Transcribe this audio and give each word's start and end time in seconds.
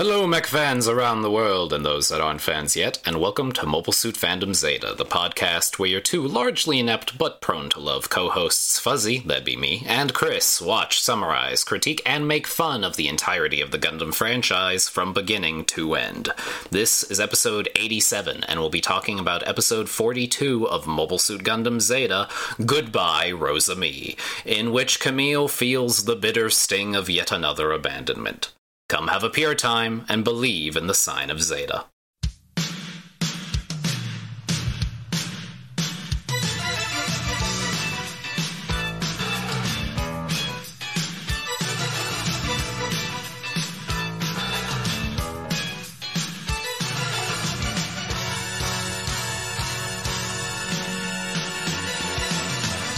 Hello, 0.00 0.26
mech 0.26 0.46
fans 0.46 0.88
around 0.88 1.20
the 1.20 1.30
world 1.30 1.74
and 1.74 1.84
those 1.84 2.08
that 2.08 2.22
aren't 2.22 2.40
fans 2.40 2.74
yet, 2.74 2.98
and 3.04 3.20
welcome 3.20 3.52
to 3.52 3.66
Mobile 3.66 3.92
Suit 3.92 4.14
Fandom 4.14 4.54
Zeta, 4.54 4.94
the 4.96 5.04
podcast 5.04 5.78
where 5.78 5.90
your 5.90 6.00
two 6.00 6.26
largely 6.26 6.78
inept 6.78 7.18
but 7.18 7.42
prone 7.42 7.68
to 7.68 7.80
love 7.80 8.08
co 8.08 8.30
hosts 8.30 8.78
Fuzzy, 8.78 9.18
that'd 9.18 9.44
be 9.44 9.58
me, 9.58 9.84
and 9.86 10.14
Chris 10.14 10.58
watch, 10.58 11.02
summarize, 11.02 11.64
critique, 11.64 12.00
and 12.06 12.26
make 12.26 12.46
fun 12.46 12.82
of 12.82 12.96
the 12.96 13.08
entirety 13.08 13.60
of 13.60 13.72
the 13.72 13.78
Gundam 13.78 14.14
franchise 14.14 14.88
from 14.88 15.12
beginning 15.12 15.66
to 15.66 15.94
end. 15.94 16.30
This 16.70 17.02
is 17.02 17.20
episode 17.20 17.68
87, 17.76 18.44
and 18.44 18.58
we'll 18.58 18.70
be 18.70 18.80
talking 18.80 19.18
about 19.18 19.46
episode 19.46 19.90
42 19.90 20.66
of 20.66 20.86
Mobile 20.86 21.18
Suit 21.18 21.44
Gundam 21.44 21.78
Zeta 21.78 22.26
Goodbye, 22.64 23.32
Rosamia, 23.32 24.16
in 24.46 24.72
which 24.72 24.98
Camille 24.98 25.46
feels 25.46 26.06
the 26.06 26.16
bitter 26.16 26.48
sting 26.48 26.96
of 26.96 27.10
yet 27.10 27.30
another 27.30 27.70
abandonment. 27.70 28.50
Come 28.90 29.06
have 29.06 29.22
a 29.22 29.30
pure 29.30 29.54
time 29.54 30.04
and 30.08 30.24
believe 30.24 30.76
in 30.76 30.88
the 30.88 30.94
sign 30.94 31.30
of 31.30 31.40
Zeta. 31.40 31.84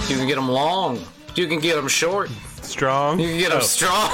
You 0.08 0.16
can 0.16 0.26
get 0.26 0.36
them 0.36 0.48
long. 0.48 0.98
You 1.34 1.46
can 1.46 1.60
get 1.60 1.76
them 1.76 1.86
short. 1.86 2.30
Strong. 2.76 3.20
You 3.20 3.28
can 3.28 3.38
get 3.38 3.50
them 3.50 3.58
Oh. 3.60 3.64
strong. 3.64 4.10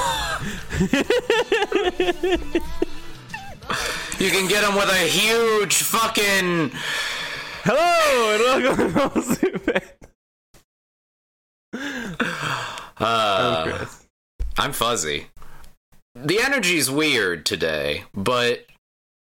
you 4.18 4.30
can 4.30 4.48
get 4.48 4.62
them 4.62 4.74
with 4.74 4.88
a 4.90 5.06
huge 5.08 5.76
fucking. 5.76 6.72
Hello 7.62 8.34
and 8.34 8.42
welcome 8.64 8.76
to 8.76 8.98
Mobile 8.98 9.22
Suit 9.22 9.84
Uh, 13.00 13.64
I'm 13.64 13.70
Chris. 13.78 14.04
I'm 14.58 14.72
fuzzy. 14.72 15.26
The 16.16 16.40
energy's 16.40 16.90
weird 16.90 17.46
today, 17.46 18.04
but 18.12 18.66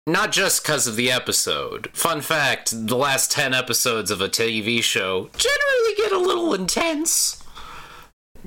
not 0.08 0.32
just 0.32 0.64
because 0.64 0.88
of 0.88 0.96
the 0.96 1.12
episode. 1.12 1.90
Fun 1.92 2.22
fact 2.22 2.88
the 2.88 2.96
last 2.96 3.32
10 3.34 3.54
episodes 3.54 4.12
of 4.12 4.22
a 4.22 4.30
TV 4.30 4.82
show 4.82 5.30
generally 5.36 5.96
get 5.98 6.14
a 6.14 6.20
little 6.20 6.54
intense. 6.54 7.42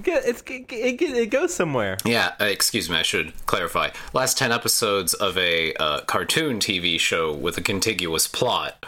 It's, 0.04 0.42
it, 0.42 0.72
it, 0.72 1.02
it 1.02 1.30
goes 1.30 1.54
somewhere. 1.54 1.96
Yeah, 2.04 2.32
uh, 2.40 2.44
excuse 2.44 2.88
me, 2.88 2.96
I 2.96 3.02
should 3.02 3.32
clarify. 3.46 3.90
Last 4.12 4.38
10 4.38 4.52
episodes 4.52 5.14
of 5.14 5.36
a 5.38 5.74
uh, 5.74 6.00
cartoon 6.02 6.58
TV 6.58 6.98
show 6.98 7.32
with 7.32 7.58
a 7.58 7.62
contiguous 7.62 8.26
plot. 8.26 8.84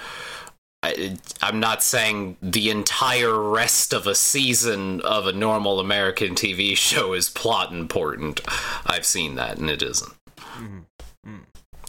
I, 0.83 1.19
I'm 1.43 1.61
not 1.61 1.83
saying 1.83 2.37
the 2.41 2.71
entire 2.71 3.39
rest 3.39 3.93
of 3.93 4.07
a 4.07 4.15
season 4.15 5.01
of 5.03 5.27
a 5.27 5.33
normal 5.33 5.79
American 5.79 6.35
TV 6.35 6.77
show 6.77 7.13
is 7.13 7.29
plot 7.29 7.73
important. 7.73 8.41
I've 8.87 9.05
seen 9.05 9.35
that, 9.35 9.59
and 9.59 9.69
it 9.69 9.83
isn't. 9.83 10.15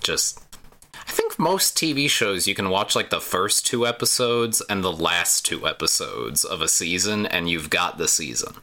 Just. 0.01 0.41
I 0.93 1.13
think 1.13 1.37
most 1.37 1.77
TV 1.77 2.09
shows 2.09 2.47
you 2.47 2.55
can 2.55 2.69
watch 2.69 2.95
like 2.95 3.09
the 3.09 3.21
first 3.21 3.65
two 3.65 3.85
episodes 3.85 4.61
and 4.69 4.83
the 4.83 4.91
last 4.91 5.45
two 5.45 5.67
episodes 5.67 6.43
of 6.43 6.61
a 6.61 6.67
season, 6.67 7.25
and 7.25 7.49
you've 7.49 7.69
got 7.69 7.97
the 7.97 8.07
season 8.07 8.55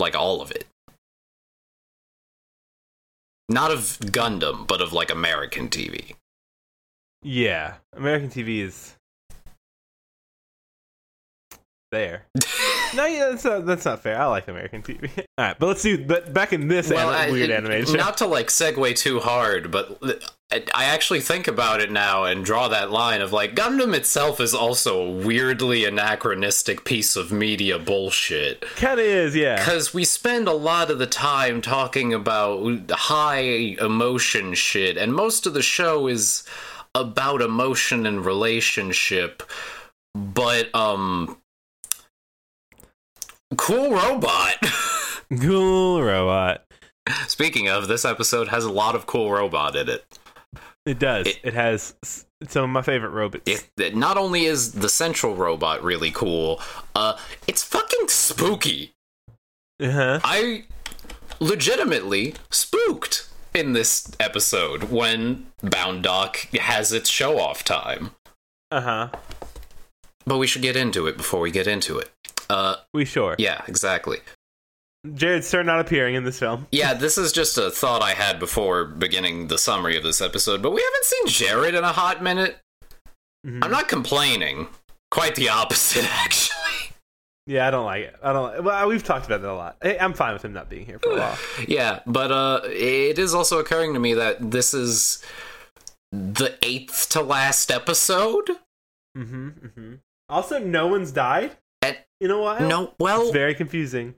like 0.00 0.16
all 0.16 0.40
of 0.42 0.50
it. 0.50 0.64
Not 3.48 3.70
of 3.70 3.98
Gundam, 4.00 4.66
but 4.66 4.80
of 4.80 4.92
like 4.92 5.10
American 5.10 5.68
TV. 5.68 6.14
Yeah, 7.22 7.74
American 7.94 8.30
TV 8.30 8.60
is 8.60 8.94
there. 11.92 12.24
no, 12.94 13.06
yeah, 13.06 13.28
that's 13.30 13.44
not, 13.44 13.66
that's 13.66 13.84
not 13.84 14.02
fair. 14.02 14.18
I 14.20 14.26
like 14.26 14.48
American 14.48 14.82
TV. 14.82 15.10
All 15.38 15.44
right, 15.44 15.58
but 15.58 15.66
let's 15.66 15.82
do. 15.82 16.04
But 16.04 16.32
back 16.32 16.52
in 16.52 16.68
this 16.68 16.90
Well, 16.90 17.10
anim- 17.10 17.28
I- 17.28 17.32
weird 17.32 17.50
animation. 17.50 17.96
Not 17.96 18.18
to 18.18 18.26
like 18.26 18.46
segue 18.48 18.96
too 18.96 19.20
hard, 19.20 19.70
but 19.70 20.00
I 20.52 20.64
I 20.74 20.84
actually 20.84 21.20
think 21.20 21.46
about 21.46 21.80
it 21.80 21.90
now 21.90 22.24
and 22.24 22.44
draw 22.44 22.68
that 22.68 22.90
line 22.90 23.20
of 23.20 23.32
like 23.32 23.54
Gundam 23.54 23.94
itself 23.94 24.40
is 24.40 24.54
also 24.54 25.02
a 25.02 25.10
weirdly 25.10 25.84
anachronistic 25.84 26.84
piece 26.84 27.16
of 27.16 27.30
media 27.30 27.78
bullshit. 27.78 28.62
kind 28.76 28.98
of 28.98 29.06
is, 29.06 29.36
yeah. 29.36 29.56
Because 29.56 29.94
we 29.94 30.04
spend 30.04 30.48
a 30.48 30.52
lot 30.52 30.90
of 30.90 30.98
the 30.98 31.06
time 31.06 31.60
talking 31.62 32.12
about 32.12 32.90
high 32.90 33.76
emotion 33.80 34.54
shit, 34.54 34.96
and 34.96 35.14
most 35.14 35.46
of 35.46 35.54
the 35.54 35.62
show 35.62 36.06
is 36.06 36.44
about 36.94 37.40
emotion 37.40 38.06
and 38.06 38.24
relationship. 38.24 39.42
But, 40.14 40.74
um. 40.74 41.38
Cool 43.56 43.92
robot. 43.92 44.56
Cool 45.40 46.02
robot. 46.02 46.64
Speaking 47.28 47.68
of, 47.68 47.86
this 47.86 48.04
episode 48.04 48.48
has 48.48 48.64
a 48.64 48.72
lot 48.72 48.96
of 48.96 49.06
cool 49.06 49.30
robot 49.30 49.76
in 49.76 49.88
it. 49.88 50.04
It 50.86 50.98
does. 50.98 51.26
It- 51.26 51.40
It, 51.44 51.54
has 51.54 51.94
some 52.48 52.64
of 52.64 52.70
my 52.70 52.82
favorite 52.82 53.10
robots. 53.10 53.42
It, 53.46 53.68
it. 53.76 53.94
Not 53.96 54.16
only 54.16 54.46
is 54.46 54.72
the 54.72 54.88
central 54.88 55.34
robot 55.34 55.82
really 55.82 56.10
cool, 56.10 56.60
uh, 56.94 57.16
it's 57.46 57.62
fucking 57.62 58.08
spooky. 58.08 58.92
Uh 59.80 59.90
huh. 59.90 60.20
I 60.24 60.64
legitimately 61.40 62.34
spooked 62.50 63.28
in 63.54 63.72
this 63.72 64.10
episode 64.20 64.84
when 64.84 65.46
Bound 65.62 66.02
Doc 66.02 66.36
has 66.54 66.92
its 66.92 67.08
show 67.10 67.38
off 67.38 67.64
time. 67.64 68.10
Uh 68.70 68.80
huh. 68.80 69.08
But 70.26 70.38
we 70.38 70.46
should 70.46 70.62
get 70.62 70.76
into 70.76 71.06
it 71.06 71.16
before 71.16 71.40
we 71.40 71.50
get 71.50 71.66
into 71.66 71.98
it. 71.98 72.10
Uh, 72.48 72.76
We 72.92 73.04
sure. 73.04 73.34
yeah, 73.38 73.62
exactly. 73.66 74.18
Jared 75.14 75.44
Stern 75.44 75.66
not 75.66 75.80
appearing 75.80 76.14
in 76.14 76.24
this 76.24 76.38
film. 76.38 76.66
Yeah, 76.72 76.92
this 76.94 77.16
is 77.16 77.32
just 77.32 77.56
a 77.56 77.70
thought 77.70 78.02
I 78.02 78.12
had 78.12 78.38
before 78.38 78.84
beginning 78.84 79.46
the 79.48 79.56
summary 79.58 79.96
of 79.96 80.02
this 80.02 80.20
episode, 80.20 80.60
but 80.60 80.72
we 80.72 80.82
haven't 80.82 81.04
seen 81.04 81.26
Jared 81.26 81.74
in 81.74 81.84
a 81.84 81.92
hot 81.92 82.22
minute. 82.22 82.58
Mhm. 83.46 83.64
I'm 83.64 83.70
not 83.70 83.88
complaining. 83.88 84.68
Quite 85.10 85.34
the 85.36 85.48
opposite, 85.48 86.04
actually. 86.22 86.92
Yeah, 87.46 87.66
I 87.66 87.70
don't 87.70 87.86
like 87.86 88.04
it. 88.04 88.16
I 88.22 88.32
don't. 88.34 88.42
Like, 88.56 88.62
well, 88.62 88.88
we've 88.88 89.02
talked 89.02 89.24
about 89.26 89.40
that 89.40 89.50
a 89.50 89.54
lot. 89.54 89.76
I'm 89.82 90.12
fine 90.12 90.34
with 90.34 90.44
him 90.44 90.52
not 90.52 90.68
being 90.68 90.84
here 90.84 90.98
for 90.98 91.12
a 91.12 91.16
while. 91.18 91.38
Yeah, 91.66 92.00
but 92.06 92.30
uh, 92.30 92.60
it 92.66 93.18
is 93.18 93.34
also 93.34 93.58
occurring 93.58 93.94
to 93.94 94.00
me 94.00 94.12
that 94.14 94.50
this 94.50 94.74
is 94.74 95.24
the 96.12 96.56
eighth 96.62 97.08
to 97.10 97.22
last 97.22 97.70
episode. 97.70 98.50
Mm-hmm. 99.16 99.48
Mm-hmm. 99.48 99.94
Also, 100.28 100.58
no 100.58 100.86
one's 100.88 101.10
died 101.10 101.56
And- 101.82 101.96
in 102.20 102.30
a 102.30 102.38
while. 102.38 102.68
No, 102.68 102.92
well, 103.00 103.22
it's 103.22 103.30
very 103.32 103.54
confusing. 103.54 104.14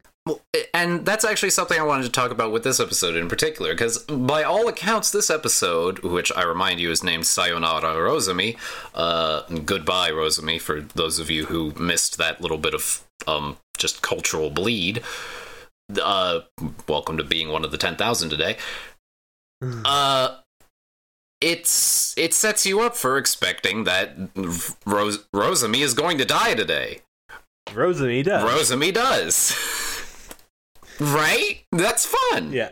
And 0.74 1.04
that's 1.04 1.24
actually 1.24 1.50
something 1.50 1.78
I 1.78 1.84
wanted 1.84 2.04
to 2.04 2.10
talk 2.10 2.30
about 2.30 2.52
with 2.52 2.64
this 2.64 2.80
episode 2.80 3.16
in 3.16 3.28
particular, 3.28 3.72
because 3.72 3.98
by 4.04 4.42
all 4.42 4.68
accounts, 4.68 5.10
this 5.10 5.30
episode, 5.30 6.00
which 6.00 6.30
I 6.36 6.44
remind 6.44 6.80
you 6.80 6.90
is 6.90 7.02
named 7.02 7.26
Sayonara 7.26 8.00
Rosami, 8.00 8.56
uh, 8.94 9.42
goodbye 9.64 10.10
Rosami, 10.10 10.58
for 10.58 10.80
those 10.80 11.18
of 11.18 11.30
you 11.30 11.46
who 11.46 11.72
missed 11.72 12.18
that 12.18 12.40
little 12.40 12.58
bit 12.58 12.74
of 12.74 13.04
um, 13.26 13.56
just 13.76 14.02
cultural 14.02 14.50
bleed. 14.50 15.02
Uh, 16.00 16.40
welcome 16.88 17.16
to 17.16 17.24
being 17.24 17.48
one 17.50 17.64
of 17.64 17.70
the 17.70 17.78
ten 17.78 17.96
thousand 17.96 18.30
today. 18.30 18.56
Uh, 19.62 20.38
it's 21.40 22.16
it 22.16 22.32
sets 22.32 22.64
you 22.64 22.80
up 22.80 22.96
for 22.96 23.18
expecting 23.18 23.84
that 23.84 24.16
Ros- 24.86 25.26
Rosami 25.32 25.82
is 25.82 25.94
going 25.94 26.18
to 26.18 26.24
die 26.24 26.54
today. 26.54 27.00
Rosalie 27.74 28.22
does. 28.22 28.44
Rosami 28.44 28.92
does. 28.92 29.56
right? 31.02 31.64
That's 31.72 32.06
fun. 32.06 32.52
yeah. 32.52 32.70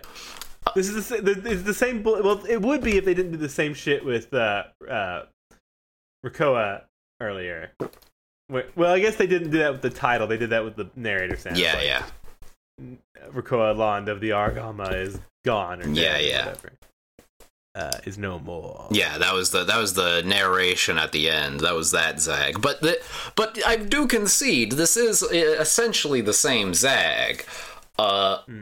This 0.75 0.89
is 0.89 1.09
the, 1.09 1.21
the 1.23 1.51
it's 1.51 1.63
the 1.63 1.75
same. 1.75 2.03
Well, 2.03 2.45
it 2.47 2.61
would 2.61 2.83
be 2.83 2.97
if 2.97 3.05
they 3.05 3.15
didn't 3.15 3.33
do 3.33 3.39
the 3.39 3.49
same 3.49 3.75
shit 3.75 4.05
with 4.05 4.33
uh, 4.35 4.65
uh, 4.89 5.23
Reccoa 6.25 6.83
earlier. 7.21 7.73
Well, 8.51 8.93
I 8.93 8.99
guess 9.01 9.17
they 9.17 9.27
didn't 9.27 9.51
do 9.51 9.59
that 9.59 9.73
with 9.73 9.83
the 9.83 9.91
title. 9.91 10.27
They 10.27 10.37
did 10.37 10.51
that 10.51 10.65
with 10.65 10.77
the 10.77 10.91
narrator 10.97 11.37
sound. 11.37 11.57
Yeah, 11.57 11.75
like, 11.75 11.87
yeah. 11.87 12.03
Reccoa 13.33 13.77
Londe 13.77 14.09
of 14.09 14.21
the 14.21 14.31
Argama 14.31 14.95
is 14.95 15.19
gone. 15.45 15.83
Or 15.83 15.89
Yeah, 15.89 16.17
or 16.17 16.21
yeah. 16.21 16.47
Whatever. 16.47 16.73
Uh, 17.73 17.99
is 18.05 18.19
no 18.19 18.41
more. 18.41 18.89
Yeah, 18.91 19.17
that 19.19 19.33
was 19.33 19.51
the 19.51 19.63
that 19.63 19.79
was 19.79 19.95
the 19.95 20.23
narration 20.27 20.99
at 20.99 21.13
the 21.13 21.31
end. 21.31 21.61
That 21.61 21.75
was 21.75 21.93
that 21.93 22.21
Zag. 22.21 22.61
But 22.61 22.81
the 22.81 23.01
but 23.37 23.65
I 23.65 23.77
do 23.77 24.09
concede 24.09 24.73
this 24.73 24.97
is 24.97 25.23
uh, 25.23 25.29
essentially 25.29 26.21
the 26.21 26.33
same 26.33 26.75
Zag. 26.75 27.47
Uh 28.01 28.39
Hmm. 28.47 28.61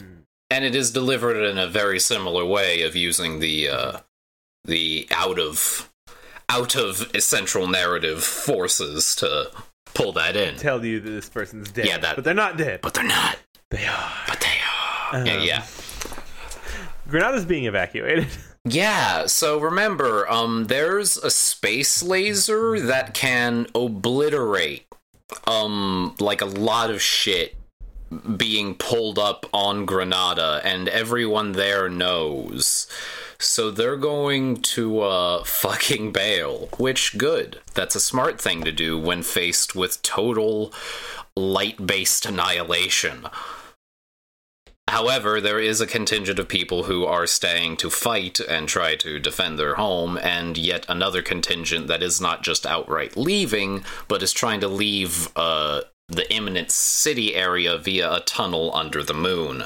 and 0.50 0.64
it 0.64 0.75
is 0.75 0.90
delivered 0.90 1.37
in 1.50 1.58
a 1.58 1.67
very 1.69 2.00
similar 2.00 2.44
way 2.44 2.82
of 2.82 2.96
using 2.96 3.38
the 3.40 3.69
uh 3.69 3.99
the 4.64 5.06
out 5.11 5.38
of 5.38 5.90
out 6.49 6.75
of 6.75 7.11
central 7.23 7.67
narrative 7.69 8.25
forces 8.25 9.14
to 9.17 9.50
pull 9.94 10.12
that 10.12 10.35
in. 10.37 10.56
Tell 10.56 10.85
you 10.85 10.99
that 11.00 11.11
this 11.11 11.29
person's 11.29 11.70
dead. 11.70 11.87
Yeah, 11.87 11.99
that- 11.99 12.17
but 12.17 12.25
they're 12.25 12.35
not 12.46 12.56
dead. 12.56 12.81
But 12.81 12.94
they're 12.94 13.05
not. 13.05 13.37
They 13.70 13.87
are. 13.87 14.12
But 14.26 14.40
they 14.40 14.56
are. 15.17 15.20
Um, 15.20 15.26
yeah, 15.26 15.43
yeah. 15.43 15.62
Granada's 17.08 17.44
being 17.46 17.64
evacuated. 17.67 18.26
Yeah, 18.64 19.26
so 19.26 19.58
remember, 19.61 20.31
um, 20.31 20.67
there's 20.67 21.17
a 21.17 21.31
space 21.31 22.02
laser 22.02 22.79
that 22.81 23.14
can 23.14 23.67
obliterate, 23.75 24.85
um, 25.46 26.14
like 26.20 26.43
a 26.43 26.44
lot 26.44 26.90
of 26.90 27.00
shit 27.00 27.56
being 28.37 28.75
pulled 28.75 29.19
up 29.19 29.46
on 29.52 29.84
Granada, 29.84 30.60
and 30.64 30.88
everyone 30.88 31.52
there 31.52 31.88
knows. 31.88 32.87
So 33.38 33.70
they're 33.70 33.96
going 33.96 34.62
to, 34.62 35.00
uh, 35.00 35.44
fucking 35.44 36.12
bail. 36.12 36.69
Which, 36.78 37.19
good. 37.19 37.60
That's 37.75 37.94
a 37.94 38.00
smart 38.00 38.40
thing 38.40 38.64
to 38.64 38.72
do 38.72 38.99
when 38.99 39.22
faced 39.22 39.75
with 39.75 40.02
total 40.02 40.72
light 41.37 41.87
based 41.87 42.26
annihilation. 42.26 43.26
However, 44.88 45.38
there 45.38 45.61
is 45.61 45.82
a 45.82 45.87
contingent 45.87 46.38
of 46.38 46.49
people 46.49 46.84
who 46.84 47.04
are 47.04 47.26
staying 47.26 47.76
to 47.76 47.90
fight 47.90 48.40
and 48.40 48.66
try 48.66 48.96
to 48.96 49.19
defend 49.19 49.58
their 49.58 49.75
home, 49.75 50.16
and 50.16 50.56
yet 50.56 50.87
another 50.88 51.20
contingent 51.20 51.88
that 51.88 52.02
is 52.02 52.22
not 52.22 52.43
just 52.43 52.64
outright 52.64 53.14
leaving, 53.14 53.84
but 54.08 54.22
is 54.22 54.32
trying 54.32 54.61
to 54.61 54.69
leave 54.69 55.28
uh, 55.37 55.82
the 56.08 56.32
imminent 56.32 56.70
city 56.70 57.34
area 57.34 57.76
via 57.78 58.14
a 58.14 58.20
tunnel 58.20 58.75
under 58.75 59.02
the 59.02 59.14
moon. 59.14 59.64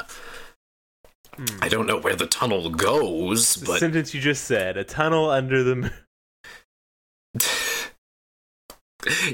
I 1.63 1.69
don't 1.69 1.87
know 1.87 1.99
where 1.99 2.17
the 2.17 2.27
tunnel 2.27 2.69
goes, 2.69 3.55
The 3.55 3.67
but 3.67 3.73
The 3.75 3.79
sentence 3.79 4.15
you 4.15 4.21
just 4.21 4.45
said: 4.45 4.77
a 4.77 4.85
tunnel 4.85 5.31
under 5.31 5.63
the 5.63 5.77
moon. 5.77 5.93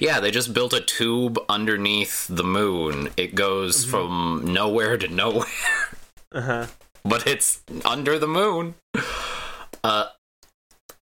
yeah, 0.00 0.20
they 0.20 0.30
just 0.30 0.54
built 0.54 0.72
a 0.72 0.80
tube 0.80 1.38
underneath 1.48 2.26
the 2.28 2.44
moon. 2.44 3.10
It 3.16 3.34
goes 3.34 3.84
from 3.84 4.42
nowhere 4.44 4.96
to 4.96 5.08
nowhere. 5.08 5.44
Uh 6.30 6.40
huh. 6.42 6.66
but 7.04 7.26
it's 7.26 7.62
under 7.84 8.18
the 8.18 8.28
moon. 8.28 8.74
Uh, 9.82 10.08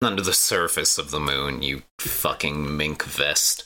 under 0.01 0.21
the 0.21 0.33
surface 0.33 0.97
of 0.97 1.09
the 1.11 1.19
moon, 1.19 1.61
you 1.61 1.83
fucking 1.99 2.75
mink 2.75 3.03
vest. 3.03 3.63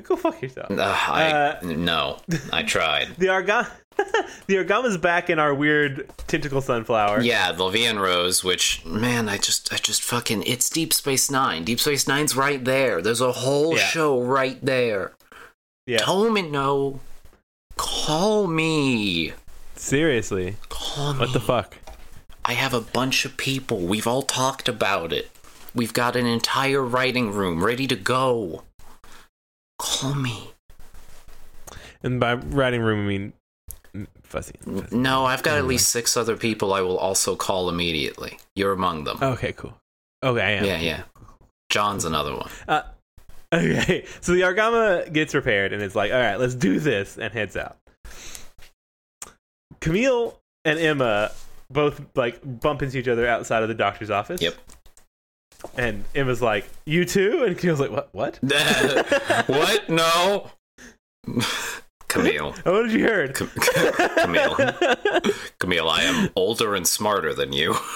Go 0.00 0.16
fuck 0.16 0.40
yourself. 0.42 0.70
Uh, 0.70 0.82
I 0.82 1.30
Uh, 1.32 1.58
no, 1.62 2.18
I 2.52 2.62
tried. 2.62 3.08
The 3.18 3.26
Argama, 3.26 3.70
the 4.46 4.56
Argama's 4.56 4.96
back 4.96 5.28
in 5.30 5.38
our 5.38 5.52
weird 5.54 6.08
tentacle 6.26 6.60
sunflower. 6.60 7.20
Yeah, 7.22 7.52
the 7.52 7.68
Vie 7.68 7.86
en 7.86 7.98
Rose, 7.98 8.42
which 8.42 8.84
man, 8.86 9.28
I 9.28 9.36
just, 9.36 9.72
I 9.72 9.76
just 9.76 10.02
fucking, 10.02 10.44
it's 10.44 10.70
Deep 10.70 10.92
Space 10.92 11.30
Nine. 11.30 11.64
Deep 11.64 11.78
Space 11.80 12.08
Nine's 12.08 12.34
right 12.34 12.64
there. 12.64 13.02
There's 13.02 13.20
a 13.20 13.32
whole 13.32 13.76
Yeah. 13.76 13.84
show 13.86 14.20
right 14.22 14.58
there. 14.64 15.12
yeah. 15.86 15.98
no 16.06 17.00
call 17.76 18.46
me, 18.46 19.32
Seriously, 19.76 20.56
call 20.68 21.14
me. 21.14 21.20
what 21.20 21.32
the 21.32 21.40
fuck? 21.40 21.76
I 22.44 22.54
have 22.54 22.74
a 22.74 22.80
bunch 22.80 23.24
of 23.24 23.36
people. 23.36 23.78
We've 23.78 24.06
all 24.06 24.22
talked 24.22 24.68
about 24.68 25.12
it. 25.12 25.30
We've 25.74 25.92
got 25.92 26.16
an 26.16 26.26
entire 26.26 26.82
writing 26.82 27.32
room 27.32 27.64
ready 27.64 27.86
to 27.86 27.96
go. 27.96 28.62
Call 29.82 30.14
me. 30.14 30.52
And 32.04 32.20
by 32.20 32.34
writing 32.34 32.82
room, 32.82 33.00
I 33.00 33.08
mean 33.08 33.32
mm, 33.92 34.06
fuzzy. 34.22 34.54
fuzzy. 34.64 34.96
No, 34.96 35.24
I've 35.24 35.42
got 35.42 35.58
at 35.58 35.66
least 35.66 35.88
six 35.90 36.16
other 36.16 36.36
people 36.36 36.72
I 36.72 36.82
will 36.82 36.98
also 36.98 37.34
call 37.34 37.68
immediately. 37.68 38.38
You're 38.54 38.72
among 38.72 39.02
them. 39.02 39.18
Okay, 39.20 39.52
cool. 39.52 39.74
Okay, 40.22 40.40
I 40.40 40.50
am. 40.52 40.64
yeah, 40.64 40.78
yeah. 40.78 41.02
John's 41.68 42.04
another 42.04 42.36
one. 42.36 42.48
Uh, 42.68 42.82
okay, 43.52 44.04
so 44.20 44.32
the 44.32 44.42
Argama 44.42 45.12
gets 45.12 45.34
repaired 45.34 45.72
and 45.72 45.82
it's 45.82 45.96
like, 45.96 46.12
all 46.12 46.20
right, 46.20 46.36
let's 46.36 46.54
do 46.54 46.78
this, 46.78 47.18
and 47.18 47.32
heads 47.32 47.56
out. 47.56 47.76
Camille 49.80 50.38
and 50.64 50.78
Emma 50.78 51.32
both 51.70 52.00
like 52.14 52.40
bump 52.60 52.82
into 52.82 52.98
each 52.98 53.08
other 53.08 53.26
outside 53.26 53.64
of 53.64 53.68
the 53.68 53.74
doctor's 53.74 54.10
office. 54.10 54.40
Yep. 54.40 54.54
And 55.76 56.04
Emma's 56.14 56.42
like, 56.42 56.68
"You 56.86 57.04
too?" 57.04 57.44
And 57.44 57.56
Camille's 57.56 57.80
like, 57.80 57.90
"What? 57.90 58.08
What? 58.12 58.38
what? 59.46 59.88
No. 59.88 60.50
Camille. 62.08 62.54
Oh, 62.66 62.72
what 62.72 62.82
did 62.88 62.92
you 62.92 62.98
hear? 62.98 63.28
Cam- 63.28 63.48
Camille. 64.18 64.56
Camille, 65.58 65.88
I 65.88 66.02
am 66.02 66.30
older 66.36 66.74
and 66.74 66.86
smarter 66.86 67.32
than 67.34 67.52
you. 67.52 67.76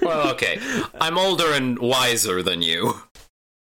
Well, 0.00 0.30
okay. 0.30 0.58
I'm 0.98 1.18
older 1.18 1.52
and 1.52 1.78
wiser 1.78 2.42
than 2.42 2.62
you. 2.62 2.94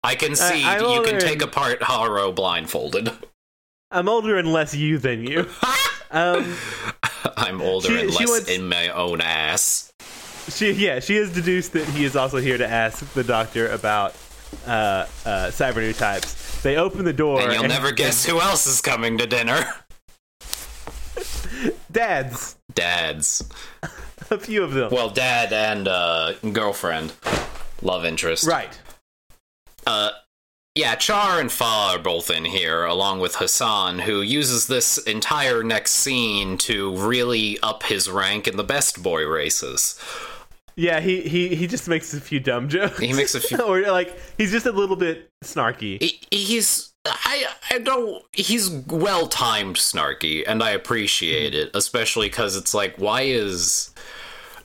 I 0.02 0.14
can 0.14 0.36
see 0.36 0.62
I'm 0.62 0.82
you 0.82 1.02
can 1.02 1.18
take 1.18 1.40
and- 1.40 1.42
apart 1.42 1.82
Haro 1.82 2.32
blindfolded. 2.32 3.10
I'm 3.90 4.06
older 4.06 4.36
and 4.36 4.52
less 4.52 4.74
you 4.74 4.98
than 4.98 5.24
you. 5.26 5.48
Um, 6.10 6.54
I'm 7.38 7.62
older 7.62 7.88
She- 7.88 8.00
and 8.00 8.10
less 8.14 8.28
wants- 8.28 8.50
in 8.50 8.68
my 8.68 8.88
own 8.90 9.22
ass. 9.22 9.90
She 10.48 10.72
yeah, 10.72 11.00
she 11.00 11.16
has 11.16 11.32
deduced 11.32 11.72
that 11.72 11.86
he 11.88 12.04
is 12.04 12.16
also 12.16 12.38
here 12.38 12.58
to 12.58 12.66
ask 12.66 13.12
the 13.14 13.24
doctor 13.24 13.68
about 13.68 14.14
uh, 14.66 15.06
uh, 15.24 15.50
cyber 15.50 15.76
new 15.76 15.92
types. 15.92 16.62
They 16.62 16.76
open 16.76 17.04
the 17.04 17.12
door, 17.12 17.40
And 17.42 17.52
you'll 17.52 17.68
never 17.68 17.92
guess 17.92 18.24
who 18.24 18.40
else 18.40 18.66
is 18.66 18.80
coming 18.80 19.18
to 19.18 19.26
dinner. 19.26 19.74
dads. 21.92 22.56
Dads. 22.72 23.48
A 24.30 24.38
few 24.38 24.64
of 24.64 24.72
them. 24.72 24.90
Well, 24.90 25.10
dad 25.10 25.52
and 25.52 25.86
uh, 25.86 26.32
girlfriend. 26.52 27.12
Love 27.82 28.04
interest. 28.04 28.46
right. 28.46 28.78
Uh, 29.86 30.10
yeah, 30.74 30.96
Char 30.96 31.38
and 31.38 31.52
Fa 31.52 31.64
are 31.92 31.98
both 32.00 32.30
in 32.30 32.44
here, 32.44 32.84
along 32.84 33.20
with 33.20 33.36
Hassan, 33.36 34.00
who 34.00 34.22
uses 34.22 34.66
this 34.66 34.98
entire 34.98 35.62
next 35.62 35.92
scene 35.92 36.58
to 36.58 36.96
really 36.96 37.60
up 37.60 37.84
his 37.84 38.10
rank 38.10 38.48
in 38.48 38.56
the 38.56 38.64
best 38.64 39.00
boy 39.00 39.24
races. 39.24 39.96
Yeah, 40.76 41.00
he, 41.00 41.20
he 41.22 41.54
he 41.54 41.66
just 41.66 41.88
makes 41.88 42.12
a 42.14 42.20
few 42.20 42.40
dumb 42.40 42.68
jokes. 42.68 42.98
He 42.98 43.12
makes 43.12 43.34
a 43.34 43.40
few- 43.40 43.58
or 43.62 43.80
like 43.82 44.16
he's 44.38 44.50
just 44.50 44.66
a 44.66 44.72
little 44.72 44.96
bit 44.96 45.28
snarky. 45.44 46.02
He- 46.02 46.20
He's. 46.30 46.90
I, 47.06 47.44
I 47.70 47.78
don't. 47.80 48.24
He's 48.32 48.70
well 48.70 49.26
timed 49.26 49.76
snarky, 49.76 50.42
and 50.46 50.62
I 50.62 50.70
appreciate 50.70 51.54
it, 51.54 51.70
especially 51.74 52.28
because 52.28 52.56
it's 52.56 52.72
like, 52.72 52.96
why 52.96 53.22
is 53.22 53.92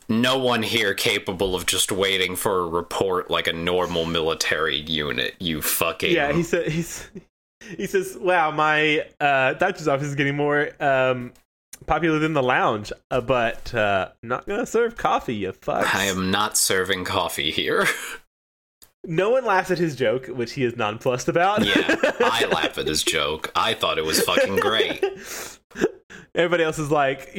no 0.07 0.37
one 0.39 0.63
here 0.63 0.93
capable 0.93 1.53
of 1.53 1.65
just 1.65 1.91
waiting 1.91 2.35
for 2.37 2.59
a 2.61 2.65
report 2.67 3.29
like 3.29 3.47
a 3.47 3.53
normal 3.53 4.05
military 4.05 4.77
unit? 4.77 5.35
You 5.39 5.61
fucking. 5.61 6.11
Yeah, 6.15 6.31
he 6.31 6.43
said 6.43 6.67
he's 6.71 7.09
he 7.77 7.85
says, 7.87 8.17
"Wow, 8.19 8.51
my 8.51 9.05
uh, 9.19 9.53
doctor's 9.55 9.89
office 9.89 10.07
is 10.07 10.15
getting 10.15 10.37
more 10.37 10.69
um, 10.81 11.33
popular 11.85 12.19
than 12.19 12.33
the 12.33 12.43
lounge, 12.43 12.91
uh, 13.11 13.21
but 13.21 13.73
uh, 13.73 14.09
not 14.23 14.45
gonna 14.47 14.65
serve 14.65 14.97
coffee, 14.97 15.35
you 15.35 15.51
fucks." 15.51 15.93
I 15.93 16.05
am 16.05 16.31
not 16.31 16.57
serving 16.57 17.05
coffee 17.05 17.51
here. 17.51 17.87
No 19.05 19.29
one 19.29 19.45
laughs 19.45 19.71
at 19.71 19.77
his 19.77 19.95
joke, 19.95 20.27
which 20.27 20.51
he 20.51 20.65
is 20.65 20.75
nonplussed 20.75 21.29
about. 21.29 21.65
yeah, 21.65 21.95
I 22.19 22.45
laugh 22.51 22.77
at 22.77 22.85
his 22.85 23.01
joke. 23.01 23.49
I 23.55 23.73
thought 23.73 23.97
it 23.97 24.03
was 24.03 24.21
fucking 24.21 24.57
great. 24.57 25.01
Everybody 26.35 26.63
else 26.63 26.77
is 26.77 26.91
like, 26.91 27.31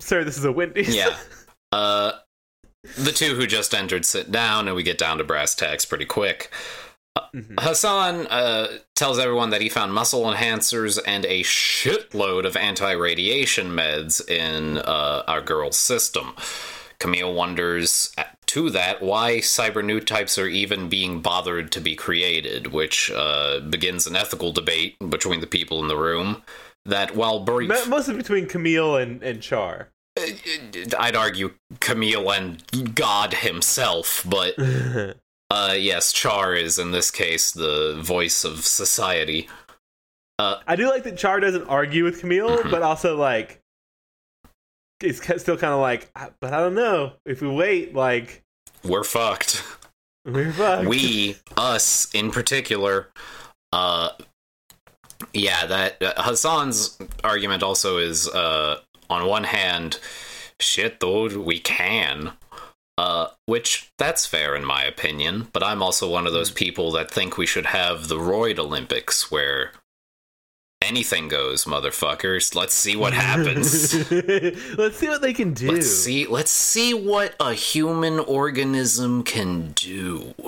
"Sir, 0.00 0.22
this 0.22 0.36
is 0.36 0.44
a 0.44 0.52
Wendy's." 0.52 0.94
Yeah. 0.94 1.16
Uh, 1.72 2.12
the 2.96 3.12
two 3.12 3.34
who 3.34 3.46
just 3.46 3.74
entered 3.74 4.06
sit 4.06 4.30
down, 4.30 4.68
and 4.68 4.74
we 4.76 4.82
get 4.82 4.96
down 4.96 5.18
to 5.18 5.24
brass 5.24 5.54
tacks 5.54 5.84
pretty 5.84 6.06
quick. 6.06 6.50
Mhm. 7.34 7.60
Hassan 7.60 8.26
uh, 8.28 8.68
tells 8.96 9.18
everyone 9.18 9.50
that 9.50 9.60
he 9.60 9.68
found 9.68 9.92
muscle 9.92 10.22
enhancers 10.24 10.98
and 11.06 11.24
a 11.24 11.42
shitload 11.42 12.44
of 12.44 12.56
anti 12.56 12.92
radiation 12.92 13.68
meds 13.68 14.26
in 14.28 14.78
uh, 14.78 15.24
our 15.26 15.40
girl's 15.40 15.78
system. 15.78 16.34
Camille 16.98 17.32
wonders 17.32 18.12
uh, 18.18 18.24
to 18.46 18.70
that 18.70 19.00
why 19.02 19.36
cyber 19.38 19.84
new 19.84 20.00
types 20.00 20.38
are 20.38 20.48
even 20.48 20.88
being 20.88 21.20
bothered 21.20 21.70
to 21.72 21.80
be 21.80 21.94
created, 21.94 22.68
which 22.68 23.10
uh, 23.14 23.60
begins 23.60 24.06
an 24.06 24.16
ethical 24.16 24.52
debate 24.52 24.96
between 25.10 25.40
the 25.40 25.46
people 25.46 25.80
in 25.80 25.88
the 25.88 25.96
room. 25.96 26.42
That, 26.84 27.14
while 27.14 27.40
brief, 27.40 27.68
Mostly 27.88 28.16
between 28.16 28.46
Camille 28.46 28.96
and, 28.96 29.22
and 29.22 29.42
Char. 29.42 29.88
I'd 30.98 31.14
argue 31.14 31.52
Camille 31.80 32.30
and 32.30 32.94
God 32.94 33.34
himself, 33.34 34.24
but 34.28 34.54
uh, 35.50 35.74
yes, 35.76 36.12
Char 36.12 36.54
is 36.54 36.78
in 36.78 36.90
this 36.92 37.10
case 37.10 37.50
the 37.52 37.98
voice 38.02 38.44
of 38.44 38.64
society. 38.64 39.48
I 40.40 40.76
do 40.76 40.88
like 40.88 41.02
that 41.04 41.16
Char 41.16 41.40
doesn't 41.40 41.64
argue 41.66 42.04
with 42.04 42.20
Camille, 42.20 42.58
Mhm. 42.58 42.70
but 42.70 42.82
also 42.82 43.16
like 43.16 43.60
it's 45.00 45.18
still 45.42 45.56
kind 45.56 45.72
of 45.72 45.80
like, 45.80 46.10
but 46.40 46.52
I 46.52 46.58
don't 46.58 46.74
know 46.74 47.12
if 47.24 47.40
we 47.40 47.48
wait, 47.48 47.94
like 47.94 48.42
We're 48.84 49.04
fucked. 49.04 49.64
we're 50.24 50.52
fucked. 50.52 50.86
we, 50.88 51.36
us 51.56 52.12
in 52.14 52.30
particular, 52.30 53.08
uh, 53.72 54.10
yeah, 55.32 55.66
that 55.66 56.02
uh, 56.02 56.14
Hassan's 56.22 56.98
argument 57.24 57.62
also 57.62 57.98
is, 57.98 58.28
uh, 58.28 58.80
on 59.10 59.26
one 59.26 59.44
hand, 59.44 59.98
shit, 60.60 61.00
though, 61.00 61.26
we 61.40 61.58
can. 61.60 62.32
Uh, 62.98 63.28
which 63.46 63.92
that's 63.96 64.26
fair 64.26 64.56
in 64.56 64.64
my 64.64 64.82
opinion, 64.82 65.46
but 65.52 65.62
I'm 65.62 65.82
also 65.84 66.10
one 66.10 66.26
of 66.26 66.32
those 66.32 66.50
people 66.50 66.90
that 66.92 67.12
think 67.12 67.38
we 67.38 67.46
should 67.46 67.66
have 67.66 68.08
the 68.08 68.16
Roid 68.16 68.58
Olympics 68.58 69.30
where 69.30 69.70
Anything 70.80 71.26
goes, 71.26 71.64
motherfuckers. 71.64 72.54
Let's 72.54 72.72
see 72.74 72.94
what 72.96 73.12
happens. 73.12 73.92
let's 74.78 74.96
see 74.96 75.08
what 75.08 75.20
they 75.22 75.32
can 75.32 75.52
do. 75.52 75.72
let's 75.72 75.88
see 75.90 76.26
let's 76.26 76.52
see 76.52 76.94
what 76.94 77.34
a 77.40 77.52
human 77.52 78.18
organism 78.20 79.22
can 79.22 79.72
do. 79.72 80.34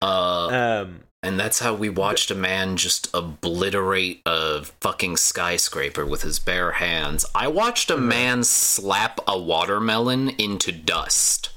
Uh 0.00 0.84
Um, 0.86 1.00
and 1.22 1.38
that's 1.38 1.58
how 1.58 1.74
we 1.74 1.88
watched 1.88 2.30
a 2.30 2.34
man 2.34 2.76
just 2.76 3.08
obliterate 3.12 4.22
a 4.24 4.64
fucking 4.80 5.16
skyscraper 5.16 6.06
with 6.06 6.22
his 6.22 6.38
bare 6.38 6.72
hands. 6.72 7.26
I 7.34 7.48
watched 7.48 7.90
a 7.90 7.94
mm-hmm. 7.94 8.08
man 8.08 8.44
slap 8.44 9.20
a 9.26 9.38
watermelon 9.38 10.30
into 10.30 10.70
dust. 10.70 11.50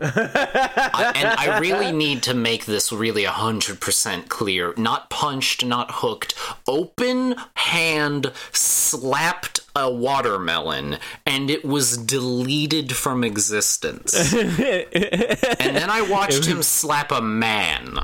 I, 0.00 1.12
and 1.16 1.28
I 1.28 1.58
really 1.58 1.92
need 2.06 2.22
to 2.24 2.34
make 2.34 2.66
this 2.66 2.92
really 2.92 3.24
100% 3.24 4.28
clear. 4.28 4.74
Not 4.76 5.10
punched, 5.10 5.64
not 5.64 5.90
hooked. 5.94 6.34
Open 6.66 7.36
hand 7.54 8.32
slapped 8.52 9.60
a 9.76 9.90
watermelon 9.90 10.98
and 11.24 11.50
it 11.50 11.64
was 11.64 11.96
deleted 11.96 12.96
from 12.96 13.22
existence. 13.22 14.32
and 14.34 15.76
then 15.76 15.90
I 15.90 16.02
watched 16.02 16.46
him 16.46 16.62
slap 16.62 17.12
a 17.12 17.20
man. 17.20 17.98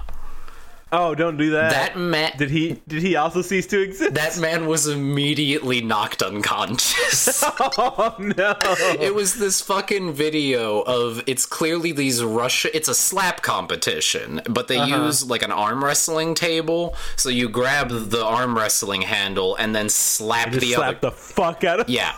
Oh, 0.97 1.15
don't 1.15 1.37
do 1.37 1.51
that. 1.51 1.71
That 1.71 1.99
man 1.99 2.33
did 2.39 2.51
he? 2.51 2.81
Did 2.89 3.03
he 3.03 3.17
also 3.17 3.43
cease 3.43 3.67
to 3.69 3.81
exist? 3.81 4.15
that 4.15 4.39
man 4.39 4.67
was 4.67 4.87
immediately 4.87 5.81
knocked 5.81 6.23
unconscious. 6.23 7.43
oh 7.59 8.15
no! 8.19 8.55
it 9.01 9.15
was 9.15 9.35
this 9.35 9.61
fucking 9.61 10.13
video 10.13 10.81
of 10.83 11.23
it's 11.27 11.47
clearly 11.47 11.93
these 11.93 12.23
Russia 12.23 12.75
it's 12.75 12.89
a 12.89 12.95
slap 12.95 13.43
competition, 13.43 14.41
but 14.49 14.69
they 14.69 14.79
Uh-huh. 14.79 15.05
use 15.07 15.29
like 15.29 15.43
an 15.43 15.53
arm 15.53 15.85
wrestling 15.85 16.35
table. 16.35 16.95
So 17.17 17.29
you 17.29 17.49
grab 17.49 17.89
the 17.91 18.25
arm 18.25 18.57
wrestling 18.57 19.03
handle 19.03 19.57
and 19.57 19.75
then 19.75 19.89
slap 19.89 20.51
the 20.53 20.73
slap 20.73 20.89
other 20.97 21.11
the 21.11 21.13
fuck 21.13 21.65
out 21.65 21.81
of 21.81 21.89
Yeah. 21.89 22.15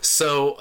So 0.00 0.56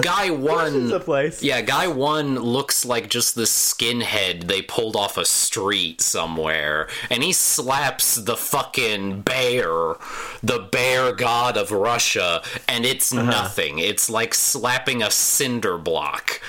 guy 0.00 0.30
one 0.58 0.88
the 0.88 1.00
place. 1.00 1.42
Yeah, 1.42 1.60
guy 1.62 1.86
one 1.88 2.36
looks 2.38 2.84
like 2.84 3.08
just 3.10 3.34
this 3.34 3.50
skinhead 3.52 4.46
they 4.48 4.62
pulled 4.62 4.96
off 4.96 5.16
a 5.16 5.24
street 5.24 6.00
somewhere, 6.00 6.87
and 7.10 7.22
he 7.22 7.32
slaps 7.32 8.16
the 8.16 8.36
fucking 8.36 9.22
bear, 9.22 9.94
the 10.42 10.68
bear 10.70 11.12
god 11.12 11.56
of 11.56 11.70
Russia, 11.70 12.42
and 12.66 12.84
it's 12.84 13.12
uh-huh. 13.12 13.22
nothing. 13.30 13.78
It's 13.78 14.08
like 14.08 14.34
slapping 14.34 15.02
a 15.02 15.10
cinder 15.10 15.78
block. 15.78 16.40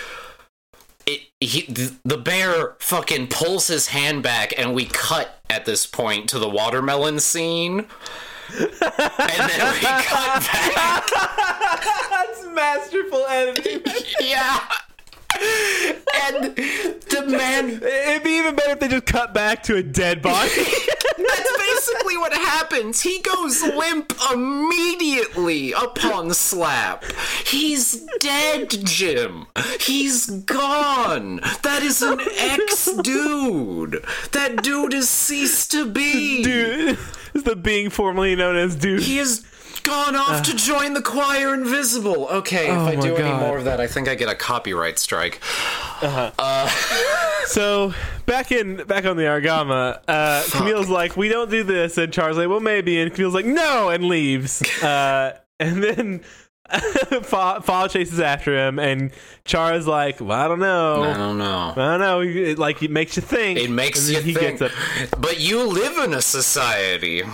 It, 1.05 1.22
he, 1.39 1.62
the 2.05 2.17
bear 2.17 2.75
fucking 2.79 3.27
pulls 3.27 3.67
his 3.67 3.88
hand 3.88 4.22
back, 4.24 4.53
and 4.58 4.74
we 4.74 4.86
cut 4.86 5.41
at 5.50 5.65
this 5.65 5.86
point 5.86 6.29
to 6.29 6.39
the 6.39 6.50
watermelon 6.50 7.19
scene. 7.19 7.86
and 8.58 8.69
then 8.79 9.74
we 9.74 9.79
cut 9.81 10.43
back 10.43 11.08
That's 12.10 12.46
masterful 12.48 13.25
editing. 13.29 13.81
yeah. 14.22 14.60
And 16.22 16.55
the 16.55 17.25
man. 17.27 17.81
It'd 17.81 18.24
be 18.24 18.31
even 18.31 18.55
better 18.55 18.72
if 18.72 18.79
they 18.79 18.88
just 18.88 19.05
cut 19.05 19.34
back 19.34 19.63
to 19.63 19.75
a 19.75 19.84
dead 19.84 20.22
body. 20.22 20.50
That's 21.17 21.58
basically 21.58 22.17
what 22.17 22.34
happens. 22.34 23.01
He 23.01 23.19
goes 23.19 23.62
limp 23.62 24.13
immediately 24.31 25.74
upon 25.74 26.34
slap. 26.34 27.03
He's 27.46 28.05
dead, 28.19 28.69
Jim. 28.86 29.48
He's 29.79 30.27
gone. 30.27 31.38
That 31.63 31.81
is 31.84 32.01
an 32.01 32.19
ex 32.38 32.91
dude. 33.03 34.03
That 34.31 34.63
dude 34.63 34.93
has 34.93 35.10
ceased 35.10 35.72
to 35.72 35.89
be. 35.89 36.43
dude, 36.43 36.98
is 37.34 37.43
the 37.43 37.55
being 37.55 37.89
formerly 37.89 38.36
known 38.36 38.55
as 38.55 38.75
dude. 38.75 39.03
He 39.03 39.17
has 39.17 39.46
gone 39.84 40.16
off 40.16 40.44
to 40.44 40.56
join 40.56 40.94
the 40.94 41.02
choir 41.02 41.54
invisible. 41.54 42.28
Okay, 42.28 42.66
if 42.68 42.78
Oh 42.78 42.86
I 42.86 42.96
my 42.96 43.02
do 43.02 43.16
any 43.16 43.32
more 43.40 43.58
of 43.58 43.66
that, 43.66 43.80
I 43.80 43.88
think 43.88 44.08
I 44.08 44.16
get 44.16 44.30
a 44.30 44.36
copyright 44.36 45.00
strike. 45.00 45.40
So 47.48 47.94
back 48.26 48.52
in 48.52 48.84
back 48.86 49.06
on 49.06 49.18
the 49.18 49.24
Argama, 49.24 50.00
uh, 50.08 50.44
Camille's 50.52 50.88
like, 50.90 51.18
"We 51.18 51.30
don't 51.30 51.50
do 51.50 51.64
this," 51.64 51.98
and 51.98 52.14
Char's 52.14 52.38
like, 52.38 52.48
"Well, 52.48 52.60
maybe," 52.60 53.00
and 53.00 53.12
Camille's 53.14 53.34
like, 53.34 53.46
"No," 53.46 53.90
and 53.90 54.04
leaves. 54.06 54.62
Uh, 54.84 55.34
and 55.60 55.84
then 55.84 56.22
Fa, 57.24 57.62
Fa 57.64 57.88
chases 57.90 58.20
after 58.20 58.56
him, 58.56 58.78
and 58.80 59.12
Char's 59.46 59.88
like, 59.88 60.20
"Well, 60.22 60.32
I 60.32 60.48
don't 60.48 60.60
know." 60.60 61.04
I 61.04 61.18
don't 61.18 61.38
know. 61.38 61.74
I 61.76 61.76
don't 61.76 62.00
know. 62.00 62.22
It, 62.22 62.60
like 62.60 62.84
it 62.84 62.92
makes 62.92 63.16
you 63.16 63.22
think. 63.22 63.60
It 63.60 63.70
makes 63.72 64.10
you 64.10 64.22
he 64.22 64.34
think. 64.34 64.60
Gets 64.60 64.74
up, 64.74 65.20
But 65.20 65.40
you 65.40 65.64
live 65.68 65.98
in 66.06 66.14
a 66.14 66.22
society. 66.22 67.24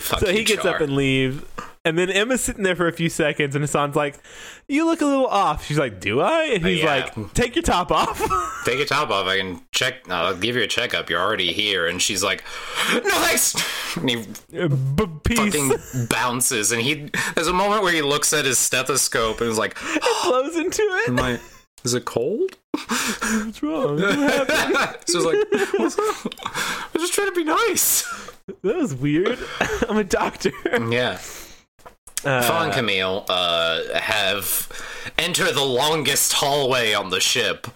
So 0.00 0.30
he 0.30 0.38
you, 0.38 0.44
gets 0.44 0.62
Char. 0.62 0.76
up 0.76 0.80
and 0.80 0.94
leaves. 0.94 1.42
And 1.88 1.98
then 1.98 2.10
Emma's 2.10 2.42
sitting 2.42 2.64
there 2.64 2.76
for 2.76 2.86
a 2.86 2.92
few 2.92 3.08
seconds, 3.08 3.54
and 3.54 3.62
Hassan's 3.62 3.96
like, 3.96 4.18
"You 4.68 4.84
look 4.84 5.00
a 5.00 5.06
little 5.06 5.26
off." 5.26 5.64
She's 5.64 5.78
like, 5.78 6.00
"Do 6.00 6.20
I?" 6.20 6.44
And 6.44 6.66
he's 6.66 6.82
yeah. 6.82 7.10
like, 7.16 7.32
"Take 7.32 7.56
your 7.56 7.62
top 7.62 7.90
off." 7.90 8.20
Take 8.66 8.76
your 8.76 8.86
top 8.86 9.08
off. 9.08 9.26
I 9.26 9.38
can 9.38 9.62
check. 9.72 10.08
I'll 10.10 10.36
give 10.36 10.54
you 10.54 10.62
a 10.62 10.66
checkup. 10.66 11.08
You're 11.08 11.22
already 11.22 11.52
here. 11.54 11.86
And 11.86 12.02
she's 12.02 12.22
like, 12.22 12.44
no 12.92 13.00
thanks. 13.00 13.56
And 13.96 14.10
he 14.10 14.16
uh, 14.58 14.68
B- 14.68 15.06
peace. 15.24 15.38
fucking 15.38 16.06
bounces. 16.10 16.72
And 16.72 16.82
he 16.82 17.10
there's 17.34 17.48
a 17.48 17.54
moment 17.54 17.82
where 17.82 17.92
he 17.92 18.02
looks 18.02 18.34
at 18.34 18.44
his 18.44 18.58
stethoscope 18.58 19.40
and 19.40 19.48
is 19.48 19.56
like, 19.56 19.76
"It 19.80 20.02
blows 20.24 20.56
into 20.56 20.82
it. 20.82 21.08
Am 21.08 21.18
I? 21.18 21.40
Is 21.84 21.94
it 21.94 22.04
cold? 22.04 22.56
What's 22.72 23.62
wrong? 23.62 23.98
so 23.98 24.06
it's 24.06 25.14
like, 25.14 25.72
what's 25.78 25.98
up? 25.98 26.34
I'm 26.94 27.00
just 27.00 27.14
trying 27.14 27.28
to 27.28 27.34
be 27.34 27.44
nice. 27.44 28.02
That 28.62 28.76
was 28.76 28.94
weird. 28.94 29.38
I'm 29.88 29.96
a 29.96 30.04
doctor. 30.04 30.52
Yeah. 30.90 31.18
Uh, 32.24 32.42
Fawn 32.42 32.72
Camille 32.72 33.24
uh, 33.28 33.98
have 33.98 34.68
enter 35.16 35.52
the 35.52 35.64
longest 35.64 36.32
hallway 36.32 36.92
on 36.92 37.10
the 37.10 37.20
ship. 37.20 37.66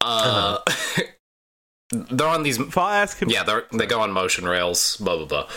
Uh, 0.00 0.58
they're 1.90 2.26
on 2.26 2.42
these. 2.42 2.58
Fa 2.58 2.80
asks 2.80 3.20
him. 3.20 3.28
Yeah, 3.28 3.44
they 3.44 3.60
they 3.76 3.86
go 3.86 4.00
on 4.00 4.12
motion 4.12 4.46
rails. 4.46 4.96
Blah 4.96 5.16
blah 5.18 5.26
blah. 5.26 5.48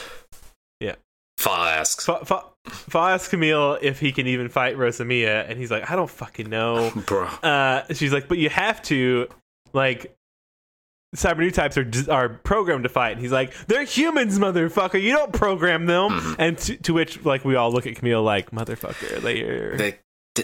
Yeah. 0.79 0.95
Fa 1.37 1.51
asks, 1.51 2.05
Fa, 2.05 2.23
Fa, 2.25 2.43
Fa 2.65 2.97
asks 2.97 3.29
Camille 3.29 3.77
if 3.81 3.99
he 3.99 4.11
can 4.11 4.27
even 4.27 4.49
fight 4.49 4.77
Rosamia, 4.77 5.49
and 5.49 5.59
he's 5.59 5.71
like, 5.71 5.89
I 5.89 5.95
don't 5.95 6.09
fucking 6.09 6.49
know. 6.49 6.91
bro. 7.05 7.25
Uh, 7.25 7.83
she's 7.93 8.13
like, 8.13 8.27
but 8.27 8.37
you 8.37 8.49
have 8.49 8.81
to, 8.83 9.27
like. 9.73 10.15
Cyber 11.15 11.39
new 11.39 11.51
types 11.51 11.77
are 11.77 11.89
are 12.11 12.29
programmed 12.29 12.83
to 12.83 12.89
fight. 12.89 13.11
And 13.13 13.21
he's 13.21 13.31
like, 13.31 13.53
they're 13.67 13.83
humans, 13.83 14.37
motherfucker. 14.39 15.01
You 15.01 15.11
don't 15.11 15.33
program 15.33 15.85
them. 15.85 16.11
Mm-hmm. 16.11 16.33
And 16.39 16.57
to, 16.59 16.77
to 16.77 16.93
which, 16.93 17.23
like, 17.25 17.45
we 17.45 17.55
all 17.55 17.71
look 17.71 17.87
at 17.87 17.95
Camille 17.95 18.23
like, 18.23 18.51
motherfucker, 18.51 19.21
they're 19.21 19.77
They 19.77 19.99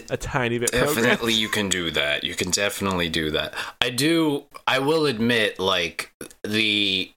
a 0.08 0.16
tiny 0.16 0.58
bit 0.58 0.72
programmed. 0.72 0.96
definitely 0.96 1.34
you 1.34 1.48
can 1.48 1.68
do 1.68 1.90
that. 1.90 2.24
You 2.24 2.34
can 2.34 2.50
definitely 2.50 3.08
do 3.08 3.30
that. 3.32 3.54
I 3.80 3.90
do. 3.90 4.46
I 4.66 4.78
will 4.78 5.06
admit, 5.06 5.58
like 5.58 6.12
the 6.42 7.12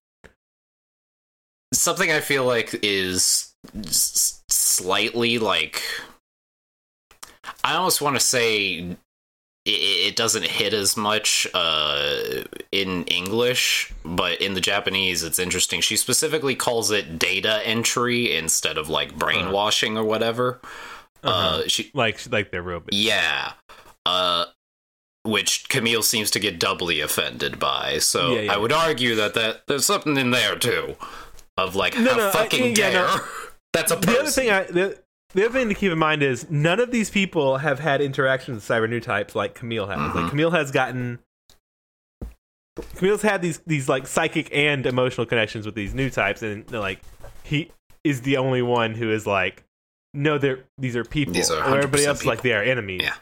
something 1.73 2.11
I 2.11 2.19
feel 2.19 2.45
like 2.45 2.77
is 2.83 3.53
slightly 4.49 5.37
like 5.39 5.81
I 7.63 7.75
almost 7.75 8.01
want 8.01 8.15
to 8.15 8.19
say 8.19 8.95
it, 9.65 9.69
it 10.09 10.15
doesn't 10.15 10.45
hit 10.45 10.73
as 10.73 10.95
much 10.95 11.47
uh, 11.53 12.43
in 12.71 13.03
English, 13.05 13.91
but 14.03 14.39
in 14.41 14.53
the 14.53 14.61
Japanese, 14.61 15.23
it's 15.23 15.39
interesting. 15.39 15.81
She 15.81 15.97
specifically 15.97 16.55
calls 16.55 16.91
it 16.91 17.17
data 17.19 17.61
entry 17.65 18.35
instead 18.35 18.77
of 18.77 18.89
like 18.89 19.17
brainwashing 19.17 19.97
or 19.97 20.03
whatever. 20.03 20.59
Uh-huh. 21.23 21.61
Uh, 21.63 21.67
she 21.67 21.89
Like, 21.93 22.31
like 22.31 22.51
they're 22.51 22.61
robots. 22.61 22.95
yeah. 22.95 23.53
Uh 24.05 24.45
which 25.23 25.67
Camille 25.69 26.03
seems 26.03 26.29
to 26.29 26.39
get 26.39 26.59
doubly 26.59 26.99
offended 27.01 27.57
by. 27.57 27.97
So 27.97 28.35
Yeah, 28.35 28.41
yeah. 28.41 28.53
I 28.53 28.57
would 28.57 28.71
argue 28.71 29.15
that, 29.15 29.33
that 29.33 29.63
there's 29.65 29.83
something 29.87 30.17
in 30.17 30.29
there 30.29 30.55
too. 30.55 30.95
Of 31.57 31.75
like 31.75 31.97
No, 31.97 32.11
how 32.11 32.17
no, 32.17 32.27
I- 32.29 32.31
fucking 32.31 32.65
yeah, 32.75 32.91
dare. 32.91 33.07
no. 33.07 33.19
That's 33.73 33.91
a 33.91 33.95
person. 33.97 34.13
The 34.13 34.19
other 34.19 34.29
thing 34.29 34.49
I 34.51 34.63
the, 34.65 34.99
the 35.33 35.45
other 35.45 35.59
thing 35.59 35.69
to 35.69 35.75
keep 35.75 35.91
in 35.91 35.97
mind 35.97 36.23
is 36.23 36.49
none 36.49 36.79
of 36.79 36.91
these 36.91 37.09
people 37.09 37.57
have 37.57 37.79
had 37.79 38.01
interactions 38.01 38.55
with 38.55 38.63
cyber 38.63 38.89
new 38.89 38.99
types 38.99 39.35
like 39.35 39.55
Camille 39.55 39.87
has. 39.87 39.97
Mm-hmm. 39.97 40.17
Like 40.17 40.29
Camille 40.29 40.51
has 40.51 40.71
gotten 40.71 41.19
Camille's 42.95 43.21
had 43.21 43.41
these 43.41 43.59
these 43.65 43.87
like 43.87 44.05
psychic 44.07 44.49
and 44.53 44.85
emotional 44.85 45.25
connections 45.25 45.65
with 45.65 45.75
these 45.75 45.93
new 45.93 46.09
types, 46.09 46.41
and 46.41 46.69
like 46.71 47.01
he 47.43 47.71
is 48.03 48.21
the 48.21 48.37
only 48.37 48.61
one 48.61 48.93
who 48.93 49.11
is 49.11 49.25
like, 49.25 49.63
no, 50.13 50.37
they're 50.37 50.59
these 50.77 50.95
are 50.95 51.05
people. 51.05 51.33
These 51.33 51.51
are 51.51 51.63
everybody 51.63 52.03
100% 52.03 52.07
else 52.07 52.19
is 52.21 52.25
like 52.25 52.41
they 52.41 52.53
are 52.53 52.63
enemies. 52.63 53.01
Yeah. 53.03 53.15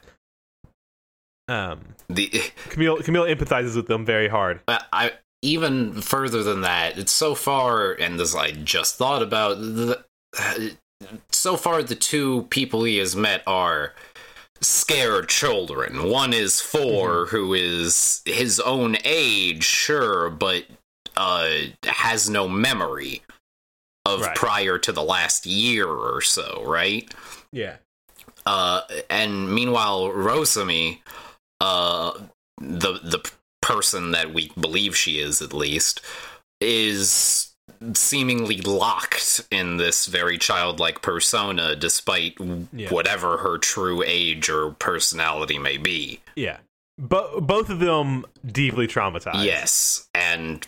Um, 1.48 1.82
the 2.10 2.30
Camille 2.70 2.98
Camille 2.98 3.26
empathizes 3.26 3.76
with 3.76 3.88
them 3.88 4.06
very 4.06 4.28
hard. 4.28 4.62
I, 4.68 4.82
I 4.92 5.12
even 5.44 6.02
further 6.02 6.42
than 6.42 6.62
that, 6.62 6.98
it's 6.98 7.12
so 7.12 7.36
far 7.36 7.92
and 7.92 8.20
this 8.20 8.36
I 8.36 8.52
just 8.52 8.96
thought 8.96 9.22
about 9.22 9.60
the, 9.60 10.04
so 11.32 11.58
far 11.58 11.84
the 11.84 11.96
two 11.96 12.44
people 12.50 12.84
he 12.84 12.98
has 12.98 13.16
met 13.16 13.44
are 13.48 13.94
scared 14.62 15.30
children. 15.30 16.10
One 16.10 16.34
is 16.34 16.62
Four 16.62 17.26
who 17.28 17.54
is 17.54 18.22
his 18.26 18.60
own 18.60 18.98
age, 19.04 19.64
sure, 19.64 20.30
but 20.30 20.66
uh 21.18 21.50
has 21.86 22.30
no 22.30 22.48
memory. 22.48 23.22
of 24.06 24.20
Right. 24.22 24.36
prior 24.36 24.78
to 24.80 24.92
the 24.92 25.02
last 25.04 25.46
year 25.46 25.88
or 25.88 26.20
so, 26.20 26.62
right? 26.66 27.10
Yeah. 27.54 27.78
Uh, 28.46 28.82
and 29.10 29.54
meanwhile, 29.56 30.12
Rosami, 30.12 31.02
uh, 31.62 32.12
the 32.60 33.00
the 33.02 33.32
person 33.62 34.12
that 34.12 34.34
we 34.34 34.52
believe 34.60 34.98
she 34.98 35.20
is, 35.20 35.42
at 35.42 35.54
least, 35.54 36.02
is 36.60 37.53
seemingly 37.94 38.58
locked 38.62 39.42
in 39.52 39.78
this 39.78 40.06
very 40.06 40.38
childlike 40.38 41.02
persona, 41.02 41.76
despite 41.76 42.36
Yeah. 42.72 42.90
whatever 42.90 43.38
her 43.38 43.58
true 43.58 44.04
age 44.06 44.50
or 44.50 44.72
personality 44.72 45.58
may 45.60 45.78
be. 45.78 46.22
Yeah. 46.36 46.58
Bo- 46.98 47.42
both 47.42 47.70
of 47.70 47.80
them 47.80 48.26
deeply 48.46 48.88
traumatized. 48.88 49.44
Yes, 49.46 50.08
and 50.14 50.66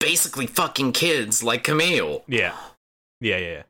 basically 0.00 0.46
fucking 0.46 0.92
kids 0.92 1.42
like 1.42 1.64
Camille. 1.64 2.22
Yeah. 2.28 2.56
Yeah, 3.20 3.38
yeah, 3.38 3.48
yeah. 3.48 3.62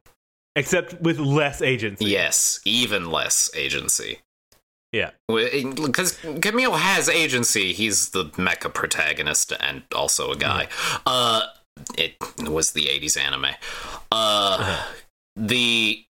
Except 0.57 1.01
with 1.01 1.19
less 1.19 1.63
agency. 1.63 2.07
Yes, 2.07 2.61
even 2.65 3.11
less 3.11 3.51
agency. 3.55 4.21
Yeah. 4.93 5.11
Because 5.29 6.19
Camille 6.41 6.75
has 6.77 7.09
agency. 7.09 7.73
He's 7.73 8.11
the 8.11 8.27
mecha 8.37 8.73
protagonist 8.73 9.53
and 9.61 9.83
also 9.95 10.31
a 10.33 10.37
guy. 10.37 10.69
Uh, 11.05 11.43
it 11.97 12.17
was 12.41 12.73
the 12.73 12.87
80s 12.87 13.17
anime. 13.19 13.47
Uh, 14.13 14.85
the. 15.37 16.03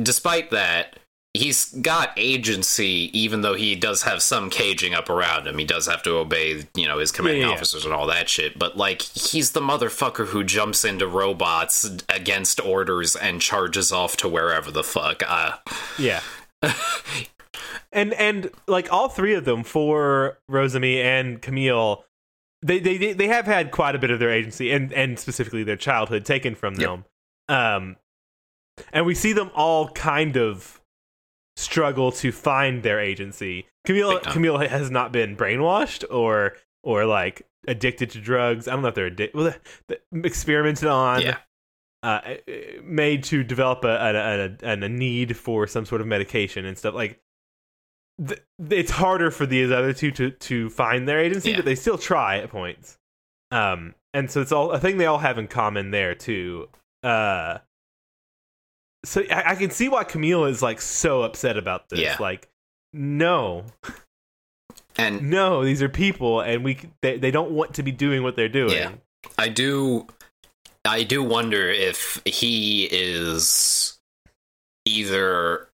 Despite 0.00 0.52
that, 0.52 1.00
he's 1.34 1.64
got 1.72 2.12
agency, 2.16 3.10
even 3.12 3.40
though 3.40 3.54
he 3.54 3.74
does 3.74 4.04
have 4.04 4.22
some 4.22 4.50
caging 4.50 4.94
up 4.94 5.10
around 5.10 5.48
him. 5.48 5.58
He 5.58 5.64
does 5.64 5.88
have 5.88 6.02
to 6.04 6.12
obey, 6.16 6.62
you 6.76 6.86
know, 6.86 6.98
his 6.98 7.10
commanding 7.10 7.40
Yeah, 7.40 7.46
yeah, 7.48 7.50
yeah. 7.52 7.56
officers 7.56 7.84
and 7.84 7.92
all 7.92 8.06
that 8.06 8.28
shit. 8.28 8.56
But, 8.56 8.76
like, 8.76 9.02
he's 9.02 9.50
the 9.50 9.60
motherfucker 9.60 10.28
who 10.28 10.44
jumps 10.44 10.84
into 10.84 11.08
robots 11.08 11.90
against 12.08 12.60
orders 12.64 13.16
and 13.16 13.40
charges 13.42 13.90
off 13.90 14.16
to 14.18 14.28
wherever 14.28 14.70
the 14.70 14.84
fuck. 14.84 15.24
Uh, 15.26 15.56
Yeah. 15.98 16.20
and 17.92 18.12
and 18.14 18.50
like 18.68 18.92
all 18.92 19.08
three 19.08 19.34
of 19.34 19.44
them 19.44 19.64
for 19.64 20.38
Rosami 20.48 21.00
and 21.00 21.40
Camille 21.42 22.04
they, 22.62 22.78
they 22.78 23.12
they 23.12 23.28
have 23.28 23.46
had 23.46 23.70
quite 23.70 23.94
a 23.94 23.98
bit 23.98 24.10
of 24.10 24.18
their 24.18 24.30
agency 24.30 24.70
and 24.70 24.92
and 24.92 25.18
specifically 25.18 25.64
their 25.64 25.76
childhood 25.76 26.24
taken 26.24 26.54
from 26.54 26.74
Yep. 26.74 26.88
them. 26.88 27.04
Um 27.48 27.96
and 28.92 29.06
we 29.06 29.14
see 29.14 29.32
them 29.32 29.50
all 29.54 29.90
kind 29.90 30.36
of 30.36 30.80
struggle 31.56 32.12
to 32.12 32.32
find 32.32 32.82
their 32.82 33.00
agency. 33.00 33.66
Camille. 33.84 34.20
Camille 34.20 34.58
has 34.58 34.90
not 34.90 35.12
been 35.12 35.36
brainwashed 35.36 36.04
or 36.10 36.56
or 36.82 37.04
like 37.06 37.46
addicted 37.68 38.10
to 38.10 38.20
drugs. 38.20 38.68
I 38.68 38.72
don't 38.72 38.82
know 38.82 38.88
if 38.88 38.94
they're 38.94 39.06
addicted. 39.06 39.36
Well, 39.38 39.54
experimented 40.12 40.88
on 40.88 41.22
yeah. 41.22 41.36
uh, 42.02 42.20
made 42.82 43.24
to 43.24 43.44
develop 43.44 43.84
a, 43.84 43.88
a, 44.62 44.66
a, 44.66 44.72
a 44.72 44.88
need 44.88 45.36
for 45.36 45.66
some 45.66 45.84
sort 45.84 46.00
of 46.00 46.06
medication 46.06 46.64
and 46.64 46.76
stuff 46.78 46.94
like 46.94 47.20
th- 48.26 48.40
it's 48.70 48.90
harder 48.90 49.30
for 49.30 49.46
these 49.46 49.70
other 49.70 49.92
two 49.92 50.10
to, 50.12 50.30
to 50.30 50.68
find 50.70 51.08
their 51.08 51.18
agency 51.20 51.50
Yeah. 51.50 51.56
but 51.56 51.64
they 51.64 51.74
still 51.74 51.98
try 51.98 52.38
at 52.38 52.50
points 52.50 52.98
um 53.50 53.94
and 54.14 54.30
so 54.30 54.40
it's 54.40 54.52
all 54.52 54.70
a 54.72 54.78
thing 54.80 54.96
they 54.98 55.06
all 55.06 55.18
have 55.18 55.38
in 55.38 55.48
common 55.48 55.90
there 55.90 56.14
too 56.14 56.68
uh 57.02 57.58
so 59.04 59.22
I, 59.30 59.52
I 59.52 59.54
can 59.54 59.70
see 59.70 59.88
why 59.88 60.04
camille 60.04 60.44
is 60.44 60.62
like 60.62 60.80
so 60.80 61.22
upset 61.22 61.56
about 61.56 61.88
this 61.88 62.00
Yeah. 62.00 62.16
like 62.20 62.48
no 62.92 63.64
And 64.96 65.30
no 65.30 65.64
these 65.64 65.82
are 65.82 65.88
people 65.88 66.40
and 66.40 66.62
we 66.64 66.78
they, 67.02 67.16
they 67.18 67.30
don't 67.30 67.52
want 67.52 67.74
to 67.74 67.82
be 67.82 67.92
doing 67.92 68.22
what 68.22 68.36
they're 68.36 68.48
doing 68.48 68.72
Yeah. 68.74 68.92
I 69.38 69.48
do 69.48 70.06
I 70.84 71.02
do 71.02 71.22
wonder 71.22 71.68
if 71.68 72.20
he 72.24 72.84
is 72.90 73.98
either 74.86 75.68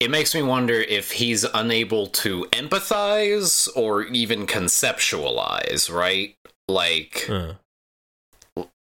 it 0.00 0.10
makes 0.10 0.34
me 0.34 0.42
wonder 0.42 0.74
if 0.74 1.12
he's 1.12 1.44
unable 1.44 2.06
to 2.06 2.44
empathize 2.52 3.68
or 3.74 4.02
even 4.04 4.46
conceptualize, 4.46 5.92
right? 5.92 6.36
Like 6.68 7.26
Uh, 7.28 7.54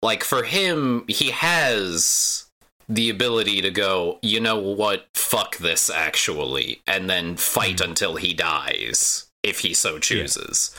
like 0.01 0.23
for 0.23 0.43
him, 0.43 1.05
he 1.07 1.31
has 1.31 2.45
the 2.87 3.09
ability 3.09 3.61
to 3.61 3.69
go, 3.69 4.17
you 4.21 4.39
know 4.39 4.57
what, 4.57 5.07
fuck 5.13 5.57
this 5.57 5.89
actually, 5.89 6.81
and 6.87 7.09
then 7.09 7.37
fight 7.37 7.81
until 7.81 8.15
he 8.15 8.33
dies 8.33 9.29
if 9.43 9.59
he 9.59 9.73
so 9.73 9.99
chooses. 9.99 10.75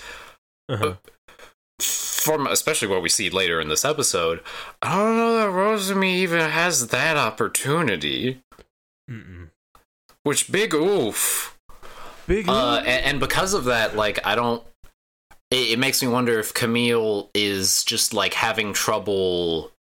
uh-huh. 0.68 0.94
from 1.80 2.46
especially 2.46 2.88
what 2.88 3.02
we 3.02 3.08
see 3.08 3.30
later 3.30 3.60
in 3.60 3.68
this 3.68 3.84
episode, 3.84 4.40
I 4.82 4.96
don't 4.96 5.16
know 5.16 5.34
that 5.36 5.48
Rosemi 5.48 6.14
even 6.14 6.50
has 6.50 6.88
that 6.88 7.16
opportunity. 7.16 8.42
Mm-mm. 9.10 9.50
Which 10.24 10.50
big 10.52 10.74
oof. 10.74 11.56
big 12.26 12.48
Uh, 12.48 12.76
and, 12.86 13.04
and 13.04 13.20
because 13.20 13.54
of 13.54 13.64
that, 13.64 13.96
like 13.96 14.24
I 14.26 14.34
don't. 14.34 14.62
It, 15.50 15.80
makes 15.80 16.00
me 16.00 16.06
wonder 16.06 16.38
if 16.38 16.54
Camille 16.54 17.28
is 17.34 17.82
just 17.82 18.14
like 18.14 18.34
having 18.34 18.72
trouble, 18.72 19.72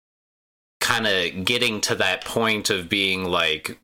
kind 0.80 1.06
of 1.06 1.44
getting 1.44 1.80
to 1.82 1.94
that 1.96 2.24
point 2.24 2.70
of 2.70 2.88
being 2.88 3.24
like. 3.24 3.78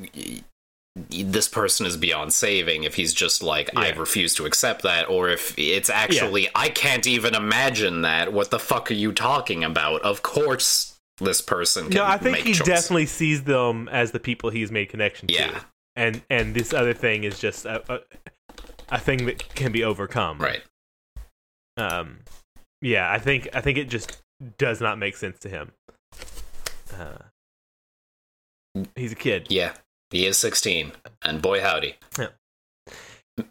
This 1.10 1.46
person 1.46 1.84
is 1.84 1.94
beyond 1.98 2.32
saving. 2.32 2.84
If 2.84 2.94
he's 2.94 3.12
just 3.12 3.42
like, 3.42 3.68
I 3.76 3.88
Yeah. 3.88 3.98
refuse 3.98 4.34
to 4.36 4.46
accept 4.46 4.80
that, 4.82 5.10
or 5.10 5.28
if 5.28 5.52
it's 5.58 5.90
actually, 5.90 6.48
I 6.54 6.70
can't 6.70 7.06
even 7.06 7.34
imagine 7.34 8.00
that. 8.02 8.32
What 8.32 8.50
the 8.50 8.58
fuck 8.58 8.90
are 8.90 8.94
you 8.94 9.12
talking 9.12 9.62
about? 9.62 10.00
Of 10.00 10.22
course, 10.22 10.94
this 11.18 11.42
person 11.42 11.84
can 11.90 11.96
No, 11.96 12.04
I 12.06 12.16
think 12.16 12.38
he 12.38 12.54
choice. 12.54 12.66
definitely 12.66 13.04
sees 13.06 13.44
them 13.44 13.90
as 13.92 14.12
the 14.12 14.18
people 14.20 14.48
he's 14.48 14.70
made 14.72 14.86
connection 14.88 15.28
Yeah. 15.30 15.48
to, 15.50 15.64
and 15.96 16.22
and 16.30 16.54
this 16.54 16.72
other 16.72 16.94
thing 16.94 17.24
is 17.24 17.38
just 17.38 17.64
a, 17.64 17.82
a, 17.92 18.00
a 18.90 18.98
thing 18.98 19.26
that 19.26 19.54
can 19.54 19.72
be 19.72 19.82
overcome. 19.82 20.38
right. 20.38 20.62
Um. 21.76 22.18
Yeah, 22.82 23.10
I 23.10 23.18
think 23.18 23.48
I 23.54 23.60
think 23.60 23.78
it 23.78 23.88
just 23.88 24.22
does 24.58 24.80
not 24.80 24.98
make 24.98 25.16
sense 25.16 25.38
to 25.40 25.48
him. 25.48 25.72
Uh, 26.96 27.18
he's 28.94 29.12
a 29.12 29.16
kid. 29.16 29.46
Yeah, 29.50 29.72
he 30.10 30.26
is 30.26 30.38
16, 30.38 30.92
and 31.22 31.42
boy 31.42 31.60
howdy, 31.60 31.96
Yeah. 32.18 32.28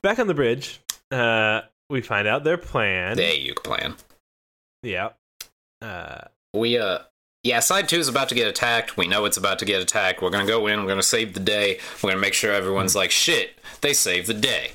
Back 0.02 0.20
on 0.20 0.28
the 0.28 0.34
bridge, 0.34 0.80
uh, 1.12 1.62
we 1.90 2.02
find 2.02 2.28
out 2.28 2.44
their 2.44 2.58
plan. 2.58 3.18
there 3.18 3.34
you 3.36 3.54
plan. 3.56 3.96
Yeah. 4.84 5.10
Uh, 5.82 6.22
We 6.54 6.78
uh 6.80 7.00
yeah, 7.46 7.60
side 7.60 7.88
two 7.88 8.00
is 8.00 8.08
about 8.10 8.28
to 8.30 8.36
get 8.36 8.48
attacked. 8.48 8.98
We 8.98 9.08
know 9.08 9.24
it's 9.26 9.38
about 9.38 9.60
to 9.60 9.66
get 9.66 9.82
attacked. 9.82 10.22
We're 10.22 10.32
gonna 10.32 10.48
go 10.48 10.66
in. 10.68 10.82
We're 10.82 10.90
gonna 10.90 11.04
save 11.04 11.34
the 11.36 11.40
day. 11.40 11.80
We're 12.04 12.10
gonna 12.10 12.20
make 12.22 12.34
sure 12.34 12.52
everyone's 12.52 12.96
like, 12.96 13.12
shit, 13.12 13.60
they 13.82 13.94
saved 13.94 14.28
the 14.28 14.34
day. 14.34 14.72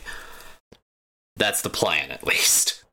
That's 1.37 1.62
the 1.62 1.70
plan, 1.70 2.11
at 2.11 2.24
least. 2.26 2.85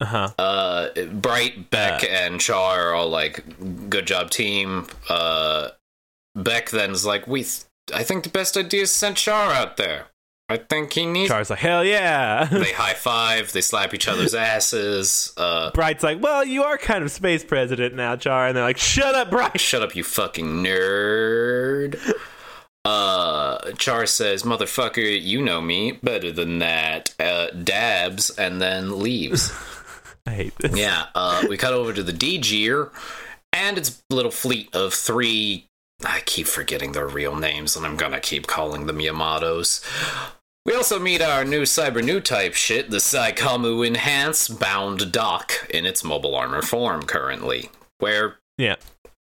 uh 0.00 0.04
huh. 0.06 0.28
Uh, 0.38 0.88
Bright, 1.12 1.70
Beck, 1.70 2.02
Uh. 2.04 2.06
and 2.06 2.40
Char 2.40 2.88
are 2.90 2.94
all 2.94 3.08
like, 3.08 3.44
good 3.90 4.06
job, 4.06 4.30
team. 4.30 4.86
Uh, 5.08 5.70
Beck 6.36 6.70
then's 6.70 7.04
like, 7.04 7.26
we, 7.26 7.42
th- 7.42 7.62
I 7.94 8.02
think 8.02 8.24
the 8.24 8.30
best 8.30 8.56
idea 8.56 8.82
is 8.82 8.90
send 8.90 9.16
Char 9.16 9.52
out 9.52 9.76
there. 9.76 10.06
I 10.48 10.58
think 10.58 10.92
he 10.92 11.06
needs. 11.06 11.30
Char's 11.30 11.48
like, 11.48 11.58
hell 11.58 11.82
yeah. 11.84 12.44
They 12.44 12.72
high 12.72 12.92
five. 12.94 13.52
They 13.52 13.62
slap 13.62 13.94
each 13.94 14.06
other's 14.08 14.34
asses. 14.34 15.32
Uh, 15.36 15.70
Bright's 15.72 16.02
like, 16.04 16.22
well, 16.22 16.44
you 16.44 16.64
are 16.64 16.76
kind 16.76 17.02
of 17.02 17.10
space 17.10 17.42
president 17.42 17.94
now, 17.94 18.16
Char, 18.16 18.48
and 18.48 18.56
they're 18.56 18.64
like, 18.64 18.76
shut 18.76 19.14
up, 19.14 19.30
Bright. 19.30 19.58
Shut 19.58 19.82
up, 19.82 19.96
you 19.96 20.04
fucking 20.04 20.62
nerd. 20.62 21.98
Uh, 22.84 23.72
Char 23.78 24.04
says, 24.04 24.42
"Motherfucker, 24.42 25.18
you 25.22 25.40
know 25.40 25.62
me 25.62 25.92
better 25.92 26.30
than 26.30 26.58
that." 26.58 27.14
Uh, 27.18 27.46
dabs 27.50 28.28
and 28.30 28.60
then 28.60 28.98
leaves. 29.00 29.50
I 30.26 30.32
hate 30.32 30.54
this. 30.58 30.76
yeah. 30.76 31.06
Uh, 31.14 31.44
we 31.48 31.56
cut 31.56 31.72
over 31.72 31.94
to 31.94 32.02
the 32.02 32.12
DGer 32.12 32.90
and 33.54 33.78
its 33.78 34.02
little 34.10 34.30
fleet 34.30 34.68
of 34.74 34.92
three. 34.92 35.66
I 36.06 36.20
keep 36.26 36.46
forgetting 36.46 36.92
their 36.92 37.06
real 37.08 37.36
names, 37.36 37.76
and 37.76 37.84
I'm 37.86 37.96
gonna 37.96 38.20
keep 38.20 38.46
calling 38.46 38.86
them 38.86 38.98
Yamatos. 38.98 39.82
We 40.66 40.74
also 40.74 40.98
meet 40.98 41.20
our 41.20 41.44
new 41.44 41.62
cyber 41.62 42.02
new 42.02 42.20
type 42.20 42.54
shit, 42.54 42.90
the 42.90 42.96
Psycommu 42.96 43.86
Enhance 43.86 44.48
Bound 44.48 45.12
Doc 45.12 45.52
in 45.70 45.84
its 45.84 46.02
mobile 46.02 46.34
armor 46.34 46.62
form 46.62 47.02
currently, 47.02 47.70
where 47.98 48.38
Yeah. 48.56 48.76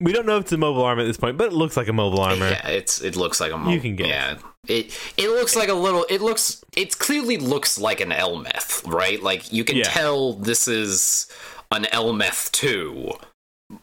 We 0.01 0.13
don't 0.13 0.25
know 0.25 0.37
if 0.37 0.43
it's 0.43 0.51
a 0.53 0.57
mobile 0.57 0.83
armor 0.83 1.01
at 1.01 1.07
this 1.07 1.17
point, 1.17 1.37
but 1.37 1.47
it 1.47 1.53
looks 1.53 1.75
like 1.75 1.89
a 1.89 1.93
mobile 1.93 2.21
armor. 2.21 2.49
Yeah, 2.49 2.67
it's 2.69 3.01
it 3.01 3.17
looks 3.17 3.41
like 3.41 3.51
a 3.51 3.57
mo- 3.57 3.69
You 3.71 3.81
can 3.81 3.97
guess. 3.97 4.07
Yeah, 4.07 4.37
it 4.67 4.97
it 5.17 5.29
looks 5.29 5.57
like 5.57 5.67
a 5.67 5.73
little. 5.73 6.05
It 6.09 6.21
looks. 6.21 6.63
It 6.77 6.97
clearly 6.99 7.35
looks 7.37 7.77
like 7.77 7.99
an 7.99 8.13
Elmeth, 8.13 8.81
right? 8.85 9.21
Like 9.21 9.51
you 9.51 9.65
can 9.65 9.75
Yeah. 9.75 9.83
tell 9.83 10.33
this 10.33 10.69
is 10.69 11.27
an 11.71 11.85
Elmeth 11.87 12.49
two. 12.53 13.11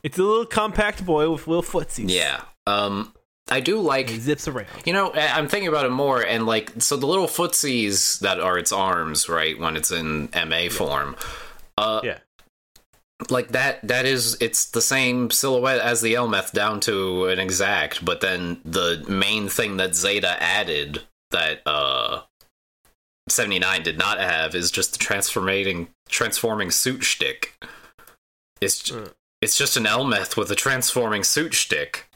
It's 0.03 0.17
a 0.19 0.23
little 0.23 0.47
compact 0.47 1.05
boy 1.05 1.29
with 1.31 1.47
little 1.47 1.63
footsies. 1.63 2.11
Yeah. 2.11 2.41
Um, 2.67 3.13
I 3.49 3.61
do 3.61 3.79
like. 3.81 4.09
Zips 4.11 4.49
around. 4.49 4.67
You 4.85 4.93
know, 4.93 5.13
I'm 5.15 5.47
thinking 5.49 5.69
about 5.69 5.87
it 5.87 5.91
more, 5.91 6.21
and 6.21 6.47
like, 6.47 6.73
so 6.83 6.97
the 6.97 7.07
little 7.07 7.29
footsies 7.29 8.19
that 8.21 8.41
are 8.41 8.59
its 8.59 8.73
arms, 8.73 9.29
right, 9.29 9.59
when 9.59 9.77
it's 9.77 9.91
in 9.93 10.29
MA 10.49 10.69
form. 10.69 11.17
Uh, 11.79 12.01
Yeah. 12.03 12.19
like 13.31 13.49
that 13.49 13.87
that 13.87 14.05
is 14.05 14.37
it's 14.41 14.67
the 14.71 14.83
same 14.83 15.31
silhouette 15.31 15.79
as 15.81 16.01
the 16.03 16.15
Elmeth 16.17 16.53
down 16.53 16.81
to 16.81 17.27
an 17.27 17.39
exact, 17.39 18.05
but 18.05 18.21
then 18.21 18.61
the 18.65 19.05
main 19.09 19.49
thing 19.49 19.77
that 19.79 19.95
Zeta 19.95 20.41
added 20.43 21.03
that 21.31 21.63
uh 21.67 22.23
79 23.29 23.83
did 23.83 23.99
not 23.99 24.19
have 24.19 24.55
is 24.55 24.71
just 24.71 24.93
the 24.93 24.99
transforming 24.99 25.89
transforming 26.09 26.71
suit 26.71 27.05
shtick. 27.05 27.55
It's 28.61 28.91
Uh. 28.91 29.09
it's 29.41 29.57
just 29.57 29.77
an 29.77 29.87
Elmeth 29.87 30.37
with 30.37 30.51
a 30.51 30.55
transforming 30.55 31.25
suit 31.25 31.55
shtick. 31.55 32.09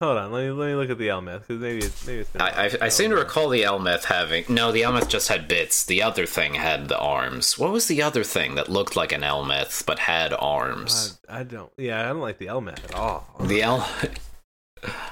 Hold 0.00 0.16
on, 0.16 0.30
let 0.30 0.44
me 0.44 0.50
let 0.52 0.68
me 0.68 0.74
look 0.76 0.90
at 0.90 0.98
the 0.98 1.08
Elmeth 1.08 1.48
because 1.48 1.60
maybe 1.60 1.84
it's 1.84 2.06
maybe 2.06 2.20
it's. 2.20 2.30
I, 2.36 2.66
I. 2.66 2.86
I 2.86 2.88
seem 2.88 3.10
to 3.10 3.16
recall 3.16 3.48
the 3.48 3.64
Elmeth 3.64 4.04
having 4.04 4.44
no. 4.48 4.70
The 4.70 4.84
Elmeth 4.84 5.08
just 5.08 5.26
had 5.26 5.48
bits. 5.48 5.84
The 5.84 6.02
other 6.02 6.24
thing 6.24 6.54
had 6.54 6.88
the 6.88 6.98
arms. 6.98 7.58
What 7.58 7.72
was 7.72 7.88
the 7.88 8.00
other 8.00 8.22
thing 8.22 8.54
that 8.54 8.68
looked 8.68 8.94
like 8.94 9.10
an 9.10 9.24
Elmeth 9.24 9.82
but 9.86 9.98
had 9.98 10.32
arms? 10.32 11.18
I, 11.28 11.40
I 11.40 11.42
don't. 11.42 11.72
Yeah, 11.76 12.04
I 12.04 12.12
don't 12.12 12.20
like 12.20 12.38
the 12.38 12.46
Elmeth 12.46 12.84
at 12.84 12.94
all. 12.94 13.26
The 13.40 13.62
El. 13.62 13.88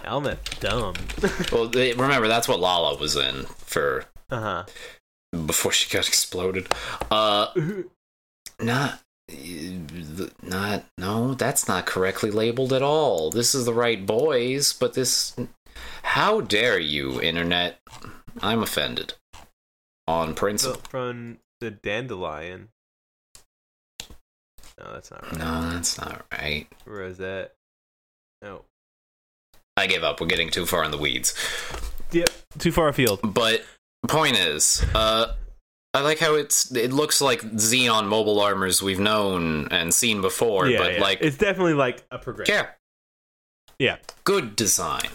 Elmeth, 0.05 0.61
dumb. 0.61 0.95
Well, 1.53 1.69
they, 1.69 1.93
remember 1.93 2.29
that's 2.29 2.49
what 2.49 2.61
Lala 2.61 2.97
was 2.99 3.17
in 3.17 3.45
for 3.57 4.05
uh 4.31 4.41
huh. 4.41 4.65
before 5.47 5.73
she 5.73 5.93
got 5.93 6.07
exploded. 6.07 6.69
Uh, 7.11 7.49
not, 8.61 9.01
not, 10.43 10.85
no, 10.99 11.35
that's 11.35 11.67
not 11.67 11.87
correctly 11.87 12.31
labeled 12.31 12.73
at 12.73 12.83
all. 12.83 13.31
This 13.31 13.55
is 13.55 13.65
the 13.65 13.75
right 13.75 14.05
boys, 14.05 14.73
but 14.73 14.95
this. 14.95 15.35
How 16.03 16.41
dare 16.41 16.79
you, 16.79 17.21
internet? 17.21 17.79
I'm 18.41 18.63
offended. 18.63 19.15
On 20.07 20.35
principle. 20.35 20.81
From 20.89 21.39
the 21.61 21.71
dandelion. 21.71 22.69
No, 24.79 24.93
that's 24.93 25.11
not 25.11 25.23
right. 25.25 25.39
No, 25.39 25.71
that's 25.71 25.99
not 25.99 26.27
right. 26.33 26.67
Rosette. 26.85 27.55
No. 28.43 28.65
I 29.77 29.87
give 29.87 30.05
up. 30.05 30.21
We're 30.21 30.27
getting 30.27 30.51
too 30.51 30.67
far 30.67 30.85
in 30.85 30.91
the 30.91 30.99
weeds. 30.99 31.35
Yep. 32.13 32.29
Too 32.59 32.73
far 32.73 32.89
afield. 32.89 33.21
But 33.23 33.65
point 34.07 34.39
is, 34.39 34.85
uh, 34.95 35.35
I 35.97 36.01
like 36.03 36.19
how 36.19 36.35
it's. 36.35 36.71
It 36.75 36.93
looks 36.93 37.21
like 37.21 37.41
Zeon 37.43 38.07
mobile 38.07 38.41
armors 38.41 38.83
we've 38.83 39.01
known 39.01 39.69
and 39.71 39.93
seen 39.95 40.21
before, 40.21 40.69
yeah, 40.69 40.79
but 40.79 40.95
yeah. 40.95 41.01
like, 41.01 41.19
it's 41.23 41.37
definitely 41.39 41.75
like 41.75 42.05
a 42.11 42.19
progression. 42.19 42.55
yeah, 42.55 42.67
Yeah. 43.79 43.97
good 44.25 44.57
design. 44.57 45.09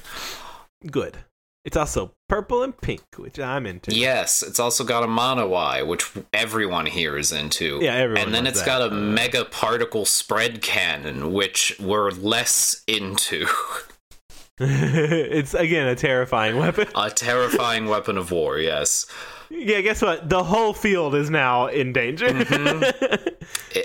Good. 0.89 1.17
It's 1.63 1.77
also 1.77 2.11
purple 2.27 2.63
and 2.63 2.75
pink, 2.75 3.03
which 3.17 3.39
I'm 3.39 3.67
into. 3.67 3.93
Yes, 3.93 4.41
it's 4.41 4.59
also 4.59 4.83
got 4.83 5.03
a 5.03 5.07
mono 5.07 5.53
eye, 5.53 5.83
which 5.83 6.11
everyone 6.33 6.87
here 6.87 7.15
is 7.15 7.31
into. 7.31 7.77
Yeah, 7.79 7.93
everyone 7.97 8.23
And 8.23 8.33
then 8.33 8.47
it's 8.47 8.61
that. 8.61 8.65
got 8.65 8.91
a 8.91 8.95
mega 8.95 9.45
particle 9.45 10.05
spread 10.05 10.63
cannon, 10.63 11.31
which 11.33 11.75
we're 11.79 12.09
less 12.09 12.83
into. 12.87 13.45
it's 14.59 15.53
again 15.53 15.87
a 15.87 15.95
terrifying 15.95 16.57
weapon. 16.57 16.87
a 16.95 17.09
terrifying 17.11 17.85
weapon 17.87 18.17
of 18.17 18.31
war. 18.31 18.57
Yes. 18.57 19.05
Yeah, 19.51 19.81
guess 19.81 20.01
what? 20.01 20.29
The 20.29 20.43
whole 20.43 20.73
field 20.73 21.13
is 21.15 21.29
now 21.29 21.67
in 21.67 21.93
danger. 21.93 22.27
I- 22.27 23.17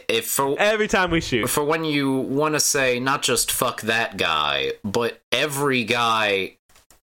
If 0.09 0.27
for 0.27 0.57
Every 0.59 0.89
time 0.89 1.11
we 1.11 1.21
shoot. 1.21 1.49
for 1.49 1.65
when 1.65 1.85
you 1.85 2.13
want 2.21 2.55
to 2.55 2.61
say 2.61 2.99
not 3.01 3.23
just 3.23 3.51
fuck 3.53 3.83
that 3.83 4.17
guy, 4.17 4.73
but 4.85 5.21
every 5.33 5.85
guy 5.85 6.57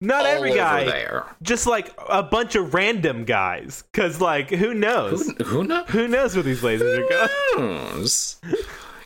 Not 0.00 0.20
all 0.26 0.32
every 0.32 0.54
guy. 0.54 0.84
there. 0.84 1.24
Just 1.42 1.66
like 1.66 1.92
a 2.08 2.22
bunch 2.22 2.54
of 2.54 2.74
random 2.74 3.24
guys. 3.24 3.84
Cause 3.92 4.20
like 4.20 4.50
who 4.50 4.74
knows? 4.74 5.26
Who, 5.38 5.44
who 5.44 5.64
knows? 5.64 5.88
Who 5.90 6.08
knows 6.08 6.34
where 6.34 6.42
these 6.42 6.60
lasers 6.62 6.98
are 6.98 7.08
going? 7.08 7.74
knows? 7.74 8.40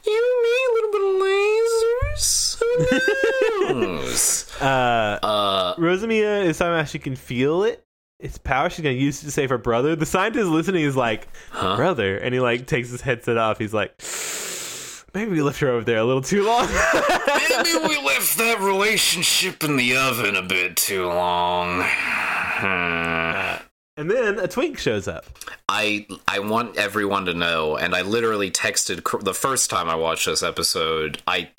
You 0.04 0.42
need 0.44 0.66
a 0.68 0.74
little 0.74 0.92
bit 0.92 1.02
of 1.08 1.14
lasers. 2.18 2.62
Who 3.68 3.74
knows? 3.80 4.60
Uh 4.60 5.18
uh, 5.22 5.76
Rosamia 5.76 6.44
is 6.44 6.58
talking 6.58 6.72
about 6.74 6.88
she 6.88 6.98
can 6.98 7.16
feel 7.16 7.64
it. 7.64 7.84
Its 8.22 8.38
power 8.38 8.70
she's 8.70 8.80
gonna 8.82 8.94
use 8.94 9.20
to 9.20 9.30
save 9.30 9.50
her 9.50 9.58
brother. 9.58 9.96
The 9.96 10.06
scientist 10.06 10.46
listening 10.48 10.84
is 10.84 10.96
like, 10.96 11.26
Huh? 11.50 11.76
brother, 11.76 12.16
and 12.16 12.32
he 12.32 12.40
like 12.40 12.66
takes 12.66 12.90
his 12.90 13.00
headset 13.00 13.36
off. 13.36 13.58
He's 13.58 13.74
like, 13.74 13.94
maybe 15.14 15.32
we 15.32 15.42
left 15.42 15.58
her 15.60 15.68
over 15.68 15.84
there 15.84 15.98
a 15.98 16.04
little 16.04 16.22
too 16.22 16.44
long. 16.44 16.66
maybe 16.66 17.78
we 17.88 17.96
left 18.06 18.38
that 18.38 18.58
relationship 18.60 19.64
in 19.64 19.76
the 19.76 19.96
oven 19.96 20.36
a 20.36 20.42
bit 20.42 20.76
too 20.76 21.06
long. 21.06 21.82
Hmm. 21.84 23.62
and 23.96 24.10
then 24.10 24.38
a 24.38 24.46
twink 24.48 24.78
shows 24.78 25.08
up. 25.08 25.24
I 25.68 26.06
I 26.28 26.38
want 26.38 26.76
everyone 26.76 27.24
to 27.26 27.34
know, 27.34 27.76
and 27.76 27.94
I 27.94 28.02
literally 28.02 28.50
texted 28.50 29.24
the 29.24 29.34
first 29.34 29.68
time 29.68 29.88
I 29.88 29.96
watched 29.96 30.26
this 30.26 30.42
episode. 30.42 31.20
I 31.26 31.50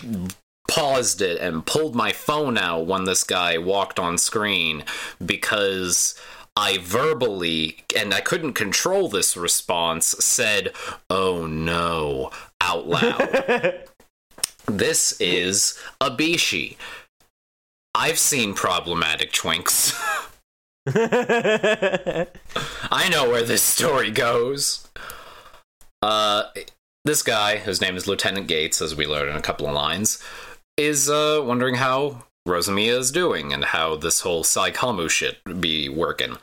paused 0.70 1.22
it 1.22 1.42
and 1.42 1.66
pulled 1.66 1.94
my 1.94 2.14
phone 2.14 2.58
out 2.58 2.86
when 2.88 3.04
this 3.04 3.24
guy 3.26 3.58
walked 3.58 4.00
on 4.00 4.18
screen 4.18 4.84
because 5.24 6.16
I 6.56 6.78
verbally 6.78 7.84
and 7.96 8.14
I 8.14 8.22
couldn't 8.22 8.54
control 8.54 9.10
this 9.10 9.36
response 9.36 10.16
said, 10.20 10.72
"Oh 11.10 11.48
no." 11.48 12.32
out 12.64 12.88
loud. 12.88 13.84
this 14.66 15.20
is 15.20 15.78
a 16.00 16.10
Bishi. 16.10 16.78
I've 17.94 18.18
seen 18.18 18.54
problematic 18.54 19.32
twinks. 19.32 19.94
I 22.92 23.10
know 23.10 23.30
where 23.30 23.44
this 23.44 23.62
story 23.62 24.10
goes. 24.10 24.88
Uh, 26.02 26.46
this 27.06 27.22
guy, 27.22 27.58
whose 27.58 27.82
name 27.82 27.96
is 27.96 28.08
Lieutenant 28.08 28.48
Gates, 28.48 28.82
as 28.82 28.96
we 28.96 29.06
learned 29.06 29.30
in 29.30 29.36
a 29.36 29.42
couple 29.42 29.68
of 29.68 29.74
lines, 29.74 30.24
is 30.76 31.10
uh, 31.10 31.42
wondering 31.46 31.76
how 31.76 32.24
Rosamia 32.48 32.98
is 32.98 33.12
doing 33.12 33.54
and 33.54 33.66
how 33.66 33.96
this 33.96 34.22
whole 34.22 34.44
Psycommu 34.44 35.10
shit 35.10 35.62
be 35.62 35.90
working. 35.90 36.38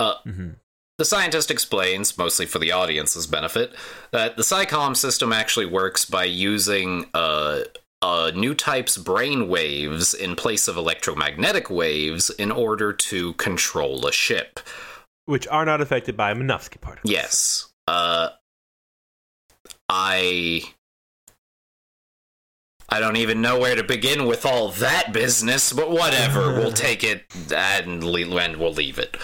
Mhm. 0.00 0.56
The 0.98 1.04
scientist 1.04 1.50
explains, 1.50 2.18
mostly 2.18 2.44
for 2.46 2.58
the 2.58 2.72
audience's 2.72 3.26
benefit, 3.26 3.72
that 4.10 4.36
the 4.36 4.42
PsyCom 4.42 4.96
system 4.96 5.32
actually 5.32 5.66
works 5.66 6.04
by 6.04 6.24
using 6.24 7.08
uh, 7.14 7.60
uh, 8.02 8.32
new 8.34 8.54
type's 8.54 8.96
brain 8.96 9.48
waves 9.48 10.12
in 10.14 10.34
place 10.34 10.66
of 10.66 10.76
electromagnetic 10.76 11.70
waves 11.70 12.30
in 12.30 12.50
order 12.50 12.92
to 12.92 13.32
control 13.34 14.06
a 14.06 14.12
ship. 14.12 14.60
Which 15.26 15.46
are 15.48 15.64
not 15.64 15.80
affected 15.80 16.16
by 16.16 16.32
Minovsky 16.34 16.80
particles. 16.80 17.12
Yes. 17.12 17.68
Uh 17.86 18.30
I 19.88 20.62
I 22.88 23.00
don't 23.00 23.16
even 23.16 23.40
know 23.42 23.58
where 23.58 23.76
to 23.76 23.84
begin 23.84 24.26
with 24.26 24.46
all 24.46 24.70
that 24.70 25.12
business, 25.12 25.72
but 25.72 25.90
whatever. 25.90 26.52
we'll 26.58 26.72
take 26.72 27.04
it 27.04 27.24
and, 27.52 28.02
and 28.02 28.58
we'll 28.58 28.72
leave 28.72 28.98
it. 28.98 29.16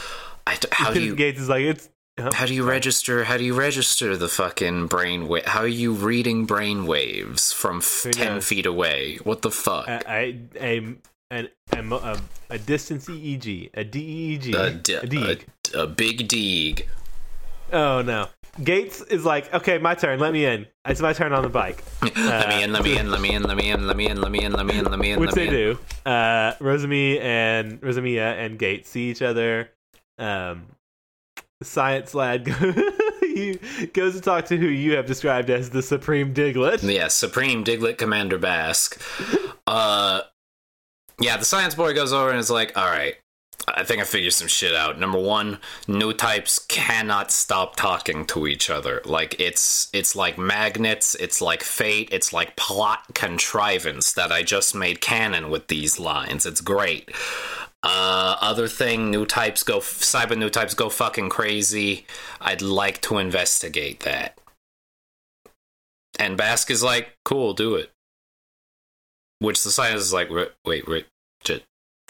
I 0.46 0.58
how 0.72 0.92
do 0.92 1.00
you 1.00 1.14
Gates 1.16 1.40
is 1.40 1.48
like, 1.48 1.62
it's. 1.62 1.88
huh? 2.18 2.30
how 2.34 2.44
do 2.46 2.52
you 2.54 2.62
register 2.68 3.24
how 3.24 3.36
do 3.38 3.44
you 3.44 3.54
register 3.54 4.16
the 4.16 4.28
fucking 4.28 4.86
brain 4.88 5.26
wa- 5.26 5.40
how 5.46 5.60
are 5.60 5.66
you 5.66 5.92
reading 5.92 6.44
brain 6.44 6.84
waves 6.86 7.52
from 7.52 7.78
f- 7.78 8.06
10 8.12 8.34
knows? 8.34 8.46
feet 8.46 8.66
away 8.66 9.18
what 9.24 9.40
the 9.42 9.50
fuck 9.50 9.88
a, 9.88 10.00
a, 10.06 10.38
a, 10.60 10.96
an, 11.30 11.48
a, 11.72 11.94
a, 11.94 12.20
a 12.50 12.58
distance 12.58 13.06
EEG, 13.08 13.70
a 13.74 13.82
DEEG, 13.84 14.54
a, 14.54 14.70
d- 14.72 14.94
a 14.94 15.06
DEEG. 15.06 15.46
a, 15.74 15.78
a 15.82 15.86
big 15.86 16.28
deeg 16.28 16.86
oh 17.72 18.02
no. 18.02 18.28
Gates 18.62 19.00
is 19.00 19.24
like, 19.24 19.52
okay, 19.52 19.78
my 19.78 19.94
turn. 19.94 20.20
Let 20.20 20.32
me 20.32 20.44
in. 20.44 20.66
It's 20.86 21.00
my 21.00 21.12
turn 21.12 21.32
on 21.32 21.42
the 21.42 21.48
bike. 21.48 21.82
Uh, 22.02 22.10
let 22.16 22.48
me 22.48 22.62
in. 22.62 22.72
Let 22.72 22.84
me 22.84 22.96
in. 22.96 23.10
Let 23.10 23.20
me 23.20 23.34
in. 23.34 23.42
Let 23.42 23.56
me 23.56 23.70
in. 23.70 23.86
Let 23.86 23.96
me 23.96 24.06
in. 24.06 24.20
Let 24.20 24.30
me 24.30 24.44
in. 24.44 24.52
Let 24.52 24.66
me 24.66 24.78
in. 24.78 24.84
Let 24.84 24.98
me 24.98 25.10
in. 25.10 25.20
Which 25.20 25.32
they 25.32 25.48
do. 25.48 25.78
Uh, 26.06 26.52
Rosamie 26.60 27.20
and 27.20 27.80
Rosamia 27.80 28.38
and 28.38 28.58
Gates 28.58 28.90
see 28.90 29.10
each 29.10 29.22
other. 29.22 29.70
Um, 30.18 30.66
science 31.62 32.14
lad 32.14 32.46
he 33.20 33.58
goes 33.92 34.14
to 34.14 34.20
talk 34.20 34.44
to 34.46 34.56
who 34.56 34.66
you 34.66 34.96
have 34.96 35.06
described 35.06 35.50
as 35.50 35.70
the 35.70 35.82
supreme 35.82 36.32
diglett. 36.34 36.82
Yes, 36.82 36.92
yeah, 36.92 37.08
supreme 37.08 37.64
diglett 37.64 37.98
Commander 37.98 38.38
Bask. 38.38 39.00
uh, 39.66 40.20
yeah, 41.20 41.36
the 41.36 41.44
science 41.44 41.74
boy 41.74 41.94
goes 41.94 42.12
over 42.12 42.30
and 42.30 42.38
is 42.38 42.50
like, 42.50 42.76
"All 42.76 42.90
right, 42.90 43.16
I 43.66 43.82
think 43.82 44.00
I 44.00 44.04
figured 44.04 44.32
some 44.32 44.48
shit 44.48 44.74
out. 44.74 44.98
Number 44.98 45.18
one, 45.18 45.58
new 45.88 46.12
types 46.12 46.58
cannot 46.58 47.30
stop 47.30 47.76
talking 47.76 48.26
to 48.26 48.46
each 48.46 48.68
other. 48.68 49.00
Like 49.04 49.40
it's 49.40 49.88
it's 49.92 50.14
like 50.14 50.36
magnets, 50.36 51.14
it's 51.14 51.40
like 51.40 51.62
fate, 51.62 52.10
it's 52.12 52.32
like 52.32 52.56
plot 52.56 53.14
contrivance 53.14 54.12
that 54.12 54.30
I 54.30 54.42
just 54.42 54.74
made 54.74 55.00
canon 55.00 55.50
with 55.50 55.68
these 55.68 55.98
lines. 55.98 56.44
It's 56.44 56.60
great. 56.60 57.10
Uh, 57.82 58.36
other 58.40 58.68
thing, 58.68 59.10
new 59.10 59.26
types 59.26 59.62
go 59.62 59.78
cyber 59.78 60.36
new 60.36 60.50
types 60.50 60.74
go 60.74 60.88
fucking 60.90 61.30
crazy. 61.30 62.06
I'd 62.40 62.62
like 62.62 63.00
to 63.02 63.18
investigate 63.18 64.00
that. 64.00 64.38
And 66.18 66.36
Bask 66.36 66.70
is 66.70 66.82
like, 66.82 67.16
cool, 67.24 67.54
do 67.54 67.74
it. 67.74 67.90
Which 69.40 69.64
the 69.64 69.70
scientist 69.70 70.06
is 70.06 70.12
like, 70.12 70.30
wait, 70.30 70.52
wait, 70.64 70.86
wait 70.86 71.06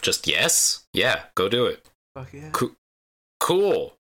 just, 0.05 0.23
just 0.23 0.27
yes? 0.27 0.85
Yeah, 0.93 1.23
go 1.35 1.49
do 1.49 1.65
it. 1.65 1.89
Fuck 2.15 2.33
yeah. 2.33 2.49
Co- 2.51 2.75
cool. 3.39 3.97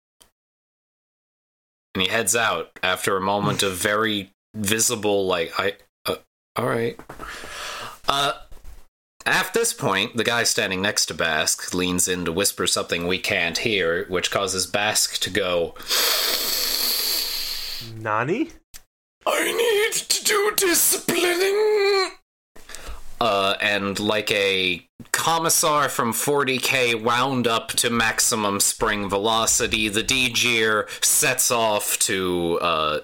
And 1.95 2.03
he 2.03 2.09
heads 2.09 2.35
out 2.35 2.71
after 2.83 3.17
a 3.17 3.21
moment 3.21 3.63
of 3.63 3.75
very 3.75 4.33
visible 4.55 5.27
like 5.27 5.53
I 5.59 5.77
uh, 6.07 6.17
all 6.57 6.67
right. 6.67 6.99
Uh 8.09 8.33
at 9.27 9.53
this 9.53 9.73
point, 9.75 10.17
the 10.17 10.25
guy 10.25 10.45
standing 10.45 10.81
next 10.81 11.07
to 11.07 11.15
Bask 11.15 11.75
leans 11.75 12.09
in 12.09 12.25
to 12.25 12.33
whisper 12.33 12.67
something 12.67 13.07
we 13.07 13.19
can't 13.19 13.59
hear, 13.59 14.07
which 14.09 14.31
causes 14.31 14.67
Bask 14.67 15.21
to 15.21 15.31
go, 15.31 15.75
Nani? 18.01 18.51
I 19.27 19.53
need 19.53 19.93
to 19.93 20.25
do 20.25 20.53
disciplining. 20.57 22.13
Uh, 23.21 23.55
and 23.61 24.01
like 24.01 24.31
a 24.31 24.87
commissar 25.13 25.91
from 25.91 26.13
40k 26.13 27.03
wound 27.03 27.47
up 27.47 27.69
to 27.69 27.91
maximum 27.91 28.61
spring 28.61 29.11
velocity, 29.11 29.89
the 29.89 30.03
D-Gear 30.03 30.89
sets 31.03 31.51
off 31.51 31.99
to 31.99 32.59
uh, 32.63 33.01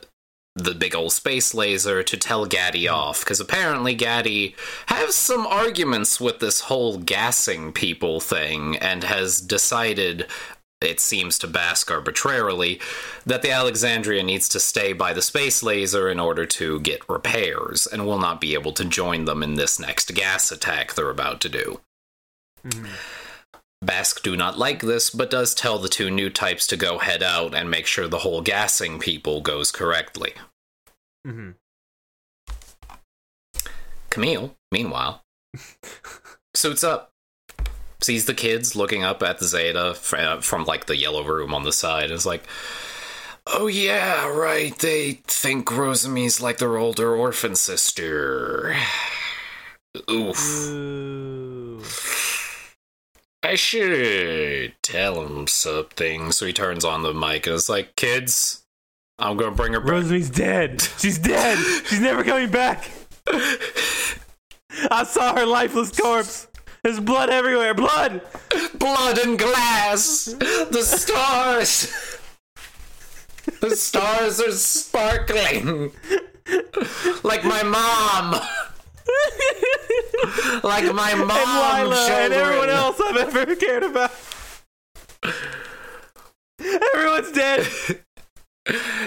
the 0.55 0.75
big 0.75 0.95
old 0.95 1.13
space 1.13 1.53
laser 1.53 2.03
to 2.03 2.17
tell 2.17 2.47
Gady 2.47 2.91
off, 2.91 3.21
because 3.21 3.41
apparently 3.41 3.95
Gady 3.95 4.55
has 4.87 5.15
some 5.15 5.47
arguments 5.47 6.19
with 6.19 6.39
this 6.39 6.61
whole 6.61 6.97
gassing 6.97 7.73
people 7.73 8.21
thing 8.21 8.77
and 8.77 9.05
has 9.05 9.39
decided 9.39 10.27
it 10.81 11.01
seems 11.01 11.39
to 11.39 11.47
Bask 11.47 11.91
arbitrarily, 11.91 12.81
that 13.25 13.43
the 13.43 13.51
Alexandria 13.51 14.23
needs 14.23 14.49
to 14.51 14.61
stay 14.61 14.93
by 14.93 15.13
the 15.13 15.23
space 15.23 15.63
laser 15.63 16.09
in 16.09 16.21
order 16.21 16.47
to 16.47 16.81
get 16.81 17.09
repairs, 17.09 17.87
and 17.87 18.07
will 18.07 18.19
not 18.19 18.41
be 18.41 18.55
able 18.55 18.73
to 18.73 18.85
join 18.85 19.25
them 19.25 19.43
in 19.43 19.55
this 19.55 19.79
next 19.81 20.15
gas 20.15 20.53
attack 20.53 20.95
they're 20.95 21.11
about 21.11 21.41
to 21.41 21.49
do. 21.49 21.81
Mhm. 22.65 22.91
Bask 23.83 24.23
do 24.23 24.37
not 24.37 24.59
like 24.59 24.81
this, 24.83 25.11
but 25.11 25.31
does 25.31 25.55
tell 25.55 25.79
the 25.79 25.89
two 25.89 26.11
new 26.11 26.31
types 26.31 26.67
to 26.69 26.77
go 26.77 26.99
head 26.99 27.23
out 27.23 27.55
and 27.55 27.71
make 27.71 27.87
sure 27.87 28.09
the 28.09 28.21
whole 28.21 28.41
gassing 28.41 28.99
people 28.99 29.41
goes 29.41 29.71
correctly. 29.71 30.35
Mhm. 31.27 31.55
Camille, 34.11 34.57
meanwhile, 34.73 35.25
suits 36.55 36.83
up, 36.83 37.13
sees 38.01 38.27
the 38.27 38.35
kids 38.35 38.77
looking 38.77 39.05
up 39.05 39.23
at 39.23 39.43
Zeta 39.43 39.97
uh, 40.13 40.41
from 40.41 40.65
like 40.65 40.87
the 40.87 40.97
yellow 40.97 41.25
room 41.25 41.55
on 41.55 41.65
the 41.65 41.73
side, 41.73 42.05
and 42.05 42.13
is 42.13 42.27
like, 42.27 42.45
"Oh 43.47 43.67
yeah, 43.67 44.29
right. 44.29 44.77
They 44.79 45.21
think 45.27 45.71
Rosamie's 45.71 46.41
like 46.41 46.59
their 46.59 46.77
older 46.77 47.15
orphan 47.15 47.57
sister." 47.57 48.77
Oof. 50.11 50.69
Ooh. 50.69 51.83
I 53.43 53.55
should 53.55 54.75
tell 54.83 55.25
him 55.25 55.47
something. 55.47 56.33
So 56.33 56.47
he 56.47 56.53
turns 56.53 56.85
on 56.85 57.03
the 57.03 57.15
mic 57.15 57.47
and 57.47 57.55
is 57.55 57.69
like, 57.69 57.97
"Kids, 57.97 58.65
I'm 59.19 59.37
gonna 59.37 59.55
bring 59.55 59.73
her 59.73 59.81
back." 59.81 59.91
Rosamie's 59.91 60.31
dead. 60.31 60.83
She's 60.99 61.19
dead. 61.19 61.59
She's 61.87 62.01
never 62.01 62.25
coming 62.25 62.51
back. 62.51 62.91
I 64.91 65.05
saw 65.05 65.35
her 65.37 65.47
lifeless 65.47 65.99
corpse. 65.99 66.49
There's 66.87 67.01
blood 67.01 67.31
everywhere. 67.31 67.75
Blood. 67.75 68.21
blood 68.79 69.19
and 69.19 69.37
glass. 69.37 70.27
The 70.27 70.83
stars. 70.85 71.93
The 73.61 73.75
stars 73.75 74.41
are 74.41 74.53
sparkling. 74.53 75.91
Like 77.25 77.43
my 77.43 77.65
mom. 77.65 78.41
Like 80.63 80.95
my 80.95 81.13
mom. 81.17 81.31
and 81.31 81.89
Lila 81.89 82.09
and 82.09 82.33
everyone 82.33 82.69
else 82.69 83.01
I've 83.01 83.35
ever 83.35 83.57
cared 83.57 83.83
about. 83.83 84.13
Everyone's 86.95 87.33
dead. 87.33 87.67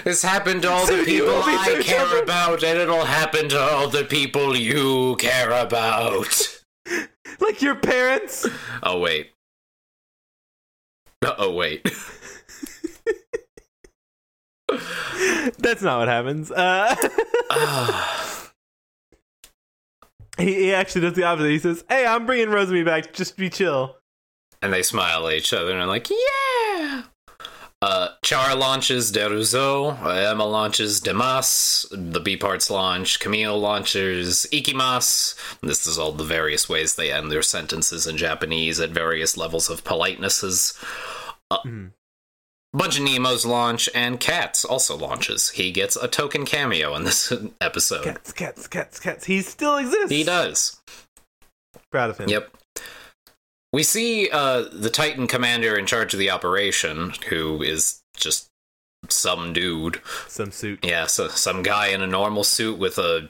This 0.04 0.20
happened 0.20 0.60
to 0.62 0.70
all 0.70 0.84
the 0.84 1.02
people 1.06 1.30
I 1.30 1.80
care 1.82 1.82
children. 1.82 2.24
about, 2.24 2.62
and 2.62 2.78
it'll 2.78 3.06
happen 3.06 3.48
to 3.48 3.58
all 3.58 3.88
the 3.88 4.04
people 4.04 4.54
you 4.54 5.16
care 5.16 5.50
about. 5.50 6.59
Like 7.40 7.62
your 7.62 7.74
parents. 7.74 8.46
Oh, 8.82 8.98
wait. 9.00 9.30
Oh, 11.22 11.52
wait. 11.52 11.82
That's 15.58 15.82
not 15.82 15.98
what 15.98 16.08
happens. 16.08 16.50
Uh, 16.50 16.94
he, 20.38 20.54
he 20.54 20.72
actually 20.74 21.02
does 21.02 21.14
the 21.14 21.24
opposite. 21.24 21.50
He 21.50 21.58
says, 21.58 21.84
"Hey, 21.88 22.06
I'm 22.06 22.26
bringing 22.26 22.48
Rosamie 22.48 22.84
back. 22.84 23.12
Just 23.12 23.36
be 23.36 23.50
chill." 23.50 23.96
and 24.62 24.72
they 24.72 24.82
smile 24.82 25.26
at 25.28 25.34
each 25.34 25.52
other 25.52 25.72
and 25.72 25.80
are 25.80 25.86
like, 25.86 26.10
yeah. 26.10 26.16
Uh, 27.82 28.08
Char 28.22 28.54
launches 28.54 29.10
Deruzo, 29.10 29.96
Emma 30.30 30.44
launches 30.44 31.00
Demas, 31.00 31.86
the 31.90 32.20
B 32.20 32.36
parts 32.36 32.68
launch, 32.68 33.18
Camille 33.20 33.58
launches 33.58 34.46
Ikimas. 34.52 35.34
This 35.62 35.86
is 35.86 35.98
all 35.98 36.12
the 36.12 36.22
various 36.24 36.68
ways 36.68 36.94
they 36.96 37.10
end 37.10 37.30
their 37.32 37.40
sentences 37.42 38.06
in 38.06 38.18
Japanese 38.18 38.80
at 38.80 38.90
various 38.90 39.36
levels 39.38 39.70
of 39.70 39.82
politenesses. 39.82 40.76
Uh, 41.50 41.58
Mhm. 41.64 41.92
Bunch 42.72 42.98
of 42.98 43.04
Nemos 43.04 43.44
launch, 43.46 43.88
and 43.96 44.20
Katz 44.20 44.64
also 44.64 44.96
launches. 44.96 45.48
He 45.50 45.72
gets 45.72 45.96
a 45.96 46.06
token 46.06 46.44
cameo 46.46 46.94
in 46.94 47.02
this 47.04 47.32
episode. 47.60 48.04
Katz, 48.04 48.32
cats, 48.32 48.68
cats, 48.68 49.00
cats. 49.00 49.24
He 49.24 49.40
still 49.42 49.76
exists. 49.78 50.10
He 50.10 50.22
does. 50.22 50.80
Proud 51.90 52.10
of 52.10 52.18
him. 52.18 52.28
Yep. 52.28 52.56
We 53.72 53.82
see 53.82 54.28
uh, 54.30 54.64
the 54.72 54.90
Titan 54.90 55.26
commander 55.26 55.76
in 55.76 55.86
charge 55.86 56.12
of 56.12 56.18
the 56.18 56.30
operation, 56.30 57.12
who 57.28 57.62
is 57.62 58.02
just 58.16 58.50
some 59.08 59.52
dude. 59.52 60.00
Some 60.28 60.50
suit. 60.50 60.84
Yeah, 60.84 61.06
so 61.06 61.28
some 61.28 61.62
guy 61.62 61.88
in 61.88 62.02
a 62.02 62.06
normal 62.06 62.44
suit 62.44 62.78
with 62.78 62.98
a. 62.98 63.28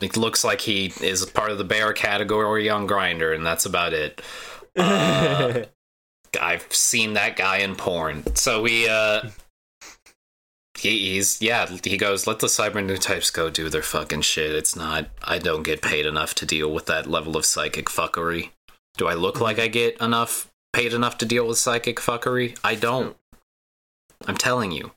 It 0.00 0.16
looks 0.16 0.44
like 0.44 0.60
he 0.60 0.92
is 1.00 1.24
part 1.26 1.50
of 1.50 1.58
the 1.58 1.64
bear 1.64 1.92
category 1.92 2.68
on 2.68 2.86
Grindr, 2.86 3.34
and 3.34 3.44
that's 3.44 3.66
about 3.66 3.92
it. 3.92 4.22
Uh, 4.76 5.66
I've 6.40 6.66
seen 6.74 7.12
that 7.12 7.36
guy 7.36 7.58
in 7.58 7.76
porn. 7.76 8.34
So 8.34 8.62
we, 8.62 8.88
uh. 8.88 9.30
He, 10.76 11.12
he's 11.12 11.40
yeah. 11.40 11.68
He 11.84 11.96
goes. 11.96 12.26
Let 12.26 12.40
the 12.40 12.48
cyber 12.48 12.84
new 12.84 12.96
types 12.96 13.30
go 13.30 13.50
do 13.50 13.68
their 13.68 13.82
fucking 13.82 14.22
shit. 14.22 14.52
It's 14.52 14.74
not. 14.74 15.10
I 15.22 15.38
don't 15.38 15.62
get 15.62 15.80
paid 15.80 16.06
enough 16.06 16.34
to 16.34 16.46
deal 16.46 16.72
with 16.72 16.86
that 16.86 17.06
level 17.06 17.36
of 17.36 17.44
psychic 17.44 17.86
fuckery. 17.86 18.50
Do 18.96 19.08
I 19.08 19.14
look 19.14 19.40
like 19.40 19.58
I 19.58 19.68
get 19.68 20.00
enough 20.00 20.50
paid 20.72 20.92
enough 20.92 21.18
to 21.18 21.26
deal 21.26 21.46
with 21.46 21.58
psychic 21.58 21.96
fuckery? 21.98 22.58
I 22.64 22.74
don't. 22.74 23.16
I'm 24.26 24.36
telling 24.36 24.72
you, 24.72 24.92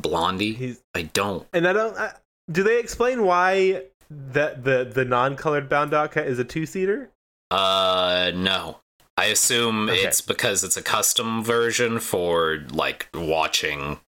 Blondie. 0.00 0.52
He's 0.54 0.82
I 0.94 1.02
don't. 1.02 1.46
and 1.52 1.66
I 1.66 1.72
don't. 1.72 1.96
I, 1.96 2.12
do 2.50 2.62
they 2.62 2.80
explain 2.80 3.22
why 3.24 3.82
that 4.10 4.64
the 4.64 4.90
the 4.92 5.04
non-colored 5.04 5.68
Bound 5.68 5.90
Doc 5.92 6.16
is 6.16 6.38
a 6.38 6.44
two-seater? 6.44 7.10
Uh, 7.50 8.32
no. 8.34 8.78
I 9.16 9.26
assume 9.26 9.88
Okay. 9.88 9.98
it's 10.00 10.20
because 10.20 10.62
it's 10.62 10.76
a 10.76 10.82
custom 10.82 11.42
version 11.42 11.98
for 11.98 12.64
like 12.70 13.08
watching 13.14 13.98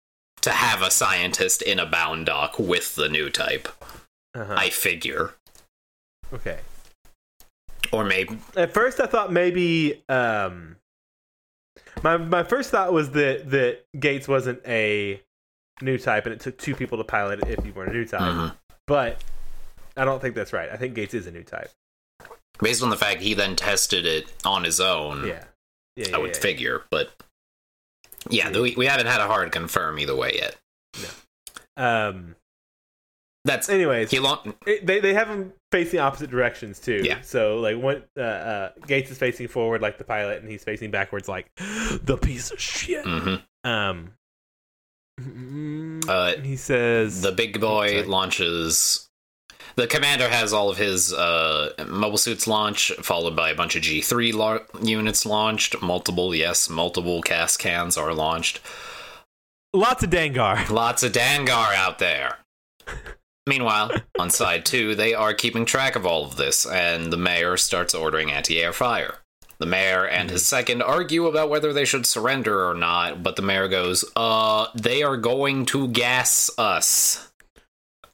to 0.42 0.50
have 0.50 0.82
a 0.82 0.90
scientist 0.90 1.62
in 1.62 1.78
a 1.78 1.86
Bound 1.86 2.26
Doc 2.26 2.58
with 2.58 2.94
the 2.94 3.08
new 3.08 3.28
type. 3.28 3.68
Uh-huh. 4.34 4.54
I 4.56 4.70
figure, 4.70 5.34
okay. 6.32 6.60
Or 7.92 8.05
maybe 8.05 8.38
At 8.57 8.72
first, 8.72 9.00
I 9.00 9.07
thought 9.07 9.33
maybe 9.33 10.03
um, 10.09 10.76
my 12.03 12.16
my 12.16 12.42
first 12.42 12.70
thought 12.70 12.92
was 12.92 13.11
that 13.11 13.50
that 13.50 13.81
Gates 13.98 14.29
wasn't 14.29 14.61
a 14.66 15.20
new 15.83 15.98
type, 15.98 16.26
and 16.26 16.35
it 16.35 16.40
took 16.40 16.59
two 16.59 16.74
people 16.74 16.98
to 16.98 17.05
pilot 17.05 17.40
it 17.40 17.59
if 17.59 17.64
you 17.66 17.72
weren't 17.72 17.90
a 17.90 17.94
new 17.94 18.05
type. 18.05 18.20
Mhm. 18.20 18.57
But 18.87 19.22
I 19.96 20.05
don't 20.05 20.20
think 20.20 20.35
that's 20.35 20.53
right. 20.53 20.70
I 20.70 20.76
think 20.76 20.94
Gates 20.94 21.14
is 21.14 21.26
a 21.26 21.31
new 21.31 21.42
type. 21.42 21.70
based 22.61 22.83
on 22.83 22.90
the 22.90 22.96
fact 22.96 23.20
he 23.22 23.33
then 23.35 23.57
tested 23.57 24.05
it 24.05 24.31
on 24.44 24.64
his 24.64 24.81
own. 24.81 25.26
Yeah, 25.26 25.44
yeah. 25.96 26.09
yeah 26.09 26.16
I 26.16 26.18
would 26.18 26.35
yeah. 26.35 26.40
figure, 26.40 26.83
but 26.90 27.11
yeah, 28.29 28.50
we, 28.50 28.74
we 28.76 28.85
haven't 28.87 29.07
had 29.07 29.20
a 29.20 29.26
hard 29.26 29.50
confirm 29.50 29.98
either 29.98 30.14
way 30.14 30.33
yet. 30.35 30.57
Um. 31.76 32.37
That's 33.46 33.70
Anyways, 33.70 34.11
he 34.11 34.18
long. 34.18 34.55
it, 34.66 34.85
they 34.85 35.00
they 35.00 35.14
have 35.14 35.29
them 35.29 35.55
facing 35.70 36.00
opposite 36.00 36.30
directions 36.30 36.78
too. 36.80 37.02
Yeah. 37.04 37.20
So 37.22 37.59
like 37.59 37.76
one 37.76 38.02
uh, 38.16 38.20
uh, 38.20 38.70
Gates 38.87 39.11
is 39.11 39.18
facing 39.18 39.48
forward 39.48 39.80
like 39.83 39.98
the 39.98 40.04
pilot, 40.04 40.40
and 40.42 40.50
he's 40.50 40.64
facing 40.64 40.90
backwards 40.90 41.28
like 41.28 41.50
the 41.56 42.18
piece 42.20 42.50
of 42.50 42.61
shit. 42.61 43.04
Mm-hmm. 43.04 43.68
Um. 43.68 44.12
Uh, 46.09 46.37
he 46.42 46.56
says 46.56 47.20
The 47.20 47.33
big 47.33 47.61
boy 47.61 48.04
launches. 48.06 49.06
The 49.76 49.87
commander 49.87 50.28
has 50.28 50.52
all 50.52 50.68
of 50.70 50.78
his 50.78 51.12
uh, 51.12 51.72
mobile 51.87 52.18
suits 52.18 52.46
launch, 52.46 52.90
followed 53.02 53.37
by 53.37 53.50
a 53.50 53.54
bunch 53.54 53.76
of 53.76 53.83
G3 53.83 54.33
la- 54.35 54.59
units 54.83 55.24
launched. 55.24 55.80
Multiple, 55.80 56.35
yes, 56.35 56.68
multiple 56.68 57.22
cast 57.22 57.59
cans 57.61 57.96
are 57.96 58.12
launched. 58.12 58.61
lots 59.72 60.02
of 60.02 60.11
Dangar. 60.11 60.68
Lots 60.70 61.02
of 61.02 61.12
Dangar 61.12 61.74
out 61.74 61.98
there. 61.98 62.38
Meanwhile, 63.50 63.90
on 64.16 64.30
side 64.30 64.64
two, 64.64 64.94
they 64.94 65.12
are 65.12 65.34
keeping 65.34 65.64
track 65.64 65.96
of 65.96 66.06
all 66.06 66.24
of 66.24 66.36
this, 66.36 66.64
and 66.64 67.12
the 67.12 67.16
mayor 67.16 67.56
starts 67.56 67.94
ordering 67.96 68.30
anti 68.30 68.62
air 68.62 68.72
fire. 68.72 69.16
The 69.58 69.66
mayor 69.66 70.06
and 70.06 70.30
his 70.30 70.46
second 70.46 70.82
argue 70.82 71.26
about 71.26 71.50
whether 71.50 71.72
they 71.72 71.84
should 71.84 72.06
surrender 72.06 72.64
or 72.64 72.74
not, 72.74 73.24
but 73.24 73.34
the 73.34 73.42
mayor 73.42 73.66
goes, 73.66 74.04
uh, 74.14 74.68
they 74.76 75.02
are 75.02 75.16
going 75.16 75.66
to 75.66 75.88
gas 75.88 76.48
us. 76.56 77.28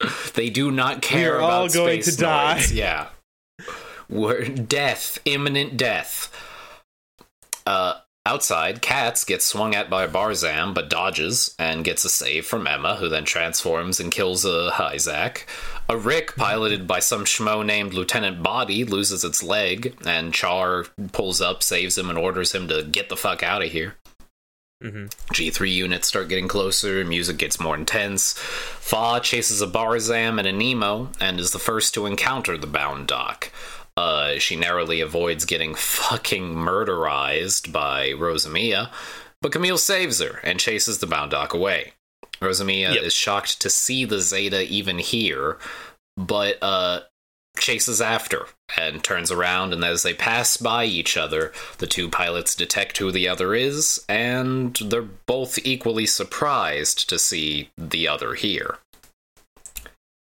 They 0.34 0.48
do 0.50 0.70
not 0.70 1.00
care 1.02 1.32
We're 1.32 1.38
about 1.38 1.50
all 1.52 1.68
going 1.68 2.02
to 2.02 2.16
die. 2.16 2.54
noise. 2.56 2.72
Yeah. 2.72 3.08
We're 4.08 4.44
death, 4.46 5.18
imminent 5.24 5.76
death. 5.76 6.30
Uh 7.66 7.94
outside, 8.26 8.82
Katz 8.82 9.24
gets 9.24 9.46
swung 9.46 9.74
at 9.74 9.88
by 9.88 10.06
Barzam 10.06 10.74
but 10.74 10.90
dodges 10.90 11.54
and 11.58 11.84
gets 11.84 12.04
a 12.04 12.08
save 12.08 12.44
from 12.44 12.66
Emma, 12.66 12.96
who 12.96 13.08
then 13.08 13.24
transforms 13.24 14.00
and 14.00 14.12
kills 14.12 14.44
a 14.44 14.72
Hizack. 14.74 15.46
A 15.88 15.96
Rick, 15.96 16.36
piloted 16.36 16.86
by 16.86 16.98
some 16.98 17.24
schmo 17.24 17.64
named 17.64 17.94
Lieutenant 17.94 18.42
Body, 18.42 18.84
loses 18.84 19.24
its 19.24 19.42
leg, 19.42 19.96
and 20.04 20.34
Char 20.34 20.86
pulls 21.12 21.40
up, 21.40 21.62
saves 21.62 21.96
him, 21.96 22.10
and 22.10 22.18
orders 22.18 22.52
him 22.52 22.68
to 22.68 22.82
get 22.82 23.08
the 23.08 23.16
fuck 23.16 23.42
out 23.42 23.62
of 23.62 23.70
here. 23.70 23.96
Mhm. 24.82 25.10
G3 25.32 25.70
units 25.70 26.06
start 26.06 26.28
getting 26.28 26.48
closer, 26.48 27.02
music 27.04 27.38
gets 27.38 27.58
more 27.58 27.74
intense. 27.74 28.34
Fa 28.36 29.20
chases 29.22 29.62
a 29.62 29.66
Barzam 29.66 30.38
and 30.38 30.46
a 30.46 30.52
Nemo 30.52 31.10
and 31.18 31.40
is 31.40 31.52
the 31.52 31.58
first 31.58 31.94
to 31.94 32.04
encounter 32.04 32.58
the 32.58 32.66
Bound 32.66 33.06
Doc. 33.06 33.50
Uh, 33.96 34.38
she 34.38 34.56
narrowly 34.56 35.00
avoids 35.00 35.44
getting 35.44 35.74
fucking 35.74 36.54
murderized 36.54 37.72
by 37.72 38.10
Rosamia, 38.10 38.90
but 39.40 39.52
Camille 39.52 39.78
saves 39.78 40.20
her 40.20 40.40
and 40.44 40.60
chases 40.60 40.98
the 40.98 41.06
Bound 41.06 41.30
Doc 41.30 41.54
away. 41.54 41.92
Rosamia 42.40 42.94
Yep. 42.94 43.02
is 43.02 43.14
shocked 43.14 43.60
to 43.62 43.70
see 43.70 44.04
the 44.04 44.20
Zeta 44.20 44.62
even 44.70 44.98
here, 44.98 45.56
but 46.16 46.58
uh, 46.62 47.00
chases 47.58 48.00
after 48.02 48.46
and 48.76 49.02
turns 49.02 49.30
around 49.30 49.72
and 49.72 49.82
as 49.82 50.02
they 50.02 50.12
pass 50.12 50.56
by 50.58 50.84
each 50.84 51.16
other 51.16 51.52
the 51.78 51.86
two 51.86 52.08
pilots 52.08 52.54
detect 52.54 52.98
who 52.98 53.10
the 53.10 53.26
other 53.26 53.54
is 53.54 54.04
and 54.10 54.76
they're 54.76 55.00
both 55.00 55.58
equally 55.64 56.04
surprised 56.04 57.08
to 57.08 57.18
see 57.18 57.70
the 57.78 58.06
other 58.06 58.34
here 58.34 58.76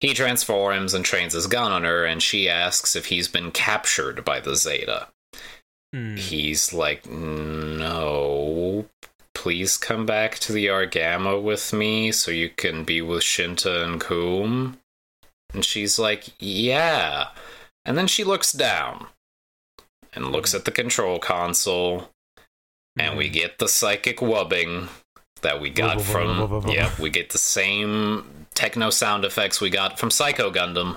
he 0.00 0.14
transforms 0.14 0.94
and 0.94 1.04
trains 1.04 1.32
his 1.32 1.46
gun 1.46 1.72
on 1.72 1.84
her 1.84 2.04
and 2.04 2.22
she 2.22 2.48
asks 2.48 2.94
if 2.94 3.06
he's 3.06 3.28
been 3.28 3.50
captured 3.50 4.24
by 4.24 4.40
the 4.40 4.56
zeta. 4.56 5.08
Hmm. 5.92 6.16
he's 6.16 6.72
like 6.74 7.08
no. 7.08 8.86
Please 9.34 9.76
come 9.76 10.04
back 10.04 10.38
to 10.40 10.52
the 10.52 10.66
argama 10.66 11.40
with 11.42 11.72
me 11.72 12.12
so 12.12 12.30
you 12.30 12.50
can 12.50 12.84
be 12.84 13.00
with 13.00 13.22
shinta 13.22 13.84
and 13.84 14.00
Qum 14.00 14.76
and 15.54 15.64
she's 15.64 15.98
like 15.98 16.28
yeah. 16.38 17.28
And 17.84 17.96
then 17.96 18.06
she 18.06 18.22
looks 18.22 18.52
down 18.52 19.06
and 20.12 20.30
looks 20.30 20.54
at 20.54 20.64
the 20.64 20.70
control 20.70 21.18
console 21.18 22.10
and 22.98 23.16
we 23.16 23.28
get 23.28 23.58
the 23.58 23.68
psychic 23.68 24.18
wubbing 24.18 24.88
that 25.42 25.60
we 25.60 25.70
got 25.70 26.00
from 26.00 26.68
yeah 26.68 26.90
we 26.98 27.10
get 27.10 27.30
the 27.30 27.38
same 27.38 28.46
techno 28.54 28.90
sound 28.90 29.24
effects 29.24 29.60
we 29.60 29.70
got 29.70 29.98
from 29.98 30.10
psycho 30.10 30.50
gundam 30.50 30.96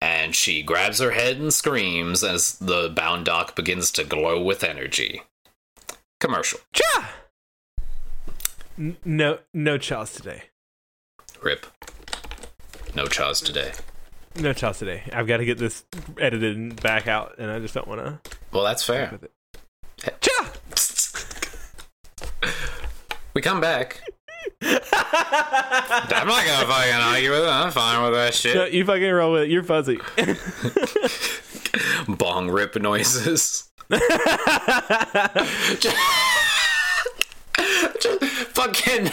and 0.00 0.34
she 0.34 0.62
grabs 0.62 0.98
her 0.98 1.12
head 1.12 1.36
and 1.38 1.52
screams 1.54 2.24
as 2.24 2.58
the 2.58 2.88
Bound 2.94 3.24
Doc 3.26 3.54
begins 3.54 3.90
to 3.92 4.04
glow 4.04 4.42
with 4.42 4.62
energy 4.64 5.22
commercial 6.20 6.60
Cha! 6.72 7.12
N- 8.78 8.96
No, 9.04 9.38
no 9.52 9.78
Charles 9.78 10.12
today. 10.12 10.44
rip 11.42 11.66
no 12.94 13.06
chaws 13.06 13.40
today 13.40 13.72
No 14.36 14.52
Charles 14.52 14.78
today. 14.78 15.02
I've 15.12 15.26
got 15.26 15.38
to 15.38 15.44
get 15.44 15.58
this 15.58 15.84
edited 16.18 16.56
and 16.56 16.80
back 16.80 17.06
out, 17.06 17.34
and 17.38 17.50
I 17.50 17.58
just 17.58 17.74
don't 17.74 17.86
want 17.86 18.00
to. 18.00 18.30
well 18.52 18.64
that's 18.64 18.82
fair. 18.82 19.18
Cha! 20.20 20.51
We 23.34 23.42
come 23.42 23.60
back 23.60 24.00
i'm 24.62 26.26
not 26.26 26.44
gonna 26.44 26.66
fucking 26.66 26.94
argue 26.94 27.30
with 27.30 27.42
it 27.44 27.48
i'm 27.48 27.70
fine 27.70 28.02
with 28.02 28.12
that 28.14 28.34
shit 28.34 28.54
No, 28.56 28.64
you 28.64 28.84
fucking 28.84 29.10
roll 29.10 29.32
with 29.32 29.42
it. 29.42 29.50
You're 29.50 29.62
fuzzy. 29.62 29.98
bong 32.08 32.50
rip 32.50 32.74
noises. 32.76 33.70
just, 33.90 33.92
just 38.00 38.24
fucking 38.54 39.10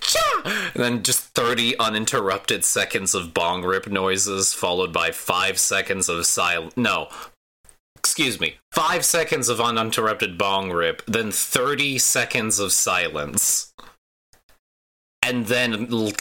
cha! 0.00 0.70
and 0.74 0.82
then 0.82 1.02
just 1.02 1.20
30 1.34 1.78
uninterrupted 1.78 2.64
seconds 2.64 3.14
of 3.14 3.34
bong 3.34 3.62
rip 3.64 3.86
noises 3.88 4.54
followed 4.54 4.92
by 4.92 5.10
5 5.10 5.58
seconds 5.58 6.08
of 6.08 6.24
silence 6.26 6.76
no 6.76 7.08
excuse 8.04 8.38
me. 8.38 8.56
5 8.72 9.04
seconds 9.04 9.48
of 9.48 9.60
uninterrupted 9.60 10.36
bong 10.36 10.70
rip 10.70 11.02
then 11.06 11.32
30 11.32 11.98
seconds 11.98 12.58
of 12.58 12.72
silence. 12.72 13.72
And 15.22 15.46
then 15.46 15.88
l- 15.90 16.12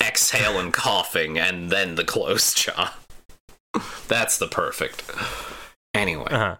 exhale 0.00 0.60
and 0.60 0.72
coughing 0.72 1.38
and 1.38 1.70
then 1.70 1.94
the 1.94 2.04
close 2.04 2.52
jaw 2.62 2.94
that's 4.08 4.38
the 4.38 4.46
perfect. 4.46 5.02
Anyway. 5.94 6.28
Uh-huh. 6.30 6.56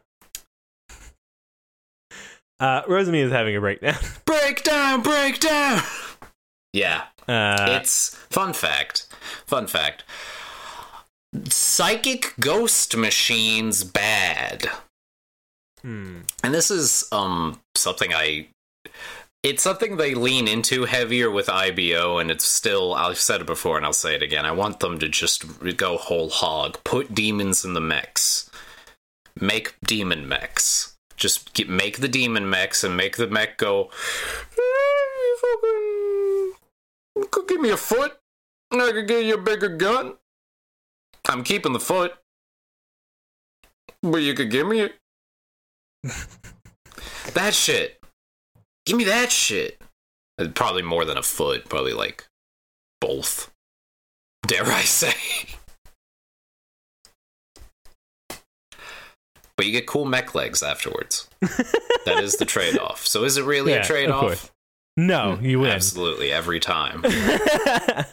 Uh, 2.58 2.82
Rosami 2.88 3.20
is 3.20 3.32
having 3.32 3.56
a 3.56 3.60
breakdown. 3.60 3.96
breakdown 4.24 5.02
breakdown 5.02 5.82
yeah. 6.76 7.04
Uh, 7.28 7.78
it's 7.80 8.14
fun 8.30 8.52
fact 8.52 9.06
fun 9.46 9.66
fact. 9.66 10.04
Psychic 11.48 12.34
ghost 12.38 12.96
machines 12.96 13.82
bad 13.84 14.25
hmm. 15.82 16.20
and 16.42 16.54
this 16.54 16.70
is 16.70 17.08
um 17.12 17.60
something 17.74 18.12
i 18.14 18.46
it's 19.42 19.62
something 19.62 19.96
they 19.96 20.14
lean 20.14 20.48
into 20.48 20.84
heavier 20.84 21.30
with 21.30 21.46
ibo 21.46 22.20
and 22.20 22.30
it's 22.30 22.44
still 22.44 22.94
i've 22.94 23.18
said 23.18 23.40
it 23.40 23.46
before 23.46 23.76
and 23.76 23.86
i'll 23.86 23.92
say 23.92 24.14
it 24.14 24.22
again 24.22 24.44
i 24.44 24.52
want 24.52 24.80
them 24.80 24.98
to 24.98 25.08
just 25.08 25.44
go 25.76 25.96
whole 25.96 26.30
hog. 26.30 26.78
Put 26.84 27.14
demons 27.14 27.64
in 27.64 27.74
the 27.74 27.80
mechs 27.80 28.50
make 29.38 29.76
demon 29.84 30.28
mechs 30.28 30.96
just 31.16 31.54
get, 31.54 31.68
make 31.68 31.98
the 31.98 32.08
demon 32.08 32.48
mechs 32.48 32.84
and 32.84 32.96
make 32.96 33.16
the 33.16 33.26
mech 33.26 33.56
go 33.56 33.90
"Eh, 34.52 35.06
you 35.22 35.38
fucking 35.40 37.30
could 37.30 37.48
give 37.48 37.60
me 37.60 37.70
a 37.70 37.76
foot. 37.76 38.18
And 38.70 38.82
i 38.82 38.92
could 38.92 39.08
give 39.08 39.24
you 39.24 39.34
a 39.34 39.38
bigger 39.38 39.68
gun. 39.68 40.14
I'm 41.28 41.44
keeping 41.44 41.72
the 41.72 41.80
foot 41.80 42.14
but 44.10 44.22
you 44.22 44.34
could 44.34 44.50
give 44.50 44.66
me 44.66 44.80
it 44.80 44.94
that 47.34 47.52
shit. 47.54 48.00
Give 48.86 48.96
me 48.96 49.04
that 49.04 49.30
shit. 49.32 49.80
Uh, 50.38 50.48
Probably 50.54 50.82
more 50.82 51.04
than 51.04 51.18
a 51.18 51.22
foot. 51.22 51.68
Probably 51.68 51.92
like 51.92 52.26
both. 53.00 53.52
Dare 54.46 54.64
I 54.64 54.82
say? 54.82 55.12
But 59.56 59.66
you 59.66 59.72
get 59.72 59.86
cool 59.86 60.04
mech 60.04 60.34
legs 60.34 60.62
afterwards. 60.62 61.28
that 62.04 62.18
is 62.22 62.36
the 62.36 62.44
trade 62.44 62.78
off. 62.78 63.06
So 63.06 63.24
is 63.24 63.38
it 63.38 63.44
really 63.44 63.72
Yeah, 63.72 63.82
a 63.82 63.84
trade 63.84 64.10
off? 64.10 64.52
No, 64.98 65.38
you 65.40 65.60
win. 65.60 65.70
Absolutely, 65.72 66.30
every 66.32 66.60
time. 66.60 67.00
That's 67.02 68.08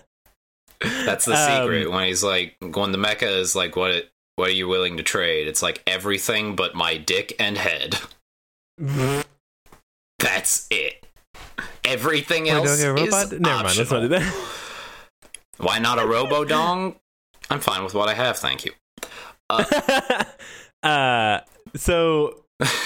the 1.26 1.34
Um, 1.36 1.64
secret. 1.64 1.92
When 1.92 2.08
he's 2.08 2.24
like, 2.24 2.56
when 2.62 2.92
the 2.92 2.98
mecha 2.98 3.24
is 3.40 3.56
like, 3.56 3.76
what? 3.76 3.92
It, 3.92 4.10
what 4.36 4.50
are 4.50 4.54
you 4.54 4.68
willing 4.68 4.98
to 4.98 5.04
trade? 5.04 5.48
It's 5.48 5.62
like 5.62 5.82
everything 5.88 6.56
but 6.56 6.76
my 6.76 6.98
dick 6.98 7.36
and 7.40 7.58
head. 7.58 7.98
That's 10.20 10.68
it. 10.70 11.06
Everything 11.86 12.44
Wait, 12.44 12.52
else 12.52 12.78
get 12.78 12.88
a 12.88 12.94
robot? 12.94 13.24
is 13.26 13.32
Never 13.40 13.64
mind. 13.64 13.78
Let's 13.78 13.92
not 13.92 14.00
do 14.00 14.06
optional. 14.06 14.10
that. 14.10 14.34
Why 15.58 15.80
not 15.80 16.00
a 16.00 16.06
robo 16.06 16.46
dong? 16.46 16.96
I'm 17.50 17.60
fine 17.60 17.84
with 17.84 17.94
what 17.94 18.10
I 18.10 18.14
have, 18.14 18.38
thank 18.38 18.66
you. 18.66 18.72
uh, 20.82 21.40
so 21.76 22.44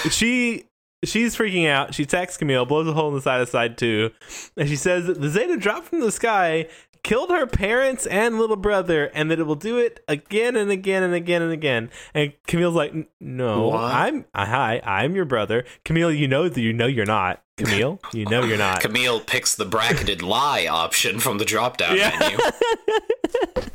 she 0.10 0.66
she's 1.06 1.36
freaking 1.36 1.68
out. 1.68 1.94
She 1.94 2.04
attacks 2.04 2.38
Camille, 2.38 2.66
blows 2.66 2.88
a 2.88 2.94
hole 2.94 3.10
in 3.10 3.16
the 3.16 3.22
side 3.22 3.40
of 3.42 3.50
side 3.50 3.78
two, 3.78 4.12
and 4.58 4.68
she 4.68 4.76
says 4.76 5.06
that 5.06 5.22
the 5.22 5.30
Zeta 5.30 5.58
dropped 5.58 5.86
from 5.86 6.02
the 6.02 6.12
sky, 6.12 6.68
killed 7.04 7.30
her 7.30 7.46
parents 7.48 8.06
and 8.06 8.38
little 8.40 8.56
brother, 8.56 9.06
and 9.14 9.30
that 9.32 9.40
it 9.40 9.44
will 9.44 9.56
do 9.56 9.78
it 9.78 10.04
again 10.08 10.56
and 10.56 10.70
again 10.72 11.04
and 11.04 11.14
again 11.14 11.42
and 11.42 11.52
again. 11.52 11.90
And 12.14 12.34
Camille's 12.48 12.76
like, 12.76 12.93
"No, 13.20 13.70
What? 13.70 13.80
I'm 13.93 14.26
hi, 14.36 14.82
I'm 14.84 15.16
your 15.16 15.26
brother, 15.26 15.66
Camille. 15.86 16.12
You 16.12 16.28
know 16.28 16.50
that 16.50 16.60
you 16.62 16.74
know 16.74 16.88
you're 16.88 17.06
not, 17.06 17.41
Camille. 17.58 18.00
You 18.14 18.26
know 18.26 18.43
you're 18.43 18.58
not." 18.58 18.80
Camille 18.82 19.20
picks 19.20 19.56
the 19.56 19.66
bracketed 19.66 20.22
lie 20.22 20.68
option 20.68 21.20
from 21.20 21.38
the 21.38 21.45
drop 21.45 21.78
down 21.78 21.95
Yeah. 21.98 22.18
menu. 22.20 22.38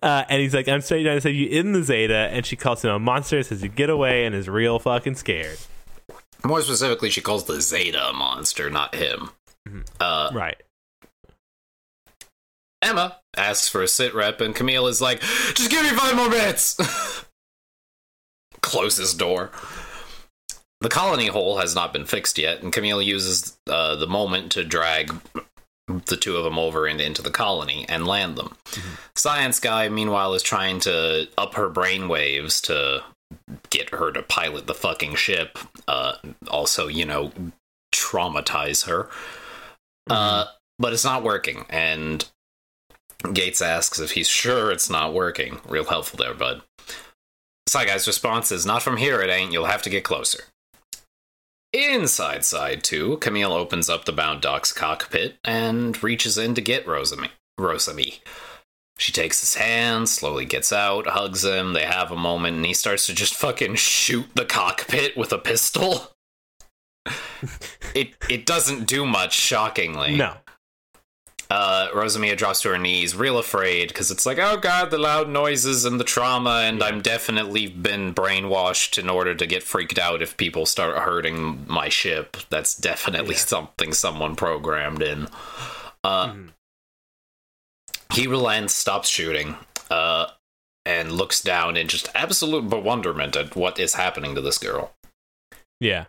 Uh, 0.00 0.24
and 0.28 0.40
he's 0.40 0.54
like, 0.54 0.68
I'm 0.68 0.80
straight 0.80 1.02
down 1.02 1.16
to 1.16 1.20
say 1.20 1.30
you 1.32 1.48
in 1.48 1.72
the 1.72 1.82
Zeta, 1.82 2.14
and 2.30 2.46
she 2.46 2.54
calls 2.54 2.84
him 2.84 2.90
a 2.92 2.98
monster, 3.00 3.42
says 3.42 3.62
you 3.64 3.68
get 3.68 3.90
away, 3.90 4.24
and 4.26 4.34
is 4.34 4.48
real 4.48 4.78
fucking 4.78 5.16
scared. 5.16 5.58
More 6.44 6.60
specifically, 6.62 7.10
she 7.10 7.20
calls 7.20 7.44
the 7.44 7.60
Zeta 7.60 8.10
a 8.10 8.12
monster, 8.12 8.70
not 8.70 8.94
him. 8.94 9.30
Uh, 9.98 10.30
Right. 10.32 10.62
Emma 12.84 13.18
asks 13.36 13.68
for 13.68 13.82
a 13.82 13.88
sit 13.88 14.14
rep, 14.14 14.40
and 14.40 14.54
Camille 14.54 14.86
is 14.86 15.00
like, 15.00 15.20
just 15.20 15.70
give 15.70 15.82
me 15.82 15.90
five 15.90 16.14
more 16.14 16.28
minutes! 16.28 16.76
Closes 18.60 19.14
door. 19.14 19.50
The 20.80 20.88
colony 20.88 21.28
hole 21.28 21.58
has 21.58 21.74
not 21.74 21.92
been 21.92 22.04
fixed 22.04 22.36
yet, 22.38 22.62
and 22.62 22.72
Camille 22.72 23.00
uses 23.00 23.56
uh, 23.68 23.96
the 23.96 24.06
moment 24.06 24.52
to 24.52 24.64
drag 24.64 25.14
the 25.86 26.16
two 26.16 26.36
of 26.36 26.44
them 26.44 26.58
over 26.58 26.86
and 26.86 27.00
into 27.00 27.22
the 27.22 27.30
colony 27.30 27.86
and 27.88 28.06
land 28.06 28.36
them. 28.36 28.56
Science 29.14 29.60
guy, 29.60 29.88
meanwhile, 29.88 30.34
is 30.34 30.42
trying 30.42 30.80
to 30.80 31.28
up 31.36 31.54
her 31.54 31.68
brain 31.68 32.08
waves 32.08 32.60
to 32.62 33.02
get 33.70 33.90
her 33.90 34.12
to 34.12 34.22
pilot 34.22 34.66
the 34.66 34.74
fucking 34.74 35.14
ship. 35.14 35.58
Uh, 35.88 36.14
also, 36.48 36.86
you 36.86 37.04
know, 37.04 37.32
traumatize 37.94 38.86
her. 38.86 39.08
Uh, 40.08 40.46
but 40.78 40.92
it's 40.92 41.04
not 41.04 41.22
working, 41.22 41.64
and 41.70 42.28
Gates 43.32 43.62
asks 43.62 43.98
if 43.98 44.12
he's 44.12 44.28
sure 44.28 44.70
it's 44.70 44.90
not 44.90 45.14
working. 45.14 45.60
Real 45.66 45.84
helpful 45.84 46.18
there, 46.18 46.34
bud. 46.34 46.62
Guy's 47.72 48.06
response 48.06 48.52
is, 48.52 48.64
"Not 48.64 48.82
from 48.82 48.98
here, 48.98 49.20
it 49.20 49.30
ain't. 49.30 49.52
You'll 49.52 49.64
have 49.64 49.82
to 49.82 49.90
get 49.90 50.04
closer." 50.04 50.44
Inside 51.72 52.44
side 52.44 52.84
two, 52.84 53.16
Camille 53.16 53.52
opens 53.52 53.90
up 53.90 54.04
the 54.04 54.12
Bound 54.12 54.40
Doc's 54.40 54.72
cockpit 54.72 55.38
and 55.42 56.00
reaches 56.04 56.38
in 56.38 56.54
to 56.54 56.60
get 56.60 56.86
Rosami. 56.86 57.30
Rosami. 57.58 58.20
She 58.96 59.10
takes 59.10 59.40
his 59.40 59.54
hand, 59.54 60.08
slowly 60.08 60.44
gets 60.44 60.72
out, 60.72 61.08
hugs 61.08 61.44
him. 61.44 61.72
They 61.72 61.84
have 61.84 62.12
a 62.12 62.16
moment, 62.16 62.56
and 62.56 62.64
he 62.64 62.74
starts 62.74 63.06
to 63.06 63.14
just 63.14 63.34
fucking 63.34 63.74
shoot 63.74 64.26
the 64.36 64.44
cockpit 64.44 65.16
with 65.16 65.32
a 65.32 65.38
pistol. 65.38 66.12
it 67.94 68.14
it 68.30 68.46
doesn't 68.46 68.86
do 68.86 69.04
much, 69.04 69.34
shockingly. 69.34 70.14
No. 70.14 70.36
Uh, 71.56 71.88
Rosamia 71.92 72.36
drops 72.36 72.62
to 72.62 72.70
her 72.70 72.78
knees, 72.78 73.14
real 73.14 73.38
afraid, 73.38 73.86
because 73.86 74.10
it's 74.10 74.26
like, 74.26 74.40
oh 74.40 74.56
god, 74.56 74.90
the 74.90 74.98
loud 74.98 75.28
noises 75.28 75.84
and 75.84 76.00
the 76.00 76.04
trauma, 76.04 76.62
and 76.64 76.82
I'm 76.82 77.00
definitely 77.00 77.68
been 77.68 78.12
brainwashed 78.12 78.98
in 78.98 79.08
order 79.08 79.36
to 79.36 79.46
get 79.46 79.62
freaked 79.62 79.96
out 79.96 80.20
if 80.20 80.36
people 80.36 80.66
start 80.66 80.96
hurting 80.98 81.64
my 81.68 81.88
ship. 81.88 82.36
That's 82.50 82.74
definitely 82.74 83.36
Yeah. 83.36 83.40
something 83.42 83.92
someone 83.92 84.34
programmed 84.34 85.00
in. 85.00 85.28
Uh, 86.02 86.26
Mhm. 86.26 86.48
He 88.14 88.26
relents, 88.26 88.74
stops 88.74 89.08
shooting, 89.08 89.56
uh, 89.90 90.26
and 90.84 91.12
looks 91.12 91.40
down 91.40 91.76
in 91.76 91.86
just 91.86 92.08
absolute 92.16 92.68
bewilderment 92.68 93.36
at 93.36 93.54
what 93.54 93.78
is 93.78 93.94
happening 93.94 94.34
to 94.34 94.40
this 94.40 94.58
girl. 94.58 94.92
Yeah. 95.78 96.06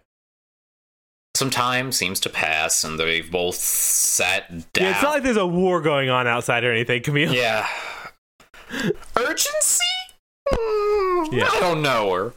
Some 1.36 1.50
time 1.50 1.92
seems 1.92 2.20
to 2.22 2.30
pass, 2.30 2.84
and 2.84 2.98
they've 3.00 3.30
both 3.30 3.56
sat 3.56 4.50
down. 4.74 4.86
Yeah, 4.86 4.92
it's 4.92 5.04
not 5.04 5.14
like 5.16 5.24
there's 5.24 5.36
a 5.38 5.46
war 5.46 5.82
going 5.82 6.10
on 6.10 6.28
outside 6.28 6.64
or 6.64 6.72
anything, 6.72 7.04
Camille. 7.04 7.34
Yeah. 7.34 7.68
Urgency? 9.18 9.86
Mm, 10.54 11.34
Yeah. 11.34 11.50
I 11.52 11.60
don't 11.60 11.82
know 11.82 12.14
her. 12.14 12.34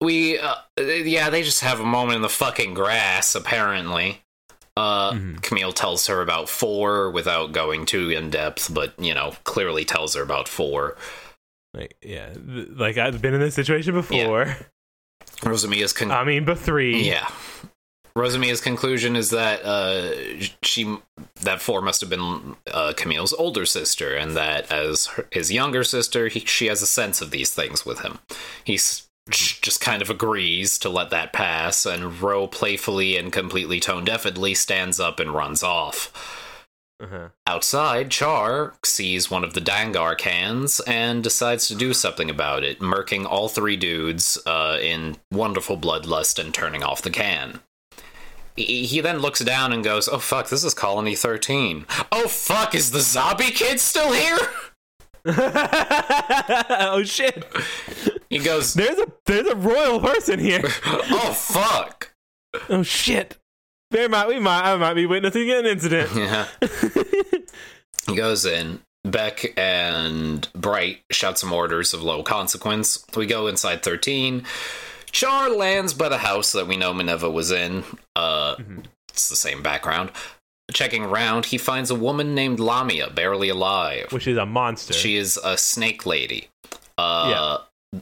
We, 0.00 0.38
uh, 0.38 0.54
yeah, 0.78 1.28
they 1.30 1.42
just 1.42 1.60
have 1.60 1.80
a 1.80 1.84
moment 1.84 2.16
in 2.16 2.22
the 2.22 2.28
fucking 2.28 2.74
grass, 2.74 3.34
apparently. 3.34 4.22
Uh, 4.76 5.12
Mhm. 5.12 5.42
Camille 5.42 5.72
tells 5.72 6.06
her 6.06 6.22
about 6.22 6.48
four 6.48 7.10
without 7.10 7.52
going 7.52 7.84
too 7.86 8.08
in 8.10 8.30
depth, 8.30 8.72
but, 8.72 8.94
you 8.98 9.12
know, 9.14 9.36
clearly 9.44 9.84
tells 9.84 10.14
her 10.14 10.22
about 10.22 10.48
four. 10.48 10.96
Like, 11.74 11.96
yeah. 12.02 12.30
Like 12.46 12.96
I've 12.98 13.20
been 13.20 13.34
in 13.34 13.40
this 13.40 13.54
situation 13.54 13.92
before. 13.94 14.56
Rosamia's 15.42 15.92
con- 15.92 16.10
I 16.10 16.24
mean, 16.24 16.44
but 16.44 16.58
three. 16.58 17.02
Yeah. 17.02 17.28
Rosamia's 18.16 18.60
conclusion 18.60 19.16
is 19.16 19.30
that 19.30 19.64
uh, 19.64 20.44
she 20.62 20.98
that 21.42 21.60
four 21.60 21.80
must 21.80 22.00
have 22.00 22.10
been 22.10 22.56
uh, 22.72 22.92
Camille's 22.96 23.32
older 23.32 23.64
sister, 23.64 24.14
and 24.14 24.36
that 24.36 24.70
as 24.70 25.06
her, 25.06 25.26
his 25.30 25.52
younger 25.52 25.84
sister, 25.84 26.28
he, 26.28 26.40
she 26.40 26.66
has 26.66 26.82
a 26.82 26.86
sense 26.86 27.20
of 27.20 27.30
these 27.30 27.54
things 27.54 27.86
with 27.86 28.00
him. 28.00 28.18
He's 28.64 29.08
just 29.30 29.80
kind 29.80 30.02
of 30.02 30.10
agrees 30.10 30.78
to 30.78 30.88
let 30.88 31.10
that 31.10 31.32
pass, 31.32 31.86
and 31.86 32.20
Ro 32.20 32.46
playfully 32.46 33.16
and 33.16 33.32
completely 33.32 33.80
tone 33.80 34.04
deafedly 34.04 34.54
stands 34.54 34.98
up 34.98 35.20
and 35.20 35.32
runs 35.32 35.62
off. 35.62 36.12
Uh-huh. 37.00 37.28
Outside, 37.46 38.10
Char 38.10 38.74
sees 38.84 39.30
one 39.30 39.42
of 39.42 39.54
the 39.54 39.60
Dangar 39.60 40.18
cans 40.18 40.80
and 40.80 41.22
decides 41.22 41.66
to 41.68 41.74
do 41.74 41.94
something 41.94 42.28
about 42.28 42.62
it, 42.62 42.80
murking 42.80 43.24
all 43.24 43.48
three 43.48 43.76
dudes 43.76 44.38
uh, 44.44 44.76
in 44.80 45.16
wonderful 45.32 45.78
bloodlust 45.78 46.38
and 46.38 46.52
turning 46.52 46.82
off 46.82 47.00
the 47.00 47.10
can. 47.10 47.60
He 48.56 48.84
he 48.84 49.00
then 49.00 49.18
looks 49.18 49.40
down 49.40 49.72
and 49.72 49.82
goes, 49.84 50.08
Oh 50.08 50.18
fuck, 50.18 50.48
this 50.48 50.64
is 50.64 50.74
Colony 50.74 51.14
13. 51.14 51.86
Oh 52.12 52.28
fuck, 52.28 52.74
is 52.74 52.90
the 52.90 53.00
zombie 53.00 53.50
kid 53.50 53.80
still 53.80 54.12
here? 54.12 54.38
oh 55.26 57.02
shit! 57.04 57.44
He 58.30 58.38
goes, 58.38 58.74
There's 58.74 58.98
a 58.98 59.06
there's 59.26 59.46
a 59.48 59.56
royal 59.56 60.00
person 60.00 60.38
here. 60.38 60.62
Oh 60.84 61.32
fuck. 61.32 62.12
Oh 62.68 62.82
shit! 62.82 63.36
There 63.90 64.08
might 64.08 64.28
we 64.28 64.38
might 64.40 64.72
I 64.72 64.76
might 64.76 64.94
be 64.94 65.06
witnessing 65.06 65.50
an 65.50 65.66
incident. 65.66 66.10
Yeah. 66.14 66.46
He 68.06 68.16
goes 68.16 68.44
in. 68.44 68.80
Beck 69.04 69.54
and 69.58 70.46
Bright 70.54 71.00
shout 71.10 71.38
some 71.38 71.52
orders 71.52 71.94
of 71.94 72.02
low 72.02 72.22
consequence. 72.22 73.04
We 73.16 73.26
go 73.26 73.46
inside 73.46 73.82
13. 73.82 74.44
Char 75.12 75.50
lands 75.50 75.94
by 75.94 76.08
the 76.08 76.18
house 76.18 76.52
that 76.52 76.66
we 76.66 76.76
know 76.76 76.92
Mineva 76.92 77.32
was 77.32 77.50
in. 77.50 77.84
Uh, 78.16 78.56
It's 79.10 79.28
the 79.28 79.36
same 79.36 79.62
background. 79.62 80.10
Checking 80.72 81.02
around, 81.04 81.46
he 81.46 81.58
finds 81.58 81.90
a 81.90 81.94
woman 81.96 82.34
named 82.34 82.60
Lamia, 82.60 83.10
barely 83.10 83.48
alive. 83.48 84.12
Which 84.12 84.28
is 84.28 84.36
a 84.36 84.46
monster. 84.46 84.92
She 84.94 85.16
is 85.16 85.36
a 85.42 85.58
snake 85.58 86.06
lady. 86.06 86.48
Uh, 86.96 87.58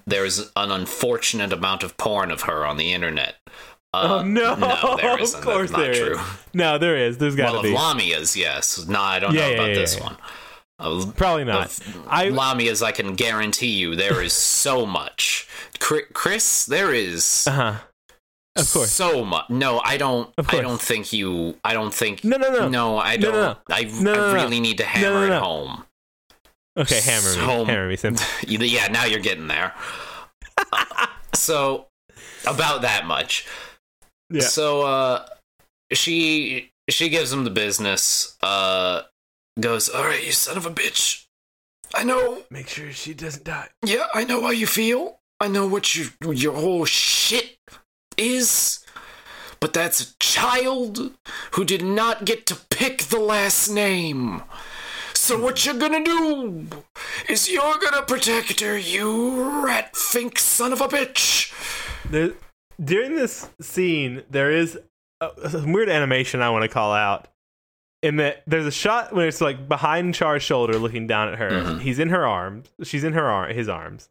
There's 0.06 0.50
an 0.54 0.70
unfortunate 0.70 1.52
amount 1.52 1.82
of 1.82 1.96
porn 1.96 2.30
of 2.30 2.42
her 2.42 2.66
on 2.66 2.76
the 2.76 2.92
internet. 2.92 3.36
Uh, 3.94 4.18
oh 4.20 4.22
no! 4.22 4.54
No, 4.54 4.96
there 4.98 5.18
isn't. 5.22 5.38
of 5.38 5.44
course 5.44 5.70
That's 5.70 5.72
not 5.72 5.78
there 5.80 5.92
is. 5.92 5.98
true. 5.98 6.20
No, 6.52 6.76
there 6.76 6.94
is. 6.98 7.16
There's 7.16 7.34
gotta 7.34 7.62
be. 7.62 7.72
Well, 7.72 7.90
of. 7.92 7.96
Lamia's, 7.96 8.36
yes. 8.36 8.86
No, 8.86 9.00
I 9.00 9.18
don't 9.18 9.32
Yeah, 9.32 9.40
know 9.40 9.48
yeah, 9.48 9.54
about 9.54 9.68
yeah, 9.70 9.74
this 9.76 9.96
yeah. 9.96 10.02
one. 10.04 10.16
Of 10.78 11.16
Probably 11.16 11.44
not. 11.44 11.76
I 12.06 12.26
Lamia's, 12.26 12.82
I 12.82 12.92
can 12.92 13.14
guarantee 13.14 13.70
you, 13.74 13.96
there 13.96 14.22
is 14.22 14.32
so 14.32 14.86
much. 14.86 15.48
Chris, 15.80 16.66
there 16.66 16.92
is 16.94 17.46
uh 17.46 17.50
huh. 17.50 17.74
Of 18.56 18.72
course. 18.72 18.90
so 18.90 19.24
much. 19.24 19.48
No, 19.50 19.80
I 19.84 19.96
don't. 19.96 20.32
I 20.36 20.60
don't 20.60 20.80
think 20.80 21.12
you. 21.12 21.56
I 21.64 21.72
don't 21.74 21.94
think. 21.94 22.24
No, 22.24 22.36
no, 22.36 22.50
no. 22.50 22.68
No, 22.68 22.98
I 22.98 23.16
don't. 23.16 23.32
no, 23.32 23.40
no. 23.52 23.56
I, 23.70 23.82
No, 24.00 24.14
no, 24.14 24.26
I 24.30 24.34
really 24.34 24.60
need 24.60 24.78
to 24.78 24.84
hammer 24.84 25.26
it 25.26 25.32
home. 25.40 25.84
Okay, 26.76 27.00
hammer 27.00 27.20
So- 27.28 27.64
me. 27.64 27.64
Hammer 27.72 27.88
me 27.88 27.96
since. 27.96 28.24
Yeah, 28.46 28.88
now 28.88 29.04
you're 29.04 29.20
getting 29.20 29.46
there. 29.48 29.74
Uh, 30.72 31.06
so, 31.34 31.86
about 32.46 32.82
that 32.82 33.06
much. 33.06 33.46
Yeah. 34.30 34.42
So 34.42 34.82
uh 34.82 35.26
she 35.92 36.70
she 36.90 37.08
gives 37.08 37.32
him 37.32 37.44
the 37.44 37.50
business. 37.50 38.36
Uh 38.42 39.02
goes, 39.60 39.88
"All 39.88 40.04
right, 40.04 40.24
you 40.24 40.32
son 40.32 40.56
of 40.56 40.66
a 40.66 40.70
bitch. 40.70 41.24
I 41.94 42.04
know. 42.04 42.44
Make 42.50 42.68
sure 42.68 42.92
she 42.92 43.14
doesn't 43.14 43.44
die. 43.44 43.68
Yeah, 43.84 44.06
I 44.14 44.24
know 44.24 44.42
how 44.42 44.50
you 44.50 44.66
feel. 44.66 45.20
I 45.40 45.48
know 45.48 45.66
what 45.66 45.94
you 45.94 46.10
your 46.20 46.54
whole 46.54 46.84
shit 46.84 47.58
is. 48.16 48.84
But 49.60 49.72
that's 49.72 50.00
a 50.00 50.18
child 50.18 51.12
who 51.52 51.64
did 51.64 51.82
not 51.82 52.24
get 52.24 52.46
to 52.46 52.56
pick 52.70 53.04
the 53.04 53.18
last 53.18 53.68
name. 53.68 54.42
So 55.14 55.38
what 55.38 55.66
you're 55.66 55.74
gonna 55.74 56.04
do 56.04 56.68
is 57.28 57.50
you're 57.50 57.78
gonna 57.78 58.02
protect 58.02 58.60
her, 58.60 58.78
you 58.78 59.64
rat 59.64 59.96
fink 59.96 60.38
son 60.38 60.72
of 60.72 60.80
a 60.80 60.88
bitch. 60.88 61.52
There, 62.08 62.32
during 62.82 63.16
this 63.16 63.48
scene, 63.60 64.22
there 64.30 64.52
is 64.52 64.78
a, 65.20 65.50
some 65.50 65.72
weird 65.72 65.88
animation 65.88 66.40
I 66.40 66.50
want 66.50 66.62
to 66.62 66.68
call 66.68 66.92
out. 66.92 67.28
In 68.02 68.16
that 68.16 68.44
there's 68.46 68.66
a 68.66 68.70
shot 68.70 69.12
where 69.12 69.26
it's 69.26 69.40
like 69.40 69.68
behind 69.68 70.14
Char's 70.14 70.42
shoulder, 70.42 70.78
looking 70.78 71.06
down 71.08 71.28
at 71.32 71.38
her. 71.38 71.50
Mhm. 71.50 71.80
He's 71.80 71.98
in 71.98 72.10
her 72.10 72.24
arms. 72.26 72.68
She's 72.84 73.02
in 73.02 73.12
her 73.14 73.28
arm, 73.28 73.52
his 73.54 73.68
arms. 73.68 74.08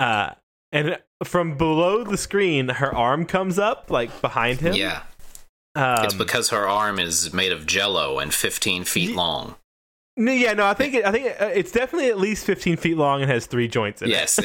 Uh, 0.00 0.30
and 0.72 0.98
from 1.22 1.56
below 1.56 2.02
the 2.02 2.16
screen, 2.16 2.68
her 2.68 2.92
arm 2.92 3.24
comes 3.26 3.58
up 3.60 3.90
like 3.90 4.20
behind 4.20 4.60
him. 4.60 4.74
Yeah. 4.74 5.02
um, 5.76 6.04
It's 6.04 6.14
because 6.14 6.50
her 6.50 6.66
arm 6.68 6.98
is 6.98 7.32
made 7.32 7.52
of 7.52 7.64
jello 7.66 8.18
and 8.18 8.34
15 8.34 8.82
feet 8.84 9.10
Ye- 9.10 9.14
long. 9.14 9.54
no, 10.16 10.32
yeah, 10.32 10.52
no, 10.54 10.66
I 10.66 10.74
think 10.74 10.94
it, 10.94 11.04
I 11.06 11.12
think 11.12 11.26
it, 11.26 11.40
uh, 11.40 11.46
it's 11.46 11.70
definitely 11.72 12.08
at 12.10 12.18
least 12.18 12.44
15 12.44 12.76
feet 12.76 12.96
long 12.96 13.22
and 13.22 13.30
has 13.30 13.46
three 13.46 13.68
joints 13.68 14.02
in 14.02 14.08
it. 14.08 14.12
Yes. 14.12 14.40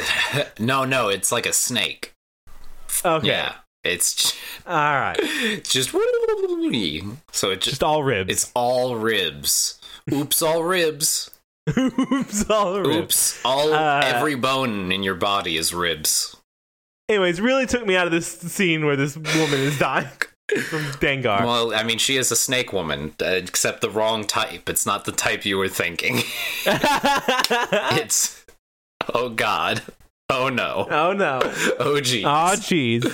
no, 0.59 0.85
no, 0.85 1.09
it's 1.09 1.31
like 1.31 1.45
a 1.47 1.53
snake. 1.53 2.13
Okay, 3.03 3.27
Yeah. 3.27 3.55
It's 3.87 4.33
all 4.65 4.75
right, 4.99 5.17
it's 5.19 5.69
just 5.73 5.91
so 5.91 7.51
it 7.51 7.55
just 7.61 7.61
just 7.61 7.83
all 7.83 8.03
ribs. 8.03 8.31
it's 8.31 8.51
all 8.53 8.95
ribs. 8.95 9.79
Oops, 10.11 10.41
all 10.41 10.63
ribs. 10.63 11.31
Oops, 11.77 12.49
all 12.49 12.79
ribs. 12.81 12.95
Oops, 12.95 13.45
all 13.45 13.73
Uh, 13.73 14.01
every 14.03 14.35
bone 14.35 14.91
in 14.91 15.03
your 15.03 15.15
body 15.15 15.57
is 15.57 15.73
ribs. 15.73 16.35
Anyways, 17.09 17.39
really 17.39 17.65
took 17.65 17.85
me 17.85 17.95
out 17.95 18.05
of 18.05 18.11
this 18.11 18.27
scene 18.27 18.85
where 18.85 18.95
this 18.97 19.15
woman 19.15 19.59
is 19.61 19.79
dying 19.79 20.07
from 20.63 20.81
Dengar. 20.99 21.45
Well, 21.45 21.73
I 21.73 21.83
mean, 21.83 21.97
she 21.97 22.17
is 22.17 22.31
a 22.31 22.35
snake 22.35 22.73
woman, 22.73 23.13
uh, 23.21 23.25
except 23.27 23.79
the 23.81 23.89
wrong 23.89 24.25
type. 24.25 24.67
It's 24.69 24.85
not 24.85 25.05
the 25.05 25.13
type 25.13 25.45
you 25.45 25.57
were 25.57 25.69
thinking. 25.69 26.19
it's 26.65 28.45
oh 29.13 29.29
god, 29.29 29.83
oh 30.29 30.49
no, 30.49 30.87
oh 30.89 31.13
no. 31.13 31.39
oh 31.79 31.99
geez, 32.01 32.25
Oh 32.25 32.53
jeez. 32.55 33.05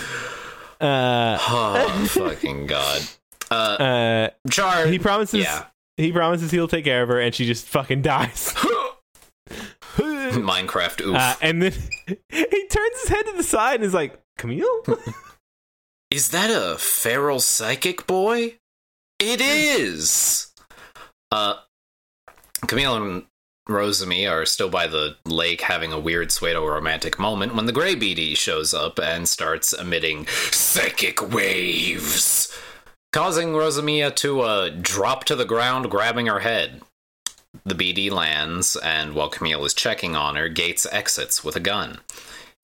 Uh, 0.83 1.37
oh 1.39 2.05
fucking 2.09 2.67
god. 2.67 3.01
Uh, 3.49 3.53
uh, 3.53 4.29
Char. 4.49 4.87
He 4.87 4.99
promises. 4.99 5.45
Yeah. 5.45 5.65
He 5.95 6.11
promises 6.11 6.51
he'll 6.51 6.67
take 6.67 6.83
care 6.83 7.03
of 7.03 7.07
her, 7.07 7.21
and 7.21 7.33
she 7.33 7.45
just 7.45 7.65
fucking 7.67 8.01
dies. 8.01 8.53
Minecraft. 9.95 11.01
Oof. 11.01 11.15
Uh, 11.15 11.35
and 11.41 11.61
then 11.61 11.71
he 12.29 12.67
turns 12.67 13.01
his 13.01 13.09
head 13.09 13.25
to 13.27 13.33
the 13.37 13.43
side 13.43 13.75
and 13.75 13.83
is 13.85 13.93
like, 13.93 14.19
"Camille." 14.37 14.83
Is 16.11 16.29
that 16.29 16.49
a 16.51 16.77
feral 16.77 17.39
psychic 17.39 18.05
boy? 18.05 18.57
It 19.19 19.41
is. 19.41 20.53
Uh, 21.31 21.55
Camille 22.67 22.97
and 22.97 23.23
Rosami 23.67 24.27
are 24.27 24.45
still 24.45 24.69
by 24.69 24.87
the 24.87 25.15
lake 25.25 25.61
having 25.61 25.93
a 25.93 25.99
weird 25.99 26.31
pseudo 26.31 26.67
romantic 26.67 27.17
moment 27.17 27.55
when 27.55 27.65
the 27.65 27.71
Grey 27.71 27.95
BD 27.95 28.35
shows 28.35 28.73
up 28.73 28.99
and 28.99 29.27
starts 29.27 29.71
emitting 29.71 30.27
psychic 30.51 31.33
waves, 31.33 32.53
causing 33.13 33.49
Rosamia 33.53 34.13
to 34.17 34.41
uh, 34.41 34.69
drop 34.69 35.23
to 35.25 35.35
the 35.35 35.45
ground, 35.45 35.89
grabbing 35.89 36.27
her 36.27 36.39
head. 36.39 36.81
The 37.63 37.75
BD 37.75 38.11
lands, 38.11 38.75
and 38.75 39.13
while 39.13 39.29
Camille 39.29 39.63
is 39.63 39.73
checking 39.73 40.15
on 40.15 40.35
her, 40.35 40.49
Gates 40.49 40.87
exits 40.91 41.43
with 41.43 41.55
a 41.55 41.61
gun. 41.61 41.99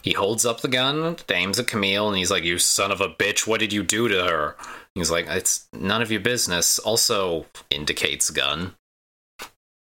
He 0.01 0.13
holds 0.13 0.45
up 0.45 0.61
the 0.61 0.67
gun, 0.67 1.17
aims 1.31 1.59
at 1.59 1.67
Camille, 1.67 2.07
and 2.07 2.17
he's 2.17 2.31
like, 2.31 2.43
You 2.43 2.57
son 2.57 2.91
of 2.91 2.99
a 2.99 3.09
bitch, 3.09 3.45
what 3.45 3.59
did 3.59 3.71
you 3.71 3.83
do 3.83 4.07
to 4.07 4.23
her? 4.25 4.55
He's 4.95 5.11
like, 5.11 5.27
It's 5.27 5.67
none 5.71 6.01
of 6.01 6.11
your 6.11 6.21
business. 6.21 6.79
Also 6.79 7.45
indicates 7.69 8.29
gun. 8.29 8.75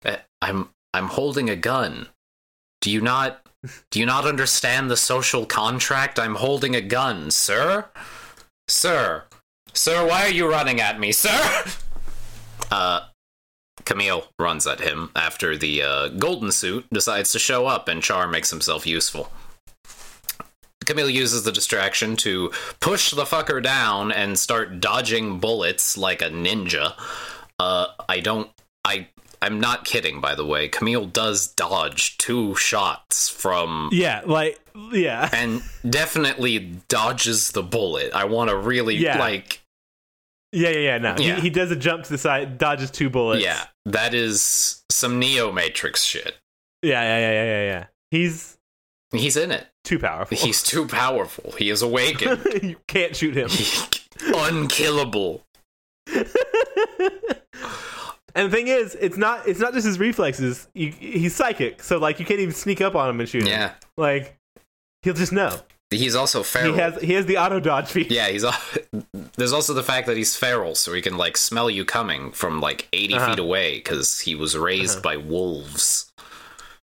"Eh, 0.04 0.18
I'm 0.42 0.70
I'm 0.96 1.10
holding 1.10 1.50
a 1.50 1.58
gun. 1.58 2.08
Do 2.80 2.90
you 2.90 3.02
not 3.02 3.46
do 3.92 4.00
you 4.00 4.06
not 4.06 4.26
understand 4.26 4.90
the 4.90 4.96
social 4.96 5.46
contract? 5.46 6.18
I'm 6.18 6.36
holding 6.36 6.74
a 6.74 6.82
gun, 6.82 7.32
sir? 7.32 7.86
Sir. 8.70 9.24
Sir, 9.74 10.08
why 10.08 10.22
are 10.22 10.32
you 10.32 10.50
running 10.50 10.80
at 10.80 11.00
me, 11.00 11.12
sir? 11.12 11.64
Uh 12.72 13.02
Camille 13.86 14.26
runs 14.40 14.66
at 14.66 14.80
him 14.80 15.12
after 15.16 15.56
the 15.56 15.84
uh, 15.84 16.08
golden 16.08 16.52
suit 16.52 16.88
decides 16.92 17.32
to 17.32 17.38
show 17.38 17.68
up 17.68 17.88
and 17.88 18.02
Char 18.02 18.28
makes 18.28 18.50
himself 18.50 18.88
useful. 18.88 19.32
Camille 20.86 21.10
uses 21.10 21.44
the 21.44 21.52
distraction 21.52 22.16
to 22.18 22.52
push 22.80 23.12
the 23.12 23.26
fucker 23.26 23.62
down 23.62 24.12
and 24.12 24.40
start 24.40 24.80
dodging 24.80 25.40
bullets 25.40 25.98
like 25.98 26.24
a 26.24 26.30
ninja. 26.30 26.94
Uh, 27.60 27.88
I 28.10 28.20
don't. 28.20 28.50
I. 28.84 29.10
I'm 29.42 29.60
not 29.60 29.86
kidding, 29.86 30.22
by 30.22 30.36
the 30.36 30.46
way. 30.46 30.68
Camille 30.68 31.06
does 31.06 31.48
dodge 31.48 32.18
two 32.18 32.56
shots 32.56 33.30
from. 33.30 33.90
yeah, 33.92 34.22
like 34.26 34.60
yeah. 34.92 35.30
And 35.34 35.62
definitely 35.90 36.60
dodges 36.88 37.52
the 37.52 37.64
bullet. 37.64 38.12
I 38.14 38.26
want 38.26 38.50
to 38.50 38.58
really, 38.58 38.96
Yeah. 38.96 39.20
like. 39.20 39.62
Yeah, 40.52 40.70
yeah, 40.70 40.80
yeah. 40.80 40.98
No, 41.00 41.16
Yeah. 41.18 41.36
He, 41.36 41.42
he 41.42 41.50
does 41.50 41.70
a 41.72 41.76
jump 41.76 42.04
to 42.06 42.10
the 42.10 42.18
side, 42.18 42.58
dodges 42.58 42.90
two 42.92 43.10
bullets. 43.10 43.44
Yeah, 43.44 43.66
that 43.86 44.14
is 44.14 44.84
some 44.90 45.20
Neo 45.20 45.52
Matrix 45.52 46.04
shit. 46.04 46.38
yeah, 46.82 47.02
yeah, 47.02 47.20
yeah, 47.20 47.32
yeah, 47.32 47.44
yeah. 47.44 47.64
yeah. 47.66 47.86
He's 48.12 48.58
He's 49.12 49.36
in 49.38 49.52
it. 49.52 49.68
too 49.84 50.00
powerful. 50.00 50.38
He's 50.38 50.62
too 50.64 50.88
powerful. 50.88 51.52
He 51.58 51.70
is 51.70 51.82
awakened. 51.82 52.46
you 52.64 52.78
can't 52.88 53.16
shoot 53.16 53.36
him. 53.36 53.50
Unkillable. 54.36 55.44
and 58.36 58.52
the 58.52 58.56
thing 58.56 58.68
is, 58.68 58.96
it's 59.00 59.18
not 59.18 59.48
it's 59.48 59.60
not 59.60 59.74
just 59.74 59.86
his 59.88 59.98
reflexes. 59.98 60.68
You, 60.76 60.92
he's 60.92 61.36
psychic, 61.36 61.82
so 61.82 61.98
like 61.98 62.20
you 62.20 62.26
can't 62.26 62.40
even 62.40 62.54
sneak 62.54 62.82
up 62.82 62.94
on 62.96 63.10
him 63.10 63.20
and 63.20 63.28
shoot 63.28 63.42
him. 63.44 63.48
Yeah. 63.48 63.72
Like 63.98 64.38
he'll 65.02 65.14
just 65.16 65.32
know. 65.32 65.60
He's 65.92 66.16
also 66.16 66.42
feral. 66.44 66.74
He 66.74 66.80
has 66.80 67.02
he 67.02 67.14
has 67.14 67.26
the 67.28 67.38
auto 67.38 67.60
dodge 67.60 67.88
feature. 67.90 68.14
Yeah, 68.14 68.28
he's. 68.30 68.44
There's 69.38 69.54
also 69.54 69.74
the 69.74 69.84
fact 69.84 70.08
that 70.08 70.18
he's 70.18 70.36
feral, 70.36 70.76
so 70.76 70.92
he 70.94 71.02
can 71.02 71.16
like 71.18 71.38
smell 71.38 71.70
you 71.70 71.86
coming 71.86 72.32
from 72.32 72.60
like 72.60 72.88
80 72.92 73.14
Uh-huh. 73.14 73.30
feet 73.30 73.40
away 73.40 73.76
because 73.78 74.20
he 74.20 74.36
was 74.36 74.58
raised 74.58 74.94
Uh-huh. 74.98 75.02
by 75.04 75.18
wolves. 75.18 76.12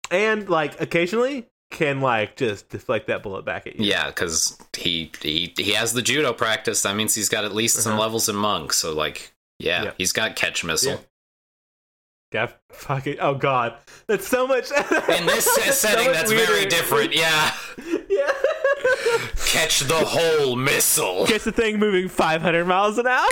And 0.10 0.50
like 0.50 0.80
occasionally 0.82 1.48
can 1.72 2.02
like 2.02 2.36
just 2.36 2.68
deflect 2.70 3.08
that 3.08 3.24
bullet 3.24 3.46
back 3.46 3.66
at 3.66 3.80
you. 3.80 3.86
Yeah, 3.86 4.08
because 4.08 4.58
he 4.76 5.10
he 5.22 5.54
he 5.58 5.72
has 5.72 5.94
the 5.94 6.02
judo 6.02 6.34
practice. 6.34 6.82
That 6.82 6.96
means 6.98 7.16
he's 7.16 7.30
got 7.30 7.46
at 7.46 7.56
least 7.56 7.78
some 7.78 7.94
Uh-huh. 7.94 8.02
levels 8.02 8.28
in 8.28 8.36
monk. 8.36 8.74
So 8.74 8.94
like, 8.94 9.32
yeah, 9.58 9.84
Yeah. 9.86 9.92
he's 9.98 10.12
got 10.12 10.36
catch 10.36 10.64
missile. 10.66 11.04
Yeah, 12.34 12.48
fucking 12.72 13.18
oh 13.20 13.36
god. 13.36 13.76
That's 14.08 14.28
so 14.28 14.48
much 14.48 14.72
In 14.72 15.26
this 15.26 15.46
That's 15.58 15.78
setting, 15.78 16.06
much 16.08 16.16
that's 16.16 16.32
very 16.32 16.66
different. 16.66 17.14
Yeah, 17.14 17.54
Yeah. 18.10 18.32
catch 19.48 19.82
the 19.82 19.96
whole 20.06 20.56
missile. 20.56 21.26
Gets 21.26 21.44
the 21.44 21.52
thing 21.52 21.78
moving 21.78 22.08
500 22.08 22.66
miles 22.66 22.98
an 22.98 23.08
hour. 23.08 23.28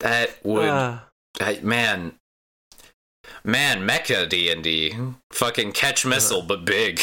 That 0.00 0.30
would 0.44 0.68
Ah. 0.68 1.06
I- 1.40 1.60
man, 1.62 2.12
man, 3.42 3.86
mecha 3.86 4.28
D 4.28 4.50
and 4.50 4.62
D, 4.62 4.94
fucking 5.32 5.72
catch 5.72 6.04
missile, 6.04 6.42
but 6.42 6.64
big, 6.66 7.00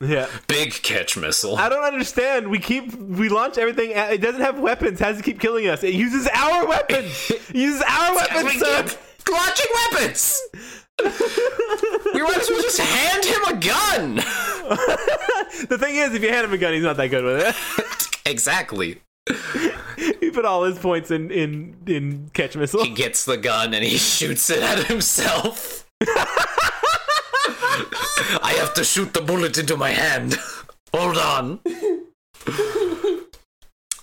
yeah. 0.00 0.26
big 0.46 0.72
catch 0.72 1.16
missile. 1.16 1.56
I 1.56 1.68
don't 1.68 1.84
understand. 1.84 2.48
We 2.48 2.58
keep 2.58 2.94
we 2.94 3.28
launch 3.28 3.58
everything. 3.58 3.92
At, 3.92 4.14
it 4.14 4.20
doesn't 4.20 4.40
have 4.40 4.58
weapons. 4.58 5.00
How 5.00 5.10
does 5.10 5.20
it 5.20 5.24
keep 5.24 5.40
killing 5.40 5.66
us? 5.66 5.82
It 5.82 5.94
uses 5.94 6.28
our 6.32 6.66
weapons. 6.66 7.30
It 7.30 7.54
uses 7.54 7.82
our 7.88 8.14
weapons. 8.14 8.44
We 8.44 8.58
son. 8.58 8.90
launching 9.30 9.66
weapons. 9.92 10.42
we 11.02 12.22
might 12.22 12.38
as 12.38 12.48
well 12.48 12.62
just 12.62 12.80
hand 12.80 13.24
him 13.24 13.42
a 13.44 13.60
gun. 13.60 14.14
the 15.68 15.76
thing 15.78 15.96
is, 15.96 16.14
if 16.14 16.22
you 16.22 16.28
hand 16.28 16.46
him 16.46 16.52
a 16.52 16.58
gun, 16.58 16.72
he's 16.72 16.84
not 16.84 16.96
that 16.96 17.08
good 17.08 17.24
with 17.24 17.40
it. 17.40 18.30
exactly. 18.30 19.00
he 19.96 20.30
put 20.30 20.44
all 20.44 20.64
his 20.64 20.78
points 20.78 21.10
in 21.10 21.30
in 21.30 21.76
in 21.86 22.30
catch 22.34 22.56
missile. 22.56 22.84
He 22.84 22.90
gets 22.90 23.24
the 23.24 23.36
gun 23.36 23.74
and 23.74 23.82
he 23.82 23.96
shoots 23.96 24.50
it 24.50 24.62
at 24.62 24.84
himself. 24.84 25.86
I 28.42 28.54
have 28.58 28.74
to 28.74 28.84
shoot 28.84 29.12
the 29.14 29.20
bullet 29.20 29.58
into 29.58 29.76
my 29.76 29.90
hand. 29.90 30.36
Hold 30.94 31.16
on. 31.18 31.60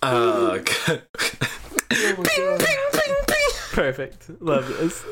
Uh, 0.03 0.59
ping, 0.65 0.99
ping, 1.89 2.23
ping, 2.23 3.15
ping. 3.27 3.49
Perfect. 3.71 4.29
Love 4.41 4.67
this. 4.67 5.03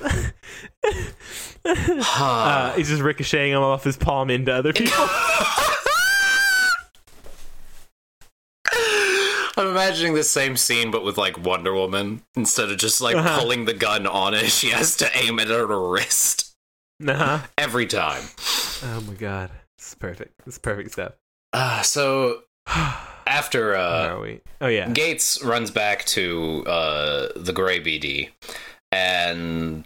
Uh, 1.66 2.74
he's 2.74 2.88
just 2.90 3.02
ricocheting 3.02 3.52
him 3.52 3.60
off 3.62 3.84
his 3.84 3.98
palm 3.98 4.30
into 4.30 4.52
other 4.54 4.74
people. 4.74 5.08
I'm 9.58 9.68
imagining 9.68 10.14
the 10.14 10.24
same 10.24 10.56
scene, 10.56 10.90
but 10.90 11.04
with 11.04 11.18
like 11.18 11.38
Wonder 11.38 11.74
Woman. 11.74 12.22
Instead 12.36 12.70
of 12.72 12.78
just 12.78 13.02
like 13.02 13.16
Uh-huh. 13.18 13.40
pulling 13.40 13.66
the 13.66 13.74
gun 13.74 14.08
on 14.08 14.34
it, 14.34 14.50
she 14.50 14.70
has 14.70 14.96
to 14.98 15.10
aim 15.18 15.38
it 15.40 15.50
at 15.52 15.60
her 15.70 15.90
wrist 15.90 16.49
nah. 17.00 17.42
every 17.58 17.86
time. 17.86 18.24
Oh 18.84 19.04
my 19.08 19.14
god. 19.14 19.52
It's 19.78 19.96
perfect. 19.96 20.34
It's 20.46 20.58
perfect 20.58 20.92
stuff. 20.92 21.14
Uh, 21.54 21.82
so 21.82 22.44
after 22.68 23.76
uh, 23.76 24.10
are 24.10 24.20
we? 24.20 24.42
Oh 24.62 24.68
yeah. 24.68 24.90
Gates 24.90 25.44
runs 25.44 25.72
back 25.72 26.06
to 26.06 26.66
uh, 26.68 27.30
the 27.36 27.54
Gray 27.54 27.80
BD, 27.80 28.30
and 28.92 29.86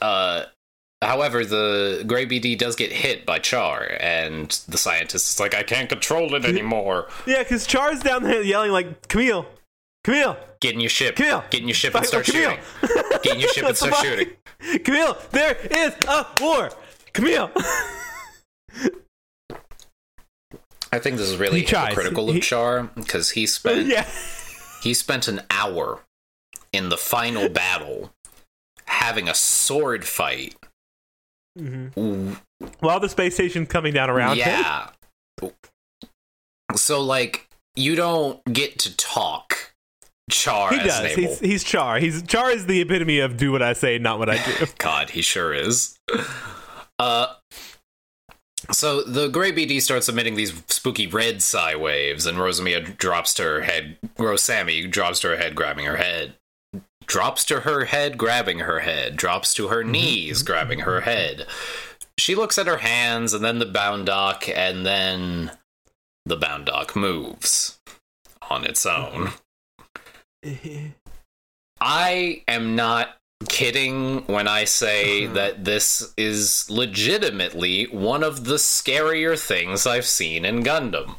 uh, 0.00 0.44
however, 1.02 1.44
the 1.44 2.04
Gray 2.06 2.26
BD 2.26 2.56
does 2.56 2.76
get 2.76 2.92
hit 2.92 3.26
by 3.26 3.38
Char, 3.38 3.96
and 4.00 4.50
the 4.68 4.78
scientist 4.78 5.34
is 5.34 5.40
like, 5.40 5.54
"I 5.54 5.62
can't 5.62 5.88
control 5.88 6.34
it 6.34 6.44
anymore." 6.44 7.08
Yeah, 7.26 7.42
because 7.42 7.66
Char's 7.66 8.00
down 8.00 8.22
there 8.22 8.42
yelling 8.42 8.70
like, 8.70 9.08
Camille, 9.08 9.46
Camille, 10.04 10.36
Get 10.60 10.74
in 10.74 10.80
your 10.80 10.90
ship. 10.90 11.16
Camille, 11.16 11.44
Get 11.50 11.62
in 11.62 11.68
your 11.68 11.74
ship 11.74 11.94
and 11.94 12.04
start 12.06 12.26
shooting. 12.26 12.58
Get 13.22 13.34
in 13.34 13.40
your 13.40 13.48
ship 13.50 13.64
and 13.68 13.76
start 13.76 13.94
shooting. 13.96 14.28
Camille, 14.84 15.16
there 15.30 15.56
is 15.70 15.94
a 16.08 16.26
war. 16.40 16.70
Camille. 17.12 17.50
I 20.92 20.98
think 21.00 21.16
this 21.16 21.28
is 21.28 21.36
really 21.38 21.62
critical 21.64 22.28
of 22.28 22.34
He- 22.36 22.40
Char 22.40 22.84
because 22.94 23.30
he 23.30 23.46
spent 23.46 23.86
yeah. 23.88 24.08
he 24.82 24.94
spent 24.94 25.26
an 25.26 25.40
hour 25.50 26.00
in 26.72 26.88
the 26.88 26.96
final 26.96 27.48
battle 27.48 28.12
having 28.86 29.28
a 29.28 29.34
sword 29.34 30.04
fight. 30.04 30.54
hmm 31.58 32.34
While 32.80 33.00
the 33.00 33.08
space 33.08 33.34
station's 33.34 33.68
coming 33.68 33.92
down 33.92 34.08
around 34.10 34.36
him. 34.38 34.46
yeah. 34.48 34.90
So 36.76 37.00
like 37.02 37.48
you 37.74 37.96
don't 37.96 38.42
get 38.52 38.78
to 38.80 38.96
talk 38.96 39.73
Char 40.30 40.72
He 40.72 40.80
as 40.80 40.86
does. 40.86 41.02
Nabal. 41.02 41.30
He's 41.30 41.38
he's 41.40 41.64
Char. 41.64 41.98
He's 41.98 42.22
Char 42.22 42.50
is 42.50 42.66
the 42.66 42.80
epitome 42.80 43.18
of 43.20 43.36
do 43.36 43.52
what 43.52 43.62
I 43.62 43.72
say, 43.72 43.98
not 43.98 44.18
what 44.18 44.30
I 44.30 44.42
do. 44.42 44.66
God, 44.78 45.10
he 45.10 45.22
sure 45.22 45.52
is. 45.52 45.98
Uh 46.98 47.34
so 48.72 49.02
the 49.02 49.28
Grey 49.28 49.52
BD 49.52 49.80
starts 49.80 50.08
emitting 50.08 50.36
these 50.36 50.62
spooky 50.68 51.06
red 51.06 51.42
psi 51.42 51.76
waves, 51.76 52.24
and 52.24 52.38
Rosamia 52.38 52.96
drops 52.96 53.34
to 53.34 53.42
her 53.42 53.60
head. 53.62 53.98
Rosami 54.18 54.86
drops 54.86 55.20
to 55.20 55.28
her 55.28 55.36
head, 55.36 55.54
grabbing 55.54 55.84
her 55.84 55.96
head. 55.96 56.34
Drops 57.06 57.44
to 57.46 57.60
her 57.60 57.84
head, 57.84 58.16
grabbing 58.16 58.60
her 58.60 58.80
head. 58.80 59.16
Drops 59.16 59.52
to 59.54 59.68
her 59.68 59.84
knees, 59.84 60.42
grabbing 60.42 60.80
her 60.80 61.02
head. 61.02 61.46
She 62.18 62.34
looks 62.34 62.56
at 62.56 62.66
her 62.66 62.78
hands, 62.78 63.34
and 63.34 63.44
then 63.44 63.58
the 63.58 63.66
Bound 63.66 64.06
Doc, 64.06 64.48
and 64.48 64.86
then 64.86 65.50
the 66.24 66.36
Bound 66.36 66.64
Doc 66.64 66.96
moves 66.96 67.78
on 68.48 68.64
its 68.64 68.86
own. 68.86 69.32
I 71.80 72.42
am 72.48 72.76
not 72.76 73.16
kidding 73.48 74.24
when 74.26 74.48
I 74.48 74.64
say 74.64 75.24
Uh-huh. 75.24 75.34
that 75.34 75.64
this 75.64 76.12
is 76.16 76.70
legitimately 76.70 77.84
one 77.86 78.22
of 78.22 78.44
the 78.44 78.54
scarier 78.56 79.38
things 79.38 79.86
I've 79.86 80.06
seen 80.06 80.44
in 80.44 80.62
Gundam. 80.62 81.16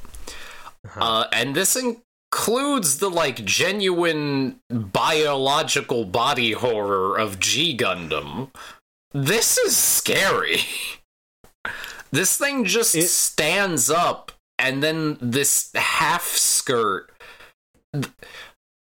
Uh-huh. 0.85 0.99
Uh, 1.01 1.27
and 1.33 1.55
this 1.55 1.75
includes 1.75 2.97
the 2.99 3.09
like 3.09 3.43
genuine 3.45 4.59
biological 4.69 6.05
body 6.05 6.53
horror 6.53 7.17
of 7.17 7.39
G 7.39 7.75
Gundam. 7.77 8.49
This 9.13 9.57
is 9.57 9.75
scary. 9.77 10.61
this 12.11 12.37
thing 12.37 12.65
just 12.65 12.95
It- 12.95 13.07
stands 13.09 13.89
up, 13.89 14.31
and 14.57 14.81
then 14.81 15.17
this 15.21 15.69
half 15.75 16.25
skirt. 16.25 17.11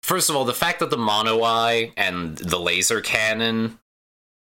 First 0.03 0.29
of 0.29 0.35
all, 0.35 0.45
the 0.45 0.53
fact 0.53 0.79
that 0.81 0.89
the 0.89 0.97
mono 0.97 1.41
eye 1.43 1.93
and 1.97 2.37
the 2.37 2.59
laser 2.59 3.01
cannon 3.01 3.79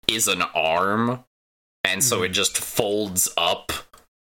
is 0.08 0.28
an 0.28 0.42
arm, 0.54 1.24
and 1.84 2.02
so 2.02 2.22
it 2.22 2.30
just 2.30 2.58
folds 2.58 3.28
up 3.38 3.72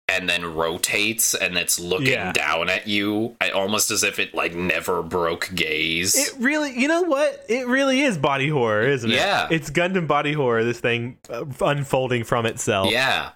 and 0.10 0.28
then 0.28 0.54
rotates 0.54 1.34
and 1.34 1.58
it's 1.58 1.80
looking 1.80 2.08
Yeah. 2.08 2.34
down 2.34 2.70
at 2.70 2.88
you 2.88 3.38
I- 3.40 3.52
almost 3.52 3.90
as 3.90 4.04
if 4.04 4.20
it 4.20 4.36
like 4.36 4.54
never 4.54 5.02
broke 5.02 5.50
gaze 5.56 6.16
It 6.16 6.34
really, 6.40 6.78
you 6.78 6.88
know 6.90 7.04
what? 7.04 7.46
It 7.48 7.68
really 7.68 8.02
is 8.02 8.18
body 8.18 8.50
horror, 8.50 8.82
isn't 8.82 9.10
it? 9.10 9.16
Yeah. 9.16 9.48
It's 9.50 9.70
Gundam 9.72 10.06
body 10.08 10.34
horror, 10.34 10.64
this 10.66 10.80
thing 10.82 11.18
uh, 11.30 11.46
unfolding 11.62 12.26
from 12.26 12.46
itself. 12.46 12.92
yeah 12.92 13.30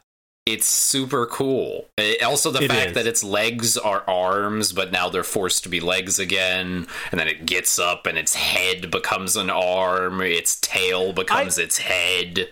it's 0.54 0.66
super 0.66 1.26
cool 1.26 1.86
It- 1.98 2.24
also 2.24 2.50
the 2.52 2.64
It 2.64 2.70
fact 2.72 2.88
is. 2.90 2.94
that 2.96 3.06
its 3.08 3.24
legs 3.24 3.78
are 3.78 4.04
arms 4.08 4.72
but 4.72 4.92
now 4.92 5.10
they're 5.10 5.24
forced 5.24 5.64
to 5.64 5.70
be 5.70 5.80
legs 5.80 6.18
again 6.20 6.88
and 7.12 7.20
then 7.20 7.28
it 7.28 7.46
gets 7.46 7.78
up 7.78 8.06
and 8.06 8.18
its 8.18 8.34
head 8.36 8.90
becomes 8.90 9.36
an 9.36 9.50
arm 9.50 10.22
its 10.22 10.60
tail 10.62 11.12
becomes 11.14 11.58
its 11.58 11.78
head 11.80 12.50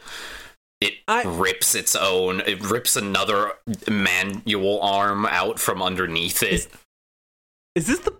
it 0.81 0.93
I- 1.07 1.23
rips 1.23 1.73
its 1.75 1.95
own 1.95 2.41
it 2.41 2.61
rips 2.61 2.95
another 2.95 3.53
manual 3.89 4.81
arm 4.81 5.25
out 5.25 5.59
from 5.59 5.81
underneath 5.81 6.43
it 6.43 6.53
Is- 6.53 6.67
Is 7.75 7.87
this 7.87 7.99
the 7.99 8.13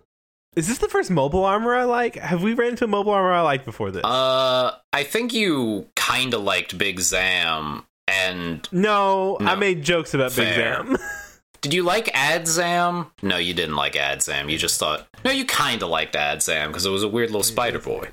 is 0.56 0.68
this 0.68 0.78
the 0.78 0.88
first 0.88 1.10
mobile 1.10 1.44
armor 1.44 1.74
I 1.74 1.84
like? 1.84 2.14
Have 2.16 2.42
we 2.42 2.54
ran 2.54 2.70
into 2.70 2.84
a 2.84 2.88
mobile 2.88 3.12
armor 3.12 3.30
I 3.34 3.42
like 3.42 3.66
before 3.66 3.90
this? 3.90 4.02
Uh, 4.02 4.72
I 4.90 5.04
think 5.04 5.34
you 5.34 5.86
kind 5.96 6.32
of 6.32 6.40
liked 6.44 6.78
Big 6.78 6.98
Zam, 7.00 7.84
and 8.08 8.68
no, 8.72 9.36
I 9.40 9.54
made 9.54 9.82
jokes 9.82 10.14
about 10.14 10.34
Big 10.34 10.54
Zam. 10.54 10.96
did 11.60 11.74
you 11.74 11.82
like 11.82 12.06
Adzam? 12.06 13.10
No, 13.22 13.36
you 13.36 13.54
didn't 13.54 13.76
like 13.76 13.94
Adzam. 13.94 14.50
You 14.50 14.58
just 14.58 14.78
thought 14.78 15.06
no, 15.24 15.30
you 15.30 15.44
kind 15.44 15.82
of 15.82 15.88
liked 15.88 16.14
Adzam 16.14 16.68
because 16.68 16.86
it 16.86 16.90
was 16.90 17.02
a 17.02 17.08
weird 17.08 17.30
little 17.30 17.42
spider 17.42 17.78
boy, 17.78 18.10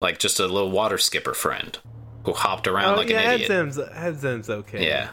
like 0.00 0.18
just 0.18 0.38
a 0.40 0.46
little 0.46 0.70
water 0.70 0.98
skipper 0.98 1.34
friend 1.34 1.78
who 2.24 2.32
hopped 2.32 2.66
around 2.66 2.94
Oh 2.94 2.98
like 2.98 3.08
yeah, 3.08 3.20
an 3.20 3.40
idiot. 3.40 3.50
Adzam's, 3.50 3.78
Adzam's 3.78 4.50
okay. 4.50 4.86
Yeah. 4.86 5.10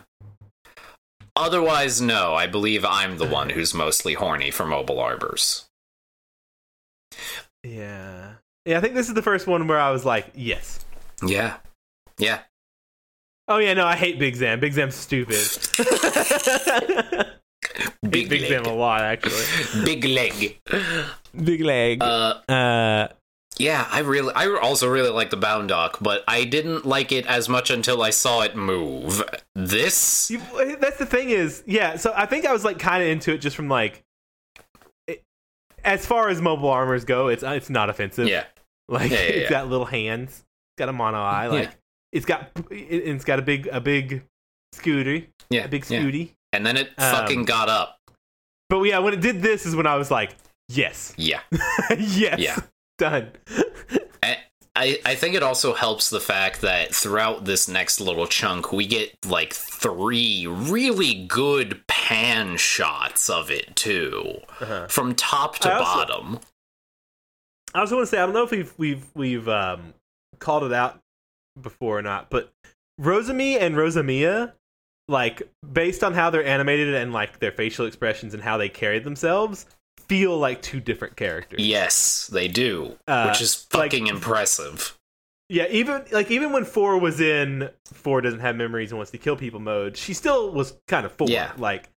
Otherwise, 1.37 2.01
no. 2.01 2.33
I 2.33 2.47
believe 2.47 2.83
I'm 2.83 3.17
the 3.19 3.27
one 3.27 3.51
who's 3.51 3.73
mostly 3.73 4.15
horny 4.15 4.49
for 4.51 4.65
mobile 4.65 4.99
armors. 4.99 5.65
yeah, 7.63 8.33
yeah. 8.65 8.77
I 8.77 8.81
think 8.81 8.95
this 8.95 9.07
is 9.07 9.13
the 9.13 9.21
first 9.21 9.47
one 9.47 9.67
where 9.67 9.79
I 9.79 9.91
was 9.91 10.03
like, 10.03 10.31
yes. 10.33 10.83
Yeah, 11.25 11.57
yeah. 12.17 12.39
Oh 13.47 13.57
yeah, 13.59 13.73
no, 13.73 13.85
I 13.85 13.95
hate 13.95 14.19
Big 14.19 14.35
Zam. 14.35 14.59
Big 14.59 14.73
Zam's 14.73 14.95
stupid. 14.95 15.35
Big, 18.09 18.29
Big. 18.29 18.47
Zam 18.47 18.65
a 18.65 18.73
lot, 18.73 19.01
actually. 19.01 19.43
Big 19.85 20.03
leg. 20.05 20.59
Big 21.43 21.61
leg. 21.61 22.01
Uh, 22.01 22.35
Uh, 22.49 23.07
Yeah, 23.59 23.87
I 23.89 23.99
really, 23.99 24.33
I 24.35 24.47
also 24.61 24.87
really 24.89 25.09
like 25.09 25.29
the 25.29 25.37
Bound 25.37 25.69
Doc, 25.69 25.97
but 26.01 26.23
I 26.27 26.43
didn't 26.43 26.85
like 26.85 27.11
it 27.11 27.25
as 27.25 27.47
much 27.49 27.69
until 27.69 28.01
I 28.01 28.09
saw 28.11 28.41
it 28.41 28.55
move. 28.55 29.23
This, 29.55 30.29
You, 30.29 30.41
that's 30.79 30.97
the 30.97 31.05
thing 31.05 31.29
is, 31.29 31.63
yeah. 31.65 31.95
So 31.97 32.13
I 32.15 32.25
think 32.25 32.45
I 32.45 32.53
was 32.53 32.63
like 32.65 32.79
kind 32.79 33.03
of 33.03 33.09
into 33.09 33.33
it 33.33 33.39
just 33.39 33.55
from 33.55 33.67
like, 33.69 34.03
it, 35.07 35.23
as 35.83 36.05
far 36.05 36.29
as 36.29 36.41
mobile 36.41 36.69
armors 36.69 37.05
go, 37.05 37.27
it's 37.29 37.43
it's 37.43 37.69
not 37.69 37.89
offensive. 37.89 38.27
yeah, 38.27 38.45
like 38.87 39.11
Yeah, 39.11 39.17
yeah, 39.17 39.23
it's 39.29 39.43
yeah. 39.43 39.49
got 39.49 39.69
little 39.69 39.85
hands, 39.85 40.43
got 40.77 40.89
a 40.89 40.93
mono 40.93 41.19
eye, 41.19 41.47
like 41.47 41.63
Yeah. 41.65 41.71
It's 42.11 42.25
got 42.25 42.49
it, 42.71 42.75
it's 42.75 43.25
got 43.25 43.39
a 43.39 43.41
big 43.41 43.67
a 43.67 43.79
big 43.81 44.23
scooter, 44.73 45.23
yeah, 45.49 45.65
a 45.65 45.67
big 45.67 45.89
yeah. 45.89 46.01
scooty. 46.01 46.31
and 46.53 46.65
then 46.65 46.77
it 46.77 46.87
Um, 46.97 47.11
fucking 47.13 47.45
got 47.45 47.69
up. 47.69 47.97
But 48.69 48.81
yeah, 48.83 48.99
when 48.99 49.13
it 49.13 49.21
did 49.21 49.41
this 49.41 49.65
is 49.65 49.75
when 49.75 49.87
I 49.87 49.95
was 49.95 50.11
like, 50.11 50.35
yes, 50.69 51.13
Yeah, 51.17 51.39
yes, 51.97 52.39
Yeah. 52.39 52.57
done. 52.97 53.31
I, 54.23 54.37
I, 54.75 54.99
I 55.05 55.15
think 55.15 55.35
it 55.35 55.41
also 55.43 55.73
helps 55.73 56.09
the 56.09 56.19
fact 56.19 56.61
that 56.61 56.93
throughout 56.93 57.45
this 57.45 57.67
next 57.67 57.99
little 58.01 58.27
chunk, 58.27 58.71
we 58.73 58.85
get 58.85 59.15
like 59.25 59.53
three 59.53 60.45
really 60.47 61.25
good 61.25 61.81
pan 61.87 62.57
shots 62.57 63.29
of 63.29 63.49
it 63.49 63.75
too, 63.75 64.39
Uh-huh. 64.59 64.87
from 64.87 65.15
top 65.15 65.57
to 65.59 65.71
I 65.71 65.77
also- 65.79 65.93
bottom. 65.95 66.39
I 67.73 67.81
also 67.81 67.95
want 67.95 68.07
to 68.07 68.11
say 68.11 68.17
I 68.21 68.25
don't 68.25 68.33
know 68.33 68.43
if 68.43 68.51
we've 68.51 68.73
we've 68.77 69.05
we've 69.15 69.47
um, 69.49 69.93
called 70.39 70.63
it 70.63 70.73
out 70.73 70.99
before 71.61 71.97
or 71.97 72.01
not, 72.01 72.29
but 72.29 72.51
Rosami 72.97 73.57
and 73.57 73.75
Rosamia, 73.75 74.53
like 75.07 75.41
based 75.71 76.03
on 76.03 76.13
how 76.13 76.29
they're 76.29 76.45
animated 76.45 76.93
and 76.95 77.13
like 77.13 77.39
their 77.39 77.51
facial 77.51 77.85
expressions 77.85 78.33
and 78.33 78.41
how 78.43 78.57
they 78.57 78.69
carry 78.69 78.99
themselves, 78.99 79.65
feel 80.07 80.37
like 80.37 80.61
two 80.61 80.79
different 80.79 81.15
characters. 81.15 81.59
Yes, 81.61 82.27
they 82.27 82.47
do, 82.47 82.97
Uh, 83.07 83.29
which 83.29 83.41
is 83.41 83.67
like- 83.73 83.91
fucking 83.91 84.07
impressive. 84.07 84.97
Yeah, 85.49 85.67
even 85.69 86.03
like 86.11 86.29
even 86.29 86.51
when 86.51 86.65
Four 86.65 86.99
was 86.99 87.21
in 87.21 87.69
Four 87.93 88.19
doesn't 88.19 88.41
have 88.41 88.57
memories 88.57 88.91
and 88.91 88.97
wants 88.97 89.11
to 89.11 89.17
kill 89.17 89.37
people 89.37 89.61
mode, 89.61 89.95
she 89.95 90.13
still 90.13 90.51
was 90.51 90.73
kind 90.89 91.05
of 91.05 91.13
Four. 91.13 91.29
Yeah. 91.29 91.53
Like 91.57 91.89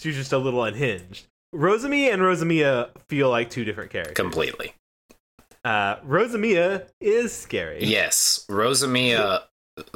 she 0.00 0.08
was 0.08 0.16
just 0.16 0.32
a 0.32 0.38
little 0.38 0.64
unhinged. 0.64 1.26
Rosami 1.52 2.10
and 2.10 2.20
Rosamia 2.20 2.90
feel 3.08 3.30
like 3.30 3.48
two 3.48 3.64
different 3.64 3.90
characters. 3.92 4.16
Completely. 4.16 4.74
Uh, 5.66 5.98
Rosamia 6.06 6.86
is 7.00 7.32
scary. 7.32 7.84
Yes, 7.84 8.46
Rosamia 8.48 9.42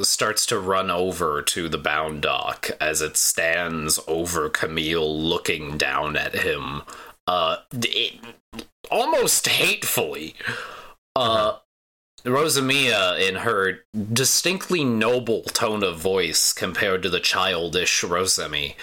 starts 0.02 0.44
to 0.46 0.58
run 0.58 0.90
over 0.90 1.42
to 1.42 1.68
the 1.68 1.78
Bound 1.78 2.22
Doc 2.22 2.72
as 2.80 3.00
it 3.00 3.16
stands 3.16 4.00
over 4.08 4.48
Camille 4.48 5.16
looking 5.16 5.78
down 5.78 6.16
at 6.16 6.34
him. 6.34 6.82
Uh 7.28 7.58
it, 7.72 8.14
almost 8.90 9.46
hatefully. 9.46 10.34
Uh 11.14 11.58
Rosamia 12.24 13.20
in 13.20 13.36
her 13.36 13.84
distinctly 14.12 14.82
noble 14.84 15.42
tone 15.44 15.84
of 15.84 16.00
voice 16.00 16.52
compared 16.52 17.02
to 17.04 17.08
the 17.08 17.20
childish 17.20 18.02
Rosami 18.02 18.76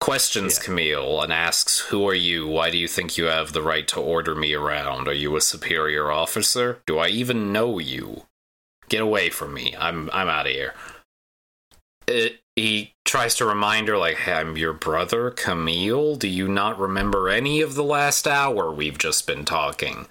questions 0.00 0.58
Yeah. 0.58 0.64
Camille 0.64 1.22
and 1.22 1.32
asks, 1.32 1.78
Who 1.80 2.08
are 2.08 2.14
you? 2.14 2.46
Why 2.48 2.70
do 2.70 2.78
you 2.78 2.88
think 2.88 3.16
you 3.16 3.26
have 3.26 3.52
the 3.52 3.62
right 3.62 3.86
to 3.88 4.00
order 4.00 4.34
me 4.34 4.54
around? 4.54 5.06
Are 5.08 5.12
you 5.12 5.36
a 5.36 5.40
superior 5.40 6.10
officer? 6.10 6.80
Do 6.86 6.98
I 6.98 7.08
even 7.08 7.52
know 7.52 7.78
you? 7.78 8.24
Get 8.88 9.02
away 9.02 9.30
from 9.30 9.54
me. 9.54 9.74
I'm 9.78 10.10
I'm 10.12 10.28
out 10.28 10.46
of 10.46 10.52
here. 10.52 10.74
It, 12.08 12.40
he 12.56 12.94
tries 13.04 13.36
to 13.36 13.46
remind 13.46 13.88
her, 13.88 13.96
like, 13.96 14.16
hey, 14.16 14.32
I'm 14.32 14.56
your 14.56 14.72
brother, 14.72 15.30
Camille. 15.30 16.16
Do 16.16 16.28
you 16.28 16.48
not 16.48 16.78
remember 16.78 17.28
any 17.28 17.60
of 17.60 17.74
the 17.74 17.84
last 17.84 18.26
hour 18.26 18.72
we've 18.72 18.98
just 18.98 19.26
been 19.26 19.44
talking? 19.44 20.06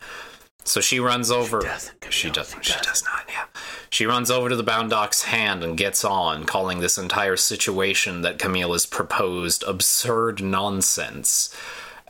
So 0.69 0.81
she 0.81 0.99
runs 0.99 1.31
over. 1.31 1.61
doesn't, 1.61 2.13
She 2.13 2.29
doesn't. 2.29 2.63
She 2.63 2.73
She 2.73 2.79
does 2.81 3.03
not. 3.03 3.25
Yeah. 3.27 3.45
She 3.89 4.05
runs 4.05 4.29
over 4.29 4.49
to 4.49 4.55
the 4.55 4.61
bound 4.61 4.91
doc's 4.91 5.23
hand 5.23 5.63
and 5.63 5.75
gets 5.75 6.05
on, 6.05 6.43
calling 6.43 6.79
this 6.79 6.95
entire 6.95 7.37
situation 7.37 8.21
that 8.21 8.37
Camille 8.37 8.73
has 8.73 8.85
proposed 8.85 9.63
absurd 9.63 10.43
nonsense. 10.43 11.55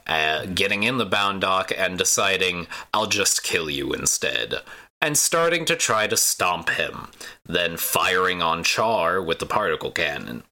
Uh, 0.06 0.46
getting 0.48 0.84
in 0.84 0.98
the 0.98 1.06
Bound 1.06 1.40
Doc 1.40 1.72
and 1.78 1.98
deciding, 1.98 2.68
I'll 2.94 3.08
just 3.08 3.44
kill 3.44 3.70
you 3.70 3.94
instead. 3.94 4.56
And 5.02 5.18
starting 5.18 5.64
to 5.64 5.78
try 5.78 6.08
to 6.08 6.18
stomp 6.18 6.70
him, 6.72 7.12
then 7.46 7.78
firing 7.78 8.42
on 8.42 8.66
Char 8.66 9.22
with 9.24 9.40
the 9.40 9.46
particle 9.46 9.92
cannon. 9.92 10.44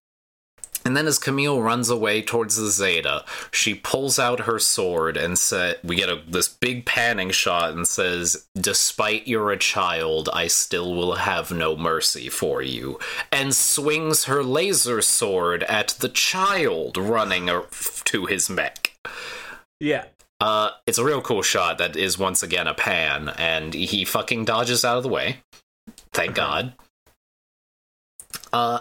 And 0.88 0.96
then 0.96 1.06
as 1.06 1.20
Camille 1.20 1.62
runs 1.62 1.90
away 1.90 2.22
towards 2.22 2.56
the 2.56 2.68
Zeta, 2.68 3.26
she 3.52 3.76
pulls 3.76 4.18
out 4.18 4.48
her 4.48 4.58
sword 4.58 5.18
and 5.18 5.38
sa 5.38 5.74
we 5.84 5.98
get 5.98 6.08
a, 6.08 6.22
this 6.26 6.48
big 6.48 6.86
panning 6.86 7.30
shot 7.30 7.74
and 7.74 7.86
says, 7.86 8.48
"Despite 8.56 9.28
you're 9.28 9.52
a 9.52 9.58
child, 9.58 10.30
I 10.32 10.48
still 10.48 10.96
will 10.96 11.16
have 11.16 11.52
no 11.52 11.76
mercy 11.76 12.30
for 12.30 12.62
you." 12.62 13.00
And 13.34 13.54
swings 13.54 14.24
her 14.24 14.42
laser 14.42 15.02
sword 15.02 15.64
at 15.64 15.90
the 16.00 16.08
child 16.08 16.96
running 16.96 17.48
to 18.06 18.26
his 18.26 18.50
mech. 18.50 18.94
Yeah. 19.82 20.06
Uh, 20.40 20.70
it's 20.86 21.00
a 21.00 21.04
real 21.04 21.22
cool 21.22 21.42
shot 21.42 21.80
that 21.80 21.98
is 21.98 22.18
once 22.18 22.42
again 22.42 22.66
a 22.66 22.74
pan, 22.74 23.28
and 23.38 23.74
he 23.74 24.06
fucking 24.06 24.46
dodges 24.46 24.86
out 24.86 24.96
of 24.96 25.04
the 25.04 25.10
way. 25.10 25.42
Thank 26.14 26.34
God. 26.34 26.76
Uh, 28.54 28.80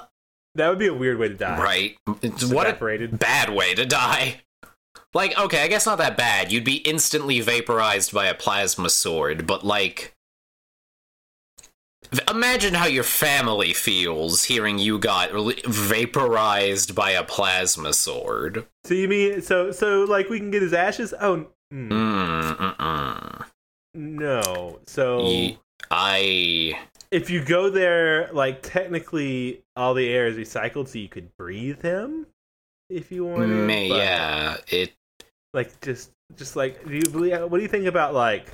That 0.57 0.69
would 0.71 0.79
be 0.79 0.87
a 0.87 0.95
weird 0.95 1.19
way 1.19 1.29
to 1.29 1.35
die. 1.35 1.61
right. 1.63 1.97
It's- 2.23 2.45
What 2.45 2.67
a 2.69 3.09
bad 3.09 3.51
way 3.51 3.75
to 3.75 3.85
die. 3.87 4.41
Like, 5.15 5.39
okay, 5.39 5.63
I 5.63 5.69
guess 5.69 5.87
not 5.87 5.99
that 5.99 6.17
bad. 6.17 6.51
You'd 6.53 6.65
be 6.65 6.77
instantly 6.79 7.41
vaporized 7.41 8.13
by 8.13 8.27
a 8.27 8.35
plasma 8.35 8.91
sword, 8.91 9.47
but 9.47 9.65
like. 9.65 10.15
Imagine 12.31 12.75
how 12.75 12.87
your 12.87 13.03
family 13.05 13.73
feels 13.73 14.45
hearing 14.45 14.79
you 14.79 14.99
got 14.99 15.31
vaporized 15.67 16.95
by 16.95 17.11
a 17.11 17.25
plasma 17.25 17.93
sword. 17.93 18.65
So 18.85 18.95
you 18.95 19.09
mean 19.09 19.43
so 19.43 19.73
so 19.73 20.05
like 20.05 20.29
we 20.29 20.39
can 20.39 20.51
get 20.53 20.63
his 20.63 20.73
ashes? 20.73 21.13
Oh 21.21 21.47
mm, 21.75 21.89
Mm, 21.91 23.45
no. 23.95 24.79
So 24.87 25.27
Ye- 25.27 25.59
I. 25.91 26.79
if 27.17 27.31
you 27.31 27.43
go 27.43 27.71
there, 27.71 28.31
like 28.33 28.61
technically 28.61 29.63
all 29.75 29.95
the 29.95 30.07
air 30.09 30.27
is 30.27 30.37
recycled, 30.37 30.89
so 30.89 30.99
you 30.99 31.09
could 31.09 31.35
breathe 31.39 31.81
him 31.81 32.27
if 32.91 33.11
you 33.11 33.25
wanted. 33.25 33.49
May, 33.49 33.89
but, 33.89 33.97
yeah, 33.97 34.57
it. 34.69 34.93
Like 35.55 35.81
just 35.81 36.11
just 36.37 36.57
like 36.57 36.87
do 36.87 36.95
you 36.95 37.11
believe? 37.11 37.41
What 37.41 37.57
do 37.57 37.63
you 37.63 37.69
think 37.69 37.87
about 37.87 38.13
like 38.13 38.49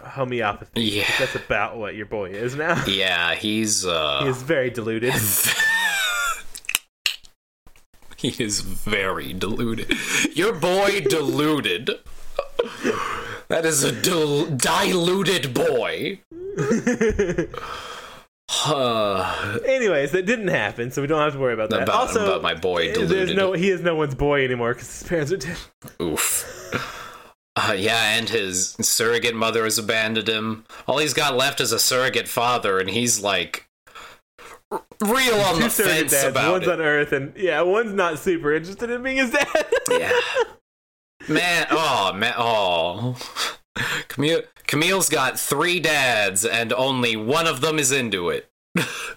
homeopathy? 0.00 0.80
Yeah. 0.80 1.10
That's 1.18 1.34
about 1.34 1.76
what 1.76 1.96
your 1.96 2.06
boy 2.06 2.30
is 2.30 2.54
now. 2.54 2.84
Yeah, 2.86 3.34
he's. 3.34 3.84
uh 3.84 4.20
He 4.22 4.28
is 4.28 4.40
very 4.40 4.70
deluded. 4.70 5.12
he 8.16 8.28
is 8.38 8.60
very 8.60 9.32
deluded. 9.32 9.92
Your 10.34 10.52
boy 10.52 11.00
deluded. 11.00 11.90
That 13.48 13.66
is 13.66 13.82
a 13.82 13.90
dil- 13.90 14.46
diluted 14.46 15.52
boy. 15.52 16.20
Anyways, 19.66 20.12
that 20.12 20.24
didn't 20.26 20.48
happen, 20.48 20.90
so 20.90 21.00
we 21.00 21.08
don't 21.08 21.20
have 21.20 21.32
to 21.32 21.38
worry 21.38 21.54
about 21.54 21.70
that. 21.70 21.82
about, 21.84 21.94
also, 21.94 22.24
about 22.24 22.42
my 22.42 22.54
boy 22.54 22.92
there's 22.92 23.08
deluded. 23.08 23.36
no 23.36 23.52
he 23.52 23.70
is 23.70 23.80
no 23.80 23.94
one's 23.94 24.14
boy 24.14 24.44
anymore 24.44 24.74
because 24.74 25.00
his 25.00 25.08
parents 25.08 25.32
are 25.32 25.36
dead. 25.38 25.56
Oof. 26.00 26.70
Uh, 27.56 27.74
yeah, 27.76 28.16
and 28.16 28.28
his 28.28 28.70
surrogate 28.80 29.34
mother 29.34 29.64
has 29.64 29.78
abandoned 29.78 30.28
him. 30.28 30.64
All 30.86 30.98
he's 30.98 31.14
got 31.14 31.36
left 31.36 31.60
is 31.60 31.72
a 31.72 31.78
surrogate 31.78 32.28
father, 32.28 32.78
and 32.78 32.88
he's 32.88 33.22
like 33.22 33.68
r- 34.70 34.82
real 35.02 35.34
on 35.34 35.56
Two 35.56 35.62
the 35.64 35.70
fence 35.70 36.12
dads, 36.12 36.24
about 36.24 36.52
one's 36.52 36.66
it. 36.66 36.72
on 36.72 36.80
Earth, 36.80 37.12
and 37.12 37.34
yeah, 37.36 37.60
one's 37.62 37.92
not 37.94 38.18
super 38.18 38.54
interested 38.54 38.90
in 38.90 39.02
being 39.02 39.16
his 39.18 39.30
dad. 39.30 39.46
yeah. 39.90 40.12
Man, 41.28 41.68
oh 41.70 42.12
man, 42.14 42.34
oh. 42.36 43.16
Camille, 44.08 44.42
Camille's 44.66 45.08
got 45.08 45.38
three 45.38 45.80
dads, 45.80 46.44
and 46.44 46.72
only 46.72 47.16
one 47.16 47.46
of 47.46 47.60
them 47.60 47.78
is 47.78 47.90
into 47.92 48.28
it. 48.28 48.50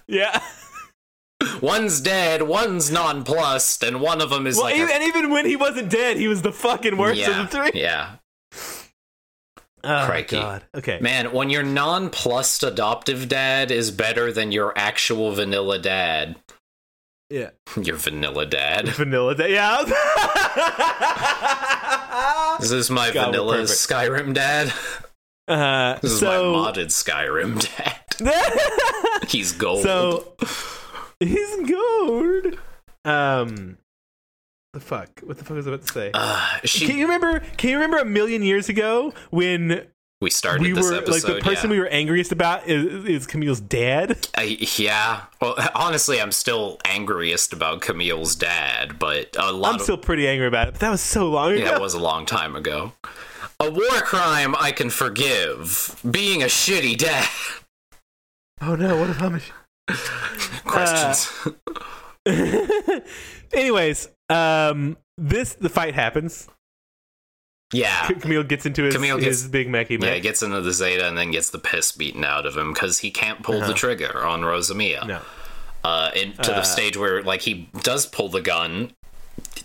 yeah. 0.08 0.42
One's 1.62 2.00
dead, 2.02 2.44
one's 2.44 2.90
nonplussed, 2.90 3.84
and 3.84 4.00
one 4.02 4.22
of 4.22 4.30
them 4.30 4.48
is 4.48 4.56
Well, 4.56 4.66
like. 4.66 4.76
even, 4.78 4.90
a- 4.90 4.94
and 4.94 5.04
even 5.04 5.30
when 5.30 5.46
he 5.46 5.56
wasn't 5.56 5.90
dead, 5.92 6.18
he 6.18 6.28
was 6.30 6.42
the 6.42 6.52
fucking 6.52 6.98
worst 6.98 7.20
yeah, 7.20 7.30
of 7.42 7.50
the 7.52 7.58
three. 7.58 7.72
yeah. 7.82 8.16
Oh 9.88 10.06
Crikey. 10.08 10.38
God. 10.38 10.64
Okay. 10.74 10.98
Man, 11.00 11.32
when 11.32 11.52
your 11.52 11.62
nonplussed 11.62 12.64
adoptive 12.64 13.30
dad 13.30 13.70
is 13.70 13.92
better 13.92 14.32
than 14.32 14.52
your 14.52 14.74
actual 14.76 15.32
vanilla 15.34 15.78
dad, 15.78 16.38
Yeah. 17.30 17.52
your 17.84 17.96
vanilla 17.98 18.48
dad. 18.48 18.88
Vanilla 18.90 19.36
dad. 19.36 19.52
Yeah. 19.52 19.84
This 22.60 22.72
is 22.72 22.90
my 22.90 23.12
God, 23.12 23.28
vanilla. 23.28 23.58
Skyrim 23.64 24.34
dad. 24.34 24.72
uh, 25.48 26.00
This 26.02 26.12
is 26.14 26.22
my 26.22 26.36
modded 26.36 26.88
Skyrim 26.88 27.60
dad. 27.76 28.02
He's 29.30 29.52
gold. 29.52 29.84
so 29.84 30.36
he's 31.20 31.70
gold. 31.70 32.58
Um, 33.04 33.78
the 34.74 34.80
fuck? 34.80 35.20
What 35.22 35.38
the 35.38 35.44
fuck 35.44 35.58
was 35.58 35.68
I 35.68 35.72
about 35.72 35.86
to 35.86 35.94
say? 35.94 36.12
uh, 36.14 36.58
she, 36.64 36.88
Can 36.88 36.98
you 36.98 37.06
remember? 37.06 37.42
Can 37.58 37.70
you 37.72 37.76
remember 37.76 37.98
a 37.98 38.06
million 38.06 38.42
years 38.42 38.70
ago 38.70 39.14
when 39.32 39.86
we 40.26 40.32
started 40.32 40.64
we 40.64 40.72
this 40.72 40.84
were 40.84 40.96
episode. 40.96 41.12
like 41.12 41.36
the 41.36 41.48
person 41.48 41.70
yeah. 41.70 41.76
we 41.76 41.80
were 41.80 41.88
angriest 41.88 42.32
about 42.32 42.68
is, 42.68 43.06
is 43.06 43.28
Camille's 43.28 43.60
dad? 43.60 44.28
I, 44.36 44.58
yeah. 44.76 45.22
Well, 45.40 45.56
honestly, 45.76 46.20
I'm 46.20 46.32
still 46.32 46.80
angriest 46.84 47.54
about 47.54 47.82
Camille's 47.82 48.36
dad, 48.36 48.98
but 48.98 49.36
a 49.38 49.52
lot 49.52 49.70
I'm 49.70 49.76
of 49.76 49.82
still 49.82 50.00
pretty 50.00 50.28
angry 50.28 50.48
about 50.48 50.68
it, 50.68 50.72
but 50.72 50.80
that 50.82 50.90
was 50.90 51.02
so 51.02 51.30
long 51.30 51.52
ago. 51.52 51.64
yeah, 51.64 51.76
it 51.76 51.80
was 51.80 51.94
a 51.94 52.00
long 52.00 52.26
time 52.26 52.56
ago. 52.56 52.94
A 53.60 53.70
war 53.70 54.02
crime 54.02 54.56
I 54.60 54.72
can 54.72 54.90
forgive. 54.90 55.96
Being 56.10 56.42
a 56.42 56.48
shitty 56.48 56.98
dad. 56.98 57.30
Oh 58.62 58.76
no! 58.76 58.98
What 58.98 59.12
if 59.12 59.22
I'm? 59.22 59.36
A 59.36 59.94
Questions. 60.66 61.32
Anyways, 63.54 64.10
um, 64.30 64.98
this 65.20 65.54
the 65.54 65.70
fight 65.70 65.94
happens. 65.94 66.48
Yeah. 67.74 68.08
Camille 68.20 68.44
gets 68.44 68.66
into 68.66 68.84
his, 68.84 68.96
Camille 68.96 69.18
gets- 69.18 69.42
his 69.42 69.48
big 69.48 69.68
mechy 69.68 70.02
Yeah, 70.02 70.14
he 70.16 70.22
gets 70.22 70.42
into 70.44 70.62
the 70.62 70.72
Zeta 70.72 71.08
and 71.08 71.18
then 71.18 71.32
gets 71.32 71.50
the 71.50 71.60
piss 71.60 71.92
beaten 71.92 72.24
out 72.24 72.46
of 72.46 72.56
him 72.56 72.74
because 72.74 73.00
he 73.00 73.12
can't 73.12 73.42
pull 73.44 73.60
the 73.60 73.66
Uh-huh. 73.66 73.74
trigger 73.74 74.24
on 74.26 74.42
Rosamia. 74.42 75.06
no, 75.08 75.22
Uh, 75.84 76.10
to 76.12 76.34
Uh, 76.40 76.44
the 76.56 76.64
stage 76.64 76.98
where 76.98 77.22
like 77.24 77.42
he 77.42 77.70
does 77.84 78.06
pull 78.06 78.30
the 78.30 78.42
gun, 78.42 78.92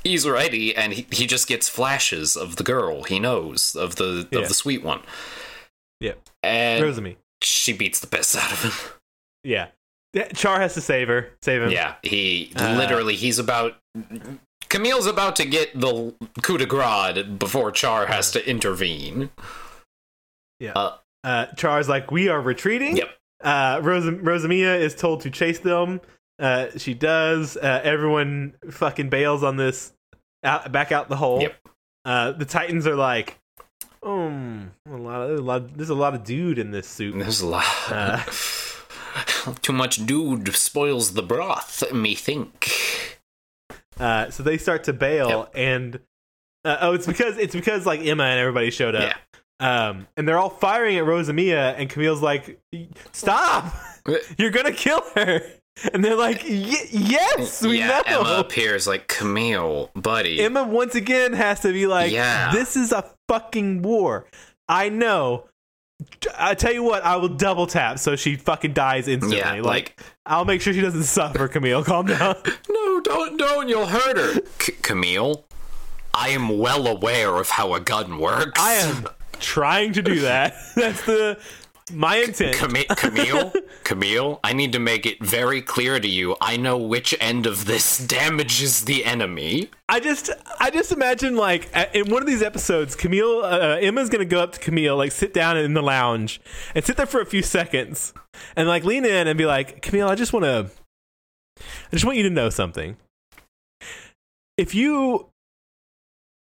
he's 0.04 0.26
ready, 0.28 0.74
and 0.76 0.92
he, 0.92 1.06
he 1.10 1.26
just 1.26 1.46
gets 1.46 1.68
flashes 1.68 2.36
of 2.36 2.56
the 2.56 2.62
girl 2.64 3.04
he 3.04 3.18
knows 3.20 3.74
of 3.76 3.96
the 3.96 4.28
Yeah. 4.30 4.40
of 4.40 4.48
the 4.48 4.54
sweet 4.54 4.82
one. 4.82 5.00
Yeah. 6.00 6.12
and 6.42 6.82
Rosami. 6.82 7.16
she 7.42 7.72
beats 7.74 8.00
the 8.00 8.06
piss 8.06 8.34
out 8.36 8.50
of 8.52 8.62
him. 8.62 8.72
Yeah. 9.44 9.68
Yeah, 10.12 10.28
Char 10.28 10.58
has 10.60 10.74
to 10.74 10.80
save 10.80 11.08
her. 11.08 11.30
Save 11.40 11.62
him. 11.62 11.70
yeah, 11.70 11.94
he 12.02 12.52
Uh, 12.56 12.74
literally 12.76 13.14
he's 13.16 13.38
about. 13.38 13.76
Camille's 14.70 15.06
about 15.06 15.36
to 15.36 15.44
get 15.44 15.78
the 15.78 16.14
coup 16.42 16.56
de 16.56 16.64
grace 16.64 17.22
before 17.38 17.70
Char 17.72 18.06
has 18.06 18.30
to 18.30 18.48
intervene. 18.48 19.30
Uh, 21.22 21.46
Char's 21.56 21.88
like, 21.88 22.10
we 22.10 22.28
are 22.28 22.40
retreating. 22.40 22.96
Yep. 22.96 23.10
Uh, 23.42 23.80
Rosa- 23.82 24.12
Rosamia 24.12 24.78
is 24.78 24.94
told 24.94 25.22
to 25.22 25.30
chase 25.30 25.58
them. 25.58 26.00
Uh, 26.38 26.68
she 26.76 26.94
does. 26.94 27.56
Uh, 27.56 27.80
everyone 27.84 28.54
fucking 28.70 29.10
bails 29.10 29.42
on 29.42 29.56
this. 29.56 29.92
Out, 30.42 30.72
back 30.72 30.92
out 30.92 31.08
the 31.08 31.16
hole. 31.16 31.42
Yep. 31.42 31.54
Uh, 32.04 32.32
the 32.32 32.46
Titans 32.46 32.86
are 32.86 32.96
like, 32.96 33.38
um, 34.02 34.70
a 34.90 34.96
lot 34.96 35.20
of, 35.22 35.28
there's 35.28 35.40
a 35.40 35.42
lot, 35.42 35.76
there's 35.76 35.90
a 35.90 35.94
lot 35.94 36.14
of 36.14 36.24
dude 36.24 36.58
in 36.58 36.70
this 36.70 36.88
soup. 36.88 37.16
There's 37.16 37.42
a 37.42 37.46
lot. 37.46 37.66
Uh. 37.88 38.22
Too 39.62 39.72
much 39.72 40.06
dude 40.06 40.54
spoils 40.54 41.14
the 41.14 41.22
broth, 41.22 41.92
me 41.92 42.14
think. 42.14 42.70
Uh, 44.00 44.30
so 44.30 44.42
they 44.42 44.56
start 44.58 44.84
to 44.84 44.92
bail, 44.92 45.28
Yep. 45.28 45.50
and 45.54 46.00
uh, 46.64 46.76
oh, 46.80 46.92
it's 46.94 47.06
because 47.06 47.36
it's 47.38 47.54
because 47.54 47.86
like 47.86 48.00
Emma 48.00 48.24
and 48.24 48.40
everybody 48.40 48.70
showed 48.70 48.94
up. 48.94 49.02
Yeah. 49.60 49.88
Um, 49.88 50.06
and 50.16 50.26
they're 50.26 50.38
all 50.38 50.48
firing 50.50 50.96
at 50.96 51.04
Rosamia, 51.04 51.74
and 51.76 51.88
Camille's 51.90 52.22
like, 52.22 52.58
"Stop! 53.12 53.72
You're 54.38 54.50
gonna 54.50 54.72
kill 54.72 55.02
her!" 55.14 55.42
And 55.92 56.02
they're 56.04 56.16
like, 56.16 56.42
y- 56.44 56.86
"Yes, 56.90 57.62
we 57.62 57.78
yeah, 57.78 58.02
know." 58.08 58.20
Emma 58.22 58.38
appears 58.40 58.86
like 58.86 59.06
Camille, 59.08 59.90
buddy. 59.94 60.40
Emma 60.40 60.64
once 60.64 60.94
again 60.94 61.32
has 61.34 61.60
to 61.60 61.72
be 61.72 61.86
like, 61.86 62.10
Yeah. 62.12 62.52
"This 62.52 62.76
is 62.76 62.92
a 62.92 63.04
fucking 63.28 63.82
war. 63.82 64.26
I 64.68 64.88
know." 64.88 65.44
I 66.38 66.54
tell 66.54 66.72
you 66.72 66.82
what, 66.82 67.04
I 67.04 67.16
will 67.16 67.28
double 67.28 67.66
tap 67.66 67.98
so 67.98 68.16
she 68.16 68.36
fucking 68.36 68.72
dies 68.72 69.08
instantly. 69.08 69.38
yeah, 69.38 69.52
like, 69.54 69.64
like 69.64 70.00
I'll 70.26 70.44
make 70.44 70.60
sure 70.60 70.72
she 70.72 70.80
doesn't 70.80 71.02
suffer. 71.04 71.48
Camille, 71.48 71.84
calm 71.84 72.06
down. 72.06 72.36
no, 72.68 73.00
don't, 73.00 73.36
don't, 73.38 73.68
you'll 73.68 73.86
hurt 73.86 74.16
her. 74.16 74.40
C- 74.58 74.72
Camille, 74.82 75.44
I 76.14 76.30
am 76.30 76.58
well 76.58 76.86
aware 76.86 77.36
of 77.36 77.50
how 77.50 77.74
a 77.74 77.80
gun 77.80 78.18
works. 78.18 78.60
I 78.60 78.74
am 78.74 79.06
trying 79.38 79.92
to 79.94 80.02
do 80.02 80.20
that. 80.20 80.54
That's 80.76 81.04
the 81.04 81.38
my 81.92 82.16
intent. 82.16 82.56
Cami- 82.56 82.88
Camille, 82.96 83.52
Camille, 83.84 84.40
I 84.42 84.52
need 84.52 84.72
to 84.72 84.78
make 84.78 85.06
it 85.06 85.22
very 85.22 85.62
clear 85.62 85.98
to 85.98 86.08
you. 86.08 86.36
I 86.40 86.56
know 86.56 86.78
which 86.78 87.14
end 87.20 87.46
of 87.46 87.64
this 87.66 87.98
damages 87.98 88.84
the 88.84 89.04
enemy. 89.04 89.70
I 89.88 90.00
just, 90.00 90.30
I 90.60 90.70
just 90.70 90.92
imagine 90.92 91.36
like 91.36 91.68
in 91.94 92.10
one 92.10 92.22
of 92.22 92.28
these 92.28 92.42
episodes, 92.42 92.94
Camille, 92.94 93.42
uh, 93.44 93.78
Emma's 93.80 94.08
gonna 94.08 94.24
go 94.24 94.40
up 94.40 94.52
to 94.52 94.60
Camille, 94.60 94.96
like 94.96 95.12
sit 95.12 95.34
down 95.34 95.56
in 95.56 95.74
the 95.74 95.82
lounge 95.82 96.40
and 96.74 96.84
sit 96.84 96.96
there 96.96 97.06
for 97.06 97.20
a 97.20 97.26
few 97.26 97.42
seconds, 97.42 98.12
and 98.56 98.68
like 98.68 98.84
lean 98.84 99.04
in 99.04 99.26
and 99.26 99.36
be 99.36 99.46
like, 99.46 99.82
Camille, 99.82 100.08
I 100.08 100.14
just 100.14 100.32
want 100.32 100.44
to, 100.44 100.70
I 101.58 101.90
just 101.92 102.04
want 102.04 102.16
you 102.16 102.24
to 102.24 102.30
know 102.30 102.50
something. 102.50 102.96
If 104.56 104.74
you, 104.74 105.28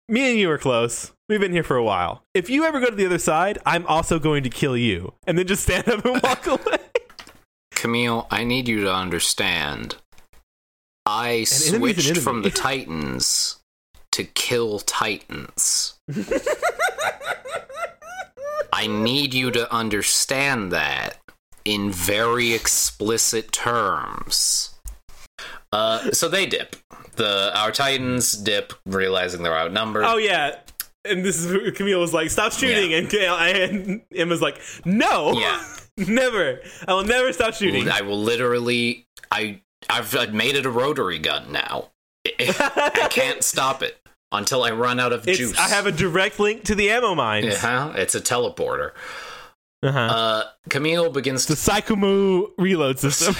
me 0.09 0.31
and 0.31 0.39
you 0.39 0.51
are 0.51 0.59
close. 0.59 1.13
We've 1.29 1.41
been 1.41 1.53
here 1.53 1.63
for 1.63 1.77
a 1.77 1.85
while. 1.85 2.23
If 2.35 2.51
you 2.51 2.65
ever 2.65 2.81
go 2.81 2.91
to 2.91 2.97
the 2.97 3.07
other 3.07 3.19
side, 3.19 3.59
I'm 3.65 3.87
also 3.87 4.19
going 4.19 4.43
to 4.45 4.51
kill 4.51 4.77
you, 4.77 5.15
and 5.27 5.39
then 5.39 5.47
just 5.47 5.63
stand 5.63 5.89
up 5.89 6.05
and 6.05 6.23
walk 6.23 6.47
away. 6.47 6.79
Camille, 7.71 8.27
I 8.31 8.45
need 8.45 8.69
you 8.69 8.83
to 8.83 8.95
understand. 8.95 9.97
I 11.07 11.29
an 11.29 11.47
switched 11.47 12.19
from 12.19 12.43
the 12.43 12.51
Titans 12.55 13.57
to 14.13 14.25
kill 14.25 14.81
Titans. 14.81 15.99
I 18.73 18.87
need 18.87 19.35
you 19.35 19.51
to 19.53 19.73
understand 19.73 20.73
that 20.73 21.19
in 21.65 21.91
very 21.91 22.53
explicit 22.53 23.53
terms. 23.53 24.74
Uh, 25.75 26.11
so 26.13 26.29
they 26.29 26.47
dip. 26.47 26.77
The 27.17 27.53
our 27.57 27.73
Titans 27.73 28.33
dip, 28.33 28.73
realizing 28.87 29.43
they're 29.43 29.57
outnumbered. 29.59 30.05
Oh 30.05 30.17
yeah. 30.17 30.57
And 31.05 31.25
this 31.25 31.45
is 31.45 31.77
Camille 31.77 32.01
was 32.01 32.15
like, 32.15 32.31
"Stop 32.31 32.53
shooting," 32.53 32.93
Yeah. 32.93 32.99
and, 32.99 33.09
Gail- 33.11 33.35
and 33.37 34.03
Emma's 34.15 34.41
like, 34.41 34.61
"No, 34.85 35.33
Yeah. 35.39 35.63
never. 35.97 36.61
I 36.89 36.95
will 36.95 37.05
never 37.05 37.33
stop 37.33 37.55
shooting." 37.55 37.89
I 37.91 38.01
will 38.03 38.21
literally. 38.21 39.07
I 39.31 39.61
I've, 39.91 40.33
made 40.33 40.57
it 40.57 40.65
a 40.65 40.71
rotary 40.71 41.19
gun 41.19 41.53
now. 41.53 41.91
I 42.27 43.09
can't 43.11 43.45
stop 43.45 43.83
it 43.83 43.99
until 44.33 44.63
I 44.63 44.71
run 44.71 44.99
out 44.99 45.13
of 45.13 45.29
It's, 45.29 45.39
juice. 45.39 45.59
I 45.59 45.69
have 45.69 45.87
a 45.87 45.93
direct 45.93 46.41
link 46.41 46.65
to 46.65 46.75
the 46.75 46.91
ammo 46.91 47.15
mines. 47.15 47.47
Yeah, 47.63 47.93
it's 47.95 48.15
a 48.15 48.21
teleporter. 48.21 48.93
Uh-huh. 49.83 49.99
Uh, 49.99 50.45
Camille 50.71 51.11
begins 51.11 51.45
the. 51.47 51.55
Psycommu 51.55 52.53
reload 52.57 52.99
system. 52.99 53.35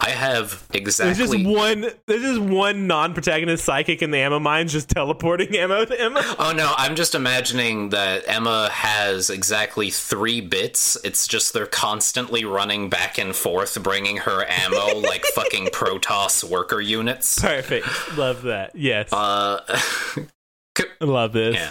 I 0.00 0.10
have 0.10 0.66
exactly. 0.72 1.14
There's 1.14 1.30
just 1.30 1.46
one. 1.46 1.86
There's 2.06 2.22
just 2.22 2.40
one 2.40 2.86
non-protagonist 2.86 3.64
psychic 3.64 4.02
in 4.02 4.10
the 4.10 4.18
ammo 4.18 4.38
mines, 4.38 4.72
just 4.72 4.88
teleporting 4.88 5.54
ammo 5.56 5.84
to 5.84 6.00
Emma. 6.00 6.20
Oh 6.38 6.52
no, 6.56 6.72
I'm 6.76 6.94
just 6.96 7.14
imagining 7.14 7.90
that 7.90 8.24
Emma 8.26 8.70
has 8.70 9.30
exactly 9.30 9.90
three 9.90 10.40
bits. 10.40 10.96
It's 11.04 11.26
just 11.26 11.52
they're 11.52 11.66
constantly 11.66 12.44
running 12.44 12.88
back 12.88 13.18
and 13.18 13.34
forth, 13.36 13.80
bringing 13.82 14.18
her 14.18 14.44
ammo 14.48 14.98
like 15.00 15.24
fucking 15.26 15.66
Protoss 15.66 16.42
worker 16.44 16.80
units. 16.80 17.38
Perfect. 17.40 17.86
Love 18.16 18.42
that. 18.42 18.74
Yes. 18.74 19.12
Uh, 19.12 19.60
I 20.78 21.04
love 21.04 21.32
this. 21.32 21.56
yeah. 21.56 21.70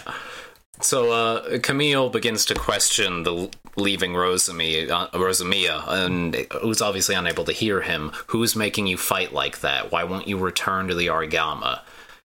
So 0.80 1.12
uh, 1.12 1.58
Camille 1.60 2.10
begins 2.10 2.44
to 2.46 2.54
question 2.54 3.22
the 3.22 3.50
leaving 3.76 4.12
Rosamia, 4.12 4.90
uh, 4.90 5.08
Rosamia, 5.10 5.86
and 5.86 6.34
who's 6.60 6.82
obviously 6.82 7.14
unable 7.14 7.44
to 7.44 7.52
hear 7.52 7.82
him. 7.82 8.10
Who's 8.28 8.56
making 8.56 8.86
you 8.86 8.96
fight 8.96 9.32
like 9.32 9.60
that? 9.60 9.92
Why 9.92 10.04
won't 10.04 10.28
you 10.28 10.36
return 10.36 10.88
to 10.88 10.94
the 10.94 11.06
Argama? 11.06 11.80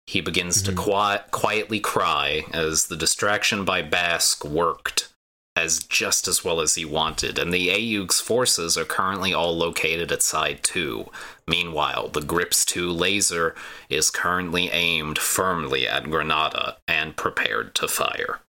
He 0.07 0.21
begins 0.21 0.63
to 0.63 0.73
qui- 0.73 1.19
quietly 1.31 1.79
cry 1.79 2.43
as 2.51 2.87
the 2.87 2.95
distraction 2.95 3.65
by 3.65 3.81
Bask 3.83 4.43
worked 4.43 5.09
as 5.55 5.83
just 5.83 6.27
as 6.27 6.43
well 6.43 6.61
as 6.61 6.75
he 6.75 6.85
wanted, 6.85 7.37
and 7.37 7.53
the 7.53 7.67
AEUG's 7.67 8.21
forces 8.21 8.77
are 8.77 8.85
currently 8.85 9.33
all 9.33 9.55
located 9.55 10.11
at 10.11 10.21
Side 10.21 10.63
2. 10.63 11.09
Meanwhile, 11.49 12.09
the 12.09 12.21
Gryps 12.21 12.63
2 12.63 12.91
laser 12.91 13.55
is 13.89 14.11
currently 14.11 14.69
aimed 14.69 15.17
firmly 15.17 15.87
at 15.87 16.11
Granada 16.11 16.77
and 16.87 17.17
prepared 17.17 17.73
to 17.75 17.87
fire. 17.87 18.41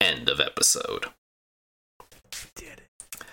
End 0.00 0.28
of 0.28 0.40
episode. 0.40 1.06
Did 2.56 2.80
it. 2.80 3.24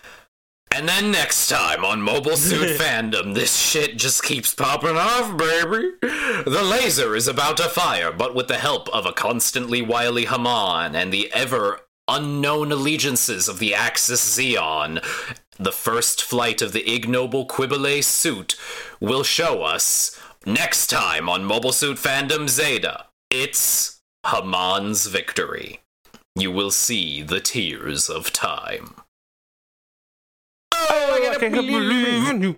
And 0.72 0.88
then 0.88 1.10
next 1.10 1.48
time 1.48 1.84
on 1.84 2.04
Mobile 2.04 2.38
Suit 2.38 2.80
Fandom, 2.80 3.34
this 3.34 3.58
shit 3.58 3.98
just 3.98 4.22
keeps 4.24 4.54
popping 4.54 4.98
off, 4.98 5.36
baby. 5.36 5.94
The 6.02 6.64
laser 6.64 7.16
is 7.16 7.28
about 7.28 7.58
to 7.58 7.64
fire, 7.64 8.12
but 8.12 8.36
with 8.36 8.48
the 8.48 8.58
help 8.58 8.88
of 8.90 9.08
a 9.08 9.14
constantly 9.14 9.82
wily 9.82 10.26
Haman 10.26 10.96
and 10.96 11.12
the 11.12 11.34
ever 11.34 11.80
unknown 12.08 12.72
allegiances 12.72 13.48
of 13.48 13.58
the 13.58 13.74
Axis 13.74 14.38
Zeon, 14.38 15.04
the 15.62 15.72
first 15.72 16.24
flight 16.24 16.62
of 16.62 16.72
the 16.72 16.92
ignoble 16.92 17.46
Qubeley 17.46 18.04
suit 18.04 18.56
will 19.00 19.24
show 19.24 19.62
us 19.62 20.20
next 20.44 20.88
time 20.88 21.30
on 21.30 21.46
Mobile 21.46 21.72
Suit 21.72 21.98
Fandom 21.98 22.50
Zeta. 22.50 23.06
It's 23.30 24.02
Haman's 24.26 25.06
victory. 25.06 25.82
You 26.36 26.52
will 26.52 26.72
see 26.72 27.22
the 27.22 27.40
tears 27.40 28.10
of 28.10 28.34
time. 28.34 28.96
Oh, 30.74 31.30
I 31.32 31.36
can't 31.40 31.54
believe- 31.54 32.56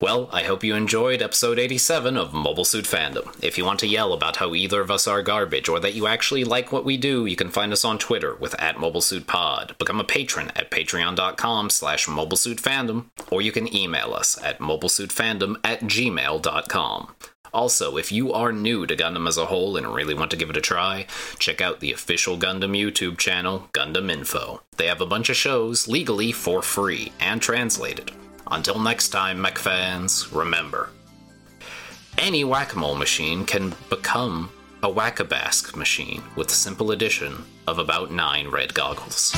Well, 0.00 0.28
I 0.32 0.44
hope 0.44 0.62
you 0.62 0.76
enjoyed 0.76 1.20
episode 1.20 1.58
87 1.58 2.16
of 2.16 2.32
Mobile 2.32 2.64
Suit 2.64 2.84
Fandom. 2.84 3.34
If 3.42 3.58
you 3.58 3.64
want 3.64 3.80
to 3.80 3.88
yell 3.88 4.12
about 4.12 4.36
how 4.36 4.54
either 4.54 4.80
of 4.80 4.92
us 4.92 5.08
are 5.08 5.22
garbage 5.22 5.68
or 5.68 5.80
that 5.80 5.94
you 5.94 6.06
actually 6.06 6.44
like 6.44 6.70
what 6.70 6.84
we 6.84 6.96
do, 6.96 7.26
you 7.26 7.34
can 7.34 7.50
find 7.50 7.72
us 7.72 7.84
on 7.84 7.98
Twitter 7.98 8.36
with 8.36 8.54
at 8.60 8.76
MobileSuitPod. 8.76 9.76
Become 9.76 9.98
a 9.98 10.04
patron 10.04 10.52
at 10.54 10.70
patreon.com 10.70 11.70
slash 11.70 12.06
mobilesuitfandom, 12.06 13.06
or 13.32 13.42
you 13.42 13.50
can 13.50 13.74
email 13.74 14.14
us 14.14 14.40
at 14.40 14.60
mobilesuitfandom 14.60 15.56
at 15.64 15.80
gmail.com. 15.80 17.16
Also, 17.52 17.96
if 17.96 18.12
you 18.12 18.32
are 18.32 18.52
new 18.52 18.86
to 18.86 18.94
Gundam 18.94 19.26
as 19.26 19.36
a 19.36 19.46
whole 19.46 19.76
and 19.76 19.92
really 19.92 20.14
want 20.14 20.30
to 20.30 20.36
give 20.36 20.50
it 20.50 20.56
a 20.56 20.60
try, 20.60 21.08
check 21.40 21.60
out 21.60 21.80
the 21.80 21.92
official 21.92 22.38
Gundam 22.38 22.78
YouTube 22.78 23.18
channel, 23.18 23.68
Gundam 23.72 24.12
Info. 24.12 24.62
They 24.76 24.86
have 24.86 25.00
a 25.00 25.06
bunch 25.06 25.28
of 25.28 25.34
shows 25.34 25.88
legally 25.88 26.30
for 26.30 26.62
free 26.62 27.10
and 27.18 27.42
translated. 27.42 28.12
Until 28.50 28.78
next 28.78 29.10
time, 29.10 29.40
mech 29.40 29.58
fans, 29.58 30.32
remember 30.32 30.90
any 32.18 32.42
whack 32.42 32.74
a 32.74 32.78
mole 32.78 32.96
machine 32.96 33.44
can 33.44 33.72
become 33.88 34.50
a 34.82 34.90
whack 34.90 35.20
a 35.20 35.24
Bask 35.24 35.76
machine 35.76 36.22
with 36.36 36.48
the 36.48 36.54
simple 36.54 36.90
addition 36.90 37.44
of 37.66 37.78
about 37.78 38.10
nine 38.10 38.48
red 38.48 38.74
goggles. 38.74 39.32